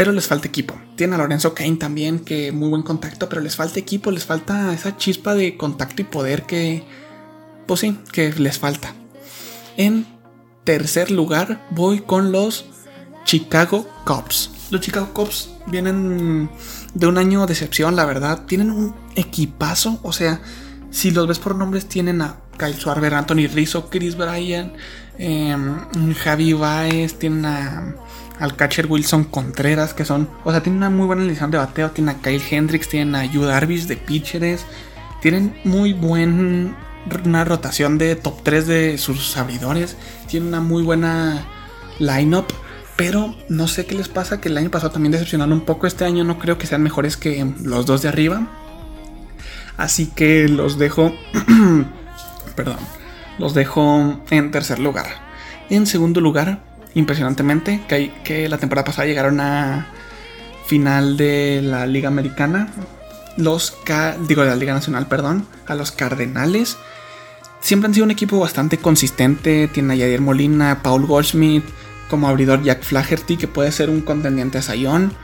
pero 0.00 0.12
les 0.12 0.28
falta 0.28 0.48
equipo. 0.48 0.80
Tiene 0.96 1.14
a 1.14 1.18
Lorenzo 1.18 1.52
Kane 1.52 1.76
también, 1.76 2.20
que 2.20 2.52
muy 2.52 2.70
buen 2.70 2.80
contacto, 2.80 3.28
pero 3.28 3.42
les 3.42 3.54
falta 3.54 3.78
equipo, 3.78 4.10
les 4.10 4.24
falta 4.24 4.72
esa 4.72 4.96
chispa 4.96 5.34
de 5.34 5.58
contacto 5.58 6.00
y 6.00 6.06
poder 6.06 6.44
que, 6.44 6.84
pues 7.66 7.80
sí, 7.80 7.98
que 8.10 8.32
les 8.32 8.58
falta. 8.58 8.94
En 9.76 10.06
tercer 10.64 11.10
lugar 11.10 11.66
voy 11.72 12.00
con 12.00 12.32
los 12.32 12.64
Chicago 13.24 13.86
Cubs. 14.06 14.50
Los 14.70 14.80
Chicago 14.80 15.12
Cubs 15.12 15.50
vienen 15.66 16.48
de 16.94 17.06
un 17.06 17.18
año 17.18 17.40
de 17.40 17.46
decepción, 17.48 17.96
la 17.96 18.04
verdad. 18.04 18.44
Tienen 18.46 18.70
un 18.70 18.94
equipazo, 19.16 20.00
o 20.02 20.12
sea, 20.12 20.40
si 20.90 21.10
los 21.10 21.26
ves 21.26 21.38
por 21.38 21.54
nombres, 21.54 21.86
tienen 21.86 22.22
a 22.22 22.36
Kyle 22.58 22.74
Schwarber, 22.74 23.14
Anthony 23.14 23.46
Rizzo, 23.52 23.88
Chris 23.90 24.16
Bryan, 24.16 24.72
em, 25.18 26.14
Javi 26.14 26.52
Baez, 26.52 27.18
tienen 27.18 27.44
a 27.46 27.94
al 28.40 28.56
catcher 28.56 28.86
Wilson 28.86 29.24
Contreras, 29.24 29.92
que 29.92 30.06
son, 30.06 30.28
o 30.44 30.50
sea, 30.50 30.62
tienen 30.62 30.78
una 30.78 30.88
muy 30.88 31.06
buena 31.06 31.24
lesión 31.24 31.50
de 31.50 31.58
bateo, 31.58 31.90
tienen 31.90 32.16
a 32.16 32.22
Kyle 32.22 32.42
Hendricks, 32.50 32.88
tienen 32.88 33.14
a 33.14 33.26
Yu 33.26 33.42
Darvish 33.42 33.86
de 33.86 33.98
pitchers, 33.98 34.64
tienen 35.20 35.54
muy 35.64 35.92
buena 35.92 36.74
rotación 37.44 37.98
de 37.98 38.16
top 38.16 38.42
3 38.42 38.66
de 38.66 38.98
sus 38.98 39.36
abridores, 39.36 39.94
tienen 40.26 40.48
una 40.48 40.62
muy 40.62 40.82
buena 40.82 41.46
lineup, 41.98 42.50
pero 43.00 43.34
no 43.48 43.66
sé 43.66 43.86
qué 43.86 43.94
les 43.94 44.08
pasa, 44.10 44.42
que 44.42 44.50
el 44.50 44.58
año 44.58 44.70
pasado 44.70 44.92
también 44.92 45.12
decepcionaron 45.12 45.54
un 45.54 45.62
poco, 45.62 45.86
este 45.86 46.04
año 46.04 46.22
no 46.22 46.38
creo 46.38 46.58
que 46.58 46.66
sean 46.66 46.82
mejores 46.82 47.16
que 47.16 47.50
los 47.62 47.86
dos 47.86 48.02
de 48.02 48.08
arriba, 48.08 48.46
así 49.78 50.08
que 50.08 50.48
los 50.48 50.78
dejo, 50.78 51.10
perdón, 52.56 52.76
los 53.38 53.54
dejo 53.54 54.20
en 54.28 54.50
tercer 54.50 54.80
lugar. 54.80 55.06
En 55.70 55.86
segundo 55.86 56.20
lugar, 56.20 56.62
impresionantemente, 56.92 57.80
que, 57.88 58.12
que 58.22 58.50
la 58.50 58.58
temporada 58.58 58.84
pasada 58.84 59.08
llegaron 59.08 59.40
a 59.40 59.86
final 60.66 61.16
de 61.16 61.62
la 61.62 61.86
Liga 61.86 62.08
Americana, 62.08 62.68
los 63.38 63.78
digo 64.28 64.42
de 64.42 64.50
la 64.50 64.56
Liga 64.56 64.74
Nacional, 64.74 65.06
perdón, 65.06 65.46
a 65.66 65.74
los 65.74 65.90
Cardenales. 65.90 66.76
Siempre 67.60 67.86
han 67.86 67.94
sido 67.94 68.04
un 68.04 68.10
equipo 68.10 68.38
bastante 68.38 68.76
consistente. 68.76 69.68
Tiene 69.68 69.94
a 69.94 69.96
Yadier 69.96 70.20
Molina, 70.20 70.82
Paul 70.82 71.06
Goldschmidt, 71.06 71.64
como 72.10 72.28
abridor 72.28 72.62
Jack 72.62 72.82
Flaherty, 72.82 73.36
que 73.36 73.48
puede 73.48 73.72
ser 73.72 73.88
un 73.88 74.02
contendiente 74.02 74.58
a 74.58 74.62
Sayón. 74.62 75.14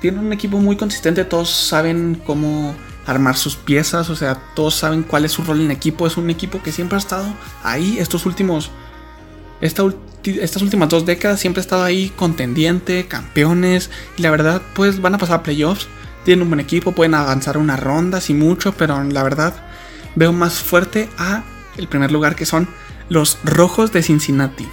Tiene 0.00 0.20
un 0.20 0.32
equipo 0.32 0.58
muy 0.58 0.76
consistente, 0.76 1.24
todos 1.24 1.50
saben 1.50 2.22
cómo 2.24 2.74
armar 3.06 3.36
sus 3.36 3.56
piezas, 3.56 4.08
o 4.10 4.16
sea, 4.16 4.34
todos 4.54 4.74
saben 4.74 5.02
cuál 5.02 5.24
es 5.24 5.32
su 5.32 5.42
rol 5.42 5.60
en 5.60 5.70
equipo. 5.70 6.06
Es 6.06 6.16
un 6.16 6.30
equipo 6.30 6.62
que 6.62 6.72
siempre 6.72 6.96
ha 6.96 6.98
estado 6.98 7.26
ahí 7.62 7.98
estos 7.98 8.24
últimos. 8.24 8.70
Esta, 9.60 9.82
estas 10.24 10.62
últimas 10.62 10.88
dos 10.88 11.04
décadas 11.04 11.40
siempre 11.40 11.60
ha 11.60 11.64
estado 11.64 11.84
ahí 11.84 12.10
contendiente, 12.16 13.06
campeones. 13.06 13.90
Y 14.16 14.22
la 14.22 14.30
verdad, 14.30 14.62
pues 14.74 15.00
van 15.00 15.14
a 15.14 15.18
pasar 15.18 15.40
a 15.40 15.42
playoffs. 15.42 15.88
Tienen 16.24 16.42
un 16.42 16.48
buen 16.48 16.60
equipo, 16.60 16.92
pueden 16.92 17.14
avanzar 17.14 17.58
una 17.58 17.76
ronda, 17.76 18.20
y 18.26 18.34
mucho, 18.34 18.72
pero 18.72 19.02
la 19.04 19.22
verdad 19.22 19.54
veo 20.16 20.32
más 20.32 20.54
fuerte 20.54 21.08
a 21.18 21.44
el 21.76 21.88
primer 21.88 22.10
lugar 22.10 22.34
que 22.34 22.46
son 22.46 22.68
los 23.08 23.38
Rojos 23.44 23.92
de 23.92 24.02
Cincinnati. 24.02 24.66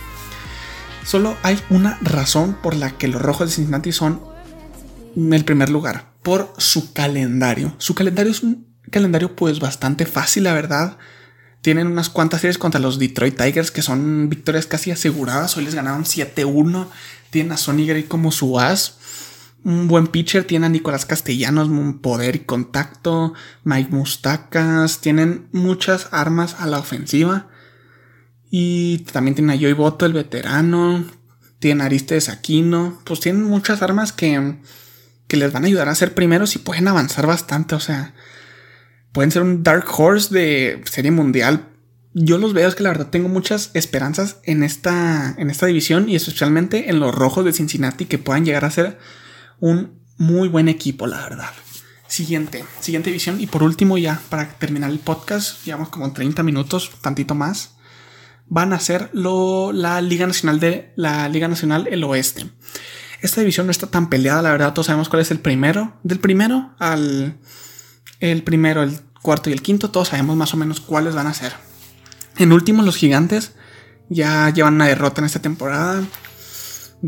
Solo 1.05 1.35
hay 1.43 1.59
una 1.69 1.97
razón 2.01 2.57
por 2.61 2.75
la 2.75 2.91
que 2.97 3.07
los 3.07 3.21
Rojos 3.21 3.49
de 3.49 3.55
Cincinnati 3.55 3.91
son 3.91 4.21
el 5.15 5.45
primer 5.45 5.69
lugar, 5.69 6.13
por 6.23 6.53
su 6.57 6.93
calendario. 6.93 7.75
Su 7.77 7.93
calendario 7.93 8.31
es 8.31 8.41
un 8.41 8.67
calendario 8.89 9.35
pues 9.35 9.59
bastante 9.59 10.05
fácil, 10.05 10.43
la 10.43 10.53
verdad. 10.53 10.97
Tienen 11.61 11.87
unas 11.87 12.09
cuantas 12.09 12.41
series 12.41 12.57
contra 12.57 12.81
los 12.81 12.99
Detroit 12.99 13.37
Tigers 13.37 13.71
que 13.71 13.81
son 13.81 14.27
victorias 14.29 14.67
casi 14.67 14.91
aseguradas. 14.91 15.55
Hoy 15.55 15.65
les 15.65 15.75
ganaron 15.75 16.03
7-1. 16.03 16.87
Tienen 17.29 17.53
a 17.53 17.57
Sonny 17.57 17.87
Gray 17.87 18.03
como 18.03 18.31
su 18.31 18.59
as. 18.59 18.97
Un 19.63 19.87
buen 19.87 20.07
pitcher. 20.07 20.43
Tienen 20.43 20.65
a 20.65 20.69
Nicolás 20.69 21.05
Castellanos, 21.05 21.69
un 21.69 21.99
poder 21.99 22.35
y 22.35 22.39
contacto. 22.39 23.33
Mike 23.63 23.91
Mustacas. 23.91 24.99
Tienen 24.99 25.47
muchas 25.53 26.09
armas 26.11 26.57
a 26.59 26.67
la 26.67 26.79
ofensiva. 26.79 27.47
Y 28.55 28.99
también 29.11 29.33
tienen 29.33 29.57
a 29.57 29.59
Joey 29.59 29.73
Boto, 29.73 30.05
el 30.05 30.13
veterano. 30.13 31.03
Tienen 31.57 31.81
a 31.81 31.85
Aristides 31.85 32.29
Aquino. 32.29 33.01
Pues 33.03 33.19
tienen 33.19 33.45
muchas 33.45 33.81
armas 33.81 34.13
que, 34.13 34.59
que 35.27 35.37
les 35.37 35.51
van 35.51 35.63
a 35.63 35.65
ayudar 35.65 35.89
a 35.89 35.95
ser 35.95 36.13
primeros 36.13 36.55
y 36.55 36.59
pueden 36.59 36.87
avanzar 36.87 37.25
bastante. 37.25 37.73
O 37.73 37.79
sea, 37.79 38.13
pueden 39.11 39.31
ser 39.31 39.41
un 39.41 39.63
Dark 39.63 39.87
Horse 39.97 40.31
de 40.31 40.83
serie 40.85 41.09
mundial. 41.09 41.67
Yo 42.13 42.37
los 42.37 42.53
veo 42.53 42.67
es 42.69 42.75
que 42.75 42.83
la 42.83 42.89
verdad 42.89 43.09
tengo 43.09 43.27
muchas 43.27 43.71
esperanzas 43.73 44.37
en 44.43 44.61
esta, 44.61 45.33
en 45.39 45.49
esta 45.49 45.65
división 45.65 46.07
y 46.07 46.15
especialmente 46.15 46.91
en 46.91 46.99
los 46.99 47.15
rojos 47.15 47.43
de 47.45 47.53
Cincinnati 47.53 48.05
que 48.05 48.19
puedan 48.19 48.45
llegar 48.45 48.65
a 48.65 48.69
ser 48.69 48.99
un 49.59 49.99
muy 50.17 50.47
buen 50.47 50.67
equipo, 50.67 51.07
la 51.07 51.21
verdad. 51.21 51.49
Siguiente, 52.07 52.63
siguiente 52.81 53.09
división 53.09 53.41
y 53.41 53.47
por 53.47 53.63
último 53.63 53.97
ya 53.97 54.21
para 54.29 54.47
terminar 54.47 54.91
el 54.91 54.99
podcast, 54.99 55.65
llevamos 55.65 55.89
como 55.89 56.13
30 56.13 56.43
minutos, 56.43 56.91
tantito 57.01 57.33
más, 57.33 57.73
van 58.53 58.71
a 58.71 58.79
ser 58.79 59.09
la 59.13 59.99
Liga 59.99 60.27
Nacional 60.27 60.59
de 60.59 60.93
la 60.95 61.27
Liga 61.27 61.47
Nacional 61.47 61.87
el 61.89 62.03
Oeste. 62.03 62.45
Esta 63.19 63.41
división 63.41 63.65
no 63.65 63.71
está 63.71 63.87
tan 63.87 64.09
peleada, 64.09 64.43
la 64.43 64.51
verdad, 64.51 64.73
todos 64.73 64.85
sabemos 64.85 65.09
cuál 65.09 65.23
es 65.23 65.31
el 65.31 65.39
primero, 65.39 65.97
del 66.03 66.19
primero 66.19 66.75
al 66.77 67.39
el 68.19 68.43
primero, 68.43 68.83
el 68.83 68.99
cuarto 69.23 69.49
y 69.49 69.53
el 69.53 69.63
quinto, 69.63 69.89
todos 69.89 70.09
sabemos 70.09 70.35
más 70.35 70.53
o 70.53 70.57
menos 70.57 70.81
cuáles 70.81 71.15
van 71.15 71.25
a 71.25 71.33
ser. 71.33 71.53
En 72.37 72.51
último, 72.51 72.83
los 72.83 72.95
gigantes 72.95 73.53
ya 74.09 74.51
llevan 74.51 74.75
una 74.75 74.85
derrota 74.85 75.21
en 75.21 75.25
esta 75.25 75.41
temporada. 75.41 76.03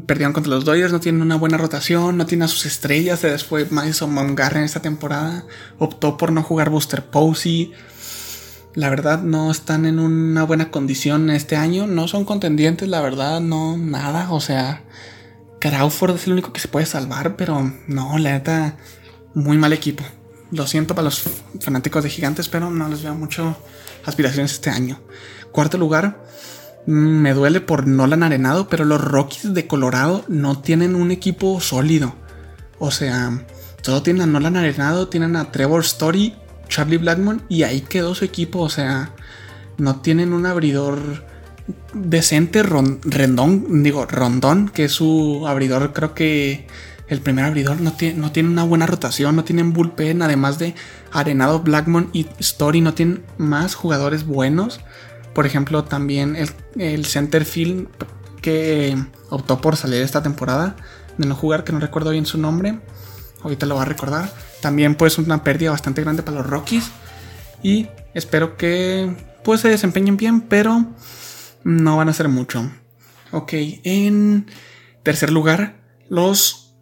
Perdieron 0.08 0.34
contra 0.34 0.52
los 0.52 0.66
Dodgers, 0.66 0.92
no 0.92 1.00
tienen 1.00 1.22
una 1.22 1.36
buena 1.36 1.58
rotación, 1.58 2.18
no 2.18 2.26
tienen 2.26 2.46
a 2.46 2.48
sus 2.48 2.66
estrellas. 2.66 3.20
Se 3.20 3.30
después 3.30 3.72
Madison 3.72 4.12
Montgomery 4.12 4.58
en 4.58 4.64
esta 4.64 4.82
temporada. 4.82 5.46
Optó 5.78 6.18
por 6.18 6.32
no 6.32 6.42
jugar 6.42 6.70
Booster 6.72 7.06
Posey. 7.06 7.72
La 8.76 8.90
verdad, 8.90 9.22
no 9.22 9.52
están 9.52 9.86
en 9.86 10.00
una 10.00 10.44
buena 10.44 10.70
condición 10.70 11.30
este 11.30 11.56
año. 11.56 11.88
No 11.88 12.10
son 12.10 12.26
contendientes, 12.26 12.90
la 12.90 13.00
verdad, 13.00 13.40
no, 13.40 13.78
nada. 13.78 14.32
O 14.32 14.42
sea, 14.42 14.84
Crawford 15.60 16.16
es 16.16 16.28
el 16.28 16.34
único 16.34 16.52
que 16.52 16.60
se 16.60 16.68
puede 16.68 16.86
salvar, 16.86 17.38
pero 17.38 17.72
no, 17.88 18.18
la 18.18 18.34
neta, 18.34 18.76
muy 19.34 19.58
mal 19.58 19.72
equipo. 19.72 20.04
Lo 20.52 20.68
siento 20.68 20.94
para 20.94 21.06
los 21.06 21.24
fanáticos 21.62 22.04
de 22.04 22.10
gigantes, 22.10 22.50
pero 22.50 22.70
no 22.70 22.90
les 22.90 23.02
veo 23.02 23.16
mucho 23.16 23.56
aspiraciones 24.06 24.52
este 24.52 24.70
año. 24.70 25.00
Cuarto 25.54 25.78
lugar, 25.78 26.26
mm, 26.86 26.92
me 26.92 27.34
duele 27.34 27.62
por 27.62 27.88
Nolan 27.88 28.24
Arenado, 28.24 28.68
pero 28.68 28.84
los 28.84 29.02
Rockies 29.02 29.54
de 29.54 29.68
Colorado 29.68 30.26
no 30.28 30.60
tienen 30.60 30.96
un 30.96 31.12
equipo 31.12 31.62
sólido. 31.62 32.14
O 32.78 32.92
sea, 32.92 33.46
solo 33.82 34.04
tienen 34.04 34.24
a 34.24 34.26
Nolan 34.28 34.58
Arenado, 34.58 35.08
tienen 35.08 35.38
a 35.38 35.50
Trevor 35.54 35.82
Story, 35.82 36.36
Charlie 36.76 36.98
Blackmon 36.98 37.42
y 37.48 37.64
ahí 37.64 37.80
quedó 37.80 38.16
su 38.16 38.26
equipo. 38.26 38.60
O 38.60 38.70
sea, 38.70 39.14
no 39.78 40.02
tienen 40.02 40.34
un 40.34 40.46
abridor 40.46 41.24
decente, 41.94 42.64
Rendón, 42.64 43.82
digo, 43.82 44.06
Rondón, 44.06 44.68
que 44.68 44.84
es 44.84 44.92
su 44.92 45.46
abridor, 45.48 45.94
creo 45.94 46.14
que 46.14 46.68
el 47.08 47.22
primer 47.22 47.46
abridor 47.46 47.80
no 47.80 47.94
tiene, 47.94 48.20
no 48.20 48.34
tiene 48.34 48.50
una 48.50 48.66
buena 48.66 48.88
rotación, 48.88 49.38
no 49.38 49.46
tienen 49.46 49.72
bullpen, 49.72 50.22
además 50.22 50.60
de 50.60 50.76
Arenado, 51.14 51.62
Blackmon 51.62 52.10
y 52.12 52.28
Story, 52.40 52.82
no 52.82 52.94
tienen 52.94 53.24
más 53.38 53.74
jugadores 53.74 54.26
buenos. 54.26 54.82
Por 55.34 55.46
ejemplo, 55.46 55.86
también 55.86 56.36
el, 56.36 56.50
el 56.78 57.06
center 57.06 57.46
field 57.46 57.88
que 58.42 58.98
optó 59.30 59.62
por 59.62 59.78
salir 59.78 60.02
esta 60.02 60.22
temporada, 60.22 60.76
de 61.18 61.26
no 61.26 61.36
jugar, 61.36 61.64
que 61.64 61.72
no 61.72 61.80
recuerdo 61.80 62.12
bien 62.12 62.26
su 62.26 62.38
nombre, 62.38 62.80
ahorita 63.44 63.66
lo 63.66 63.76
va 63.76 63.84
a 63.84 63.86
recordar. 63.86 64.30
También 64.66 64.96
pues 64.96 65.20
una 65.20 65.44
pérdida 65.44 65.70
bastante 65.70 66.02
grande 66.02 66.24
para 66.24 66.38
los 66.38 66.48
Rockies 66.48 66.90
y 67.62 67.86
espero 68.16 68.58
que 68.58 69.16
pues 69.44 69.62
se 69.62 69.70
desempeñen 69.70 70.18
bien, 70.18 70.42
pero 70.42 70.88
no 71.64 71.98
van 71.98 72.10
a 72.10 72.14
ser 72.14 72.30
mucho. 72.30 72.72
Ok, 73.32 73.54
en 73.84 74.48
tercer 75.04 75.32
lugar, 75.32 75.76
los... 76.10 76.74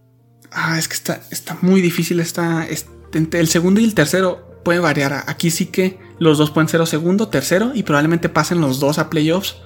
Ah, 0.50 0.80
es 0.80 0.88
que 0.88 0.94
está, 0.94 1.24
está 1.30 1.58
muy 1.62 1.82
difícil. 1.82 2.22
Está, 2.22 2.66
el 3.12 3.48
segundo 3.50 3.82
y 3.82 3.84
el 3.84 3.96
tercero 3.96 4.62
puede 4.64 4.80
variar. 4.80 5.26
Aquí 5.28 5.52
sí 5.52 5.66
que 5.66 6.00
los 6.20 6.38
dos 6.38 6.52
pueden 6.52 6.70
ser 6.70 6.80
o 6.80 6.86
segundo, 6.86 7.28
tercero 7.28 7.74
y 7.76 7.84
probablemente 7.84 8.30
pasen 8.30 8.62
los 8.62 8.80
dos 8.80 8.98
a 8.98 9.10
playoffs. 9.10 9.58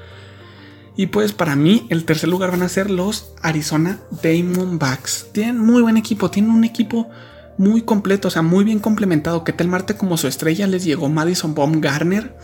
Y 0.95 1.05
pues 1.05 1.34
para 1.34 1.55
mí 1.55 1.86
el 1.91 2.03
tercer 2.03 2.30
lugar 2.30 2.49
van 2.49 2.63
a 2.63 2.70
ser 2.70 2.89
los 2.89 3.36
Arizona 3.43 3.99
Diamondbacks. 4.24 5.28
Tienen 5.34 5.59
muy 5.59 5.84
buen 5.84 5.97
equipo, 5.97 6.32
tienen 6.32 6.49
un 6.49 6.63
equipo 6.63 7.11
muy 7.58 7.82
completo, 7.82 8.28
o 8.28 8.32
sea, 8.32 8.41
muy 8.41 8.64
bien 8.64 8.80
complementado. 8.80 9.43
Que 9.43 9.53
tal 9.53 9.68
Marte 9.68 9.95
como 9.95 10.18
su 10.18 10.28
estrella 10.28 10.68
les 10.68 10.84
llegó 10.84 11.10
Madison 11.10 11.55
Baumgartner 11.55 12.36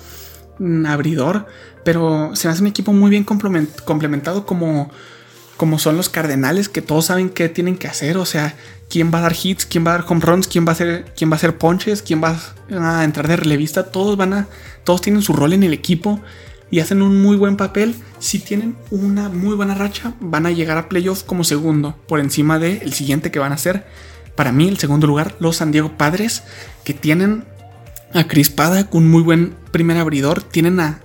abridor, 0.86 1.48
pero 1.84 2.36
se 2.36 2.48
hace 2.48 2.62
un 2.62 2.68
equipo 2.68 2.94
muy 2.94 3.10
bien 3.10 3.24
complementado 3.24 4.46
como, 4.46 4.92
como 5.58 5.80
son 5.80 5.98
los 5.98 6.10
Cardenales, 6.10 6.70
que 6.70 6.82
todos 6.82 7.06
saben 7.06 7.30
qué 7.30 7.50
tienen 7.50 7.78
que 7.78 7.88
hacer, 7.88 8.18
o 8.18 8.26
sea, 8.26 8.56
quién 8.90 9.12
va 9.14 9.20
a 9.20 9.22
dar 9.22 9.36
hits, 9.42 9.66
quién 9.66 9.86
va 9.86 9.92
a 9.94 9.98
dar 9.98 10.06
home 10.08 10.22
runs, 10.22 10.48
quién 10.48 10.66
va 10.66 10.70
a 10.70 10.74
hacer, 10.74 11.06
quién 11.16 11.30
va 11.30 11.36
a 11.36 11.38
hacer 11.38 11.58
ponches, 11.58 12.02
quién 12.02 12.22
va 12.24 12.38
a 12.70 13.04
entrar 13.04 13.28
de 13.28 13.36
relevista, 13.36 13.92
todos 13.92 14.18
van 14.18 14.34
a, 14.34 14.48
todos 14.84 15.02
tienen 15.02 15.22
su 15.22 15.34
rol 15.34 15.54
en 15.54 15.64
el 15.64 15.74
equipo 15.74 16.22
y 16.70 16.80
hacen 16.80 17.02
un 17.02 17.22
muy 17.22 17.38
buen 17.38 17.58
papel. 17.58 17.96
Si 18.20 18.40
tienen 18.40 18.76
una 18.90 19.30
muy 19.30 19.56
buena 19.56 19.76
racha, 19.76 20.14
van 20.20 20.46
a 20.46 20.52
llegar 20.52 20.78
a 20.78 20.90
playoffs 20.90 21.24
como 21.24 21.44
segundo, 21.44 21.96
por 22.08 22.20
encima 22.20 22.58
del 22.58 22.94
siguiente 22.94 23.32
que 23.32 23.40
van 23.40 23.52
a 23.52 23.58
ser. 23.58 23.86
Para 24.36 24.52
mí, 24.52 24.68
el 24.68 24.78
segundo 24.78 25.08
lugar, 25.08 25.36
los 25.40 25.58
San 25.58 25.72
Diego 25.72 25.98
Padres, 25.98 26.44
que 26.84 26.94
tienen 26.94 27.46
a 28.14 28.28
Chris 28.28 28.50
Paddock, 28.50 28.94
un 28.96 29.10
muy 29.10 29.22
buen 29.22 29.56
primer 29.72 29.98
abridor. 29.98 30.42
Tienen 30.42 30.80
a 30.80 31.02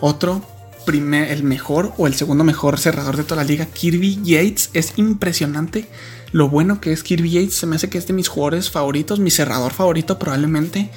otro, 0.00 0.42
primer, 0.84 1.30
el 1.30 1.42
mejor 1.42 1.92
o 1.96 2.06
el 2.06 2.14
segundo 2.14 2.44
mejor 2.44 2.78
cerrador 2.78 3.16
de 3.16 3.24
toda 3.24 3.42
la 3.42 3.48
liga, 3.48 3.66
Kirby 3.66 4.20
Yates. 4.22 4.70
Es 4.72 4.94
impresionante 4.96 5.86
lo 6.32 6.48
bueno 6.48 6.80
que 6.80 6.92
es 6.92 7.02
Kirby 7.02 7.30
Yates. 7.30 7.54
Se 7.54 7.66
me 7.66 7.76
hace 7.76 7.88
que 7.88 7.98
es 7.98 8.06
de 8.06 8.12
mis 8.12 8.28
jugadores 8.28 8.70
favoritos, 8.70 9.20
mi 9.20 9.30
cerrador 9.30 9.72
favorito 9.72 10.18
probablemente. 10.18 10.90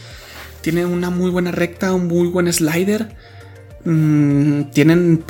Tiene 0.62 0.86
una 0.86 1.10
muy 1.10 1.32
buena 1.32 1.52
recta, 1.52 1.94
un 1.94 2.08
muy 2.08 2.28
buen 2.28 2.52
slider. 2.52 3.16
Mm, 3.86 4.64
tienen 4.74 5.24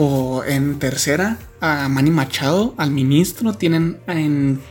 en 0.47 0.79
tercera 0.79 1.37
a 1.61 1.87
Manny 1.89 2.11
Machado, 2.11 2.73
al 2.77 2.91
ministro. 2.91 3.53
Tienen 3.53 3.99
en 4.07 4.61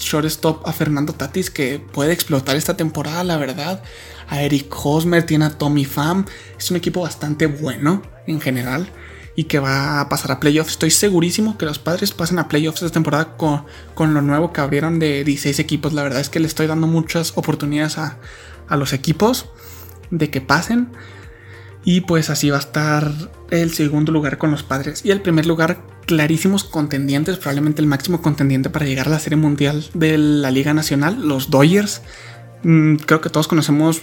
shortstop 0.00 0.66
a 0.66 0.72
Fernando 0.72 1.12
Tatis 1.12 1.50
que 1.50 1.78
puede 1.78 2.12
explotar 2.12 2.56
esta 2.56 2.76
temporada, 2.76 3.22
la 3.24 3.36
verdad 3.36 3.82
a 4.28 4.42
Eric 4.42 4.72
Hosmer, 4.84 5.24
tiene 5.24 5.44
a 5.44 5.58
Tommy 5.58 5.84
Pham. 5.84 6.24
Es 6.58 6.70
un 6.70 6.76
equipo 6.76 7.02
bastante 7.02 7.46
bueno 7.46 8.02
en 8.26 8.40
general 8.40 8.88
y 9.36 9.44
que 9.44 9.58
va 9.58 10.00
a 10.00 10.08
pasar 10.08 10.32
a 10.32 10.40
playoffs. 10.40 10.72
Estoy 10.72 10.90
segurísimo 10.90 11.58
que 11.58 11.66
los 11.66 11.78
padres 11.78 12.12
pasen 12.12 12.38
a 12.38 12.48
playoffs 12.48 12.82
esta 12.82 12.92
temporada 12.92 13.36
con, 13.36 13.64
con, 13.94 14.14
lo 14.14 14.22
nuevo 14.22 14.52
que 14.52 14.60
abrieron 14.60 14.98
de 14.98 15.24
16 15.24 15.58
equipos. 15.58 15.92
La 15.92 16.02
verdad 16.02 16.20
es 16.20 16.28
que 16.28 16.40
le 16.40 16.46
estoy 16.46 16.66
dando 16.66 16.86
muchas 16.86 17.32
oportunidades 17.36 17.98
a, 17.98 18.18
a 18.68 18.76
los 18.76 18.92
equipos 18.92 19.46
de 20.10 20.30
que 20.30 20.40
pasen. 20.40 20.92
Y 21.84 22.02
pues 22.02 22.30
así 22.30 22.50
va 22.50 22.56
a 22.56 22.60
estar 22.60 23.12
el 23.50 23.72
segundo 23.72 24.12
lugar 24.12 24.38
con 24.38 24.50
los 24.50 24.62
padres. 24.62 25.04
Y 25.04 25.10
el 25.10 25.22
primer 25.22 25.46
lugar, 25.46 25.80
clarísimos 26.06 26.64
contendientes, 26.64 27.38
probablemente 27.38 27.80
el 27.80 27.88
máximo 27.88 28.20
contendiente 28.20 28.70
para 28.70 28.86
llegar 28.86 29.08
a 29.08 29.12
la 29.12 29.18
Serie 29.18 29.38
Mundial 29.38 29.84
de 29.94 30.18
la 30.18 30.50
Liga 30.50 30.74
Nacional, 30.74 31.26
los 31.26 31.50
Dodgers. 31.50 32.02
Mm, 32.62 32.96
creo 32.96 33.20
que 33.20 33.30
todos 33.30 33.48
conocemos 33.48 34.02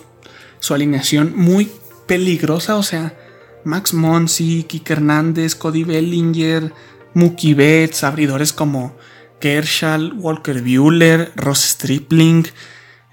su 0.59 0.73
alineación 0.73 1.34
muy 1.36 1.71
peligrosa, 2.07 2.78
o 2.78 2.84
sea, 2.84 3.15
Max 3.63 3.93
Monsi, 3.93 4.63
Kike 4.63 4.93
Hernández, 4.93 5.55
Cody 5.55 5.84
Bellinger, 5.84 6.73
Mookie 7.13 7.53
Betts, 7.53 8.03
abridores 8.03 8.53
como 8.53 8.95
Kershaw, 9.39 10.13
Walker 10.15 10.61
Bueller, 10.61 11.32
Ross 11.36 11.63
Stripling, 11.63 12.47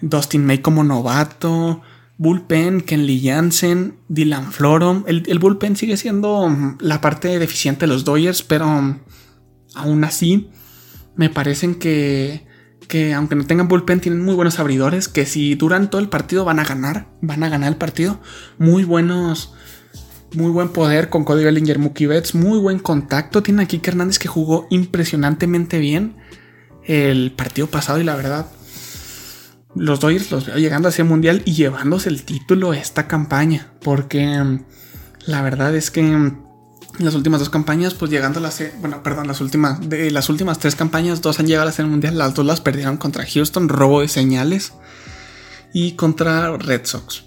Dustin 0.01 0.47
May 0.47 0.59
como 0.59 0.85
novato, 0.85 1.83
Bullpen, 2.17 2.81
Kenley 2.81 3.21
Jansen, 3.23 3.99
Dylan 4.09 4.53
Floro. 4.53 5.05
El, 5.07 5.25
el, 5.27 5.39
Bullpen 5.39 5.77
sigue 5.77 5.97
siendo 5.97 6.49
la 6.81 7.01
parte 7.01 7.39
deficiente 7.39 7.81
de 7.81 7.87
los 7.89 8.05
Dodgers, 8.05 8.43
pero 8.43 8.67
aún 9.75 10.05
así 10.05 10.51
me 11.17 11.31
parecen 11.31 11.75
que 11.75 12.47
que 12.87 13.15
aunque 13.15 13.35
no 13.35 13.47
tengan 13.47 13.69
bullpen, 13.69 14.01
tienen 14.01 14.23
muy 14.23 14.35
buenos 14.35 14.59
abridores, 14.59 15.09
que 15.09 15.27
si 15.27 15.55
duran 15.55 15.91
todo 15.91 16.01
el 16.01 16.09
partido 16.09 16.45
van 16.45 16.59
a 16.59 16.65
ganar, 16.65 17.09
van 17.21 17.43
a 17.43 17.49
ganar 17.49 17.71
el 17.71 17.77
partido. 17.77 18.21
Muy 18.59 18.85
buenos, 18.85 19.55
muy 20.35 20.51
buen 20.51 20.69
poder 20.69 21.09
con 21.09 21.25
Cody 21.25 21.45
Bellinger, 21.45 21.79
Mookie 21.79 22.07
Betts, 22.07 22.35
muy 22.35 22.59
buen 22.59 22.79
contacto. 22.79 23.43
Tiene 23.43 23.63
aquí 23.63 23.81
Hernández 23.83 24.19
que 24.19 24.29
jugó 24.29 24.67
impresionantemente 24.71 25.79
bien 25.79 26.17
el 26.85 27.33
partido 27.33 27.67
pasado 27.69 28.01
y 28.01 28.05
la 28.05 28.17
verdad, 28.17 28.47
los 29.75 30.01
Dodgers 30.01 30.31
los 30.31 30.47
veo 30.47 30.57
llegando 30.57 30.89
hacia 30.89 31.03
el 31.03 31.09
mundial 31.09 31.43
y 31.45 31.55
llevándose 31.55 32.09
el 32.09 32.25
título 32.25 32.73
esta 32.73 33.09
campaña, 33.09 33.73
porque 33.83 34.61
la 35.27 35.43
verdad 35.43 35.75
es 35.75 35.91
que 35.91 36.33
las 36.99 37.15
últimas 37.15 37.41
dos 37.41 37.51
campañas, 37.51 37.95
pues 37.95 38.11
llegando 38.11 38.39
a 38.39 38.43
las, 38.43 38.63
bueno, 38.81 39.03
perdón, 39.03 39.27
las 39.27 39.41
últimas, 39.41 39.89
de 39.89 40.11
las 40.11 40.29
últimas 40.29 40.59
tres 40.59 40.77
campañas, 40.77 41.23
dos 41.23 41.41
han 41.41 41.47
llegado 41.47 41.69
a 41.69 41.73
serie 41.73 41.91
mundial, 41.91 42.17
las 42.17 42.35
dos 42.35 42.47
las 42.47 42.61
perdieron 42.61 42.97
contra 42.97 43.27
Houston, 43.27 43.69
robo 43.69 44.01
de 44.01 44.09
señales, 44.09 44.75
y 45.73 45.93
contra 45.93 46.57
Red 46.57 46.83
Sox. 46.85 47.25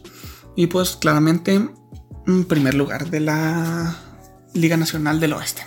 Y 0.55 0.67
pues 0.67 0.95
claramente, 0.95 1.53
en 2.25 2.45
primer 2.45 2.75
lugar 2.75 3.09
de 3.09 3.19
la 3.19 3.97
Liga 4.53 4.77
Nacional 4.77 5.19
del 5.19 5.33
Oeste. 5.33 5.63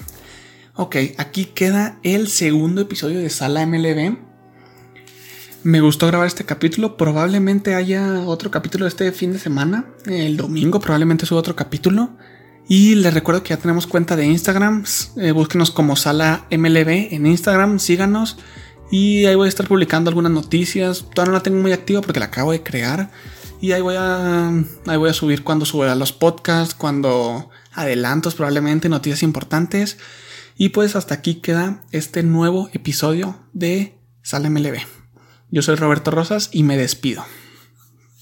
Ok, 0.74 0.96
aquí 1.18 1.44
queda 1.44 1.98
el 2.02 2.28
segundo 2.28 2.80
episodio 2.80 3.20
de 3.20 3.28
Sala 3.28 3.66
MLB. 3.66 4.29
Me 5.62 5.82
gustó 5.82 6.06
grabar 6.06 6.26
este 6.26 6.44
capítulo. 6.44 6.96
Probablemente 6.96 7.74
haya 7.74 8.20
otro 8.20 8.50
capítulo 8.50 8.86
este 8.86 9.12
fin 9.12 9.32
de 9.32 9.38
semana. 9.38 9.84
El 10.06 10.38
domingo 10.38 10.80
probablemente 10.80 11.26
suba 11.26 11.40
otro 11.40 11.54
capítulo. 11.54 12.16
Y 12.66 12.94
les 12.94 13.12
recuerdo 13.12 13.42
que 13.42 13.50
ya 13.50 13.58
tenemos 13.58 13.86
cuenta 13.86 14.16
de 14.16 14.24
Instagram. 14.24 14.84
Eh, 15.16 15.32
búsquenos 15.32 15.70
como 15.70 15.96
Sala 15.96 16.46
MLB 16.50 17.12
en 17.12 17.26
Instagram, 17.26 17.78
síganos. 17.78 18.38
Y 18.90 19.26
ahí 19.26 19.34
voy 19.34 19.46
a 19.46 19.48
estar 19.50 19.68
publicando 19.68 20.08
algunas 20.08 20.32
noticias. 20.32 21.04
Todavía 21.12 21.32
no 21.32 21.38
la 21.38 21.42
tengo 21.42 21.60
muy 21.60 21.72
activa 21.72 22.00
porque 22.00 22.20
la 22.20 22.26
acabo 22.26 22.52
de 22.52 22.62
crear. 22.62 23.10
Y 23.60 23.72
ahí 23.72 23.82
voy 23.82 23.96
a, 23.98 24.48
ahí 24.48 24.96
voy 24.96 25.10
a 25.10 25.14
subir 25.14 25.44
cuando 25.44 25.66
suba 25.66 25.94
los 25.94 26.12
podcasts, 26.12 26.74
cuando 26.74 27.50
adelantos 27.72 28.34
probablemente, 28.34 28.88
noticias 28.88 29.22
importantes. 29.22 29.98
Y 30.56 30.70
pues 30.70 30.96
hasta 30.96 31.14
aquí 31.14 31.36
queda 31.36 31.82
este 31.92 32.22
nuevo 32.22 32.70
episodio 32.72 33.36
de 33.52 33.98
Sala 34.22 34.48
MLB. 34.48 34.99
Yo 35.50 35.62
soy 35.62 35.74
Roberto 35.74 36.10
Rosas 36.10 36.48
y 36.52 36.62
me 36.62 36.76
despido. 36.76 37.24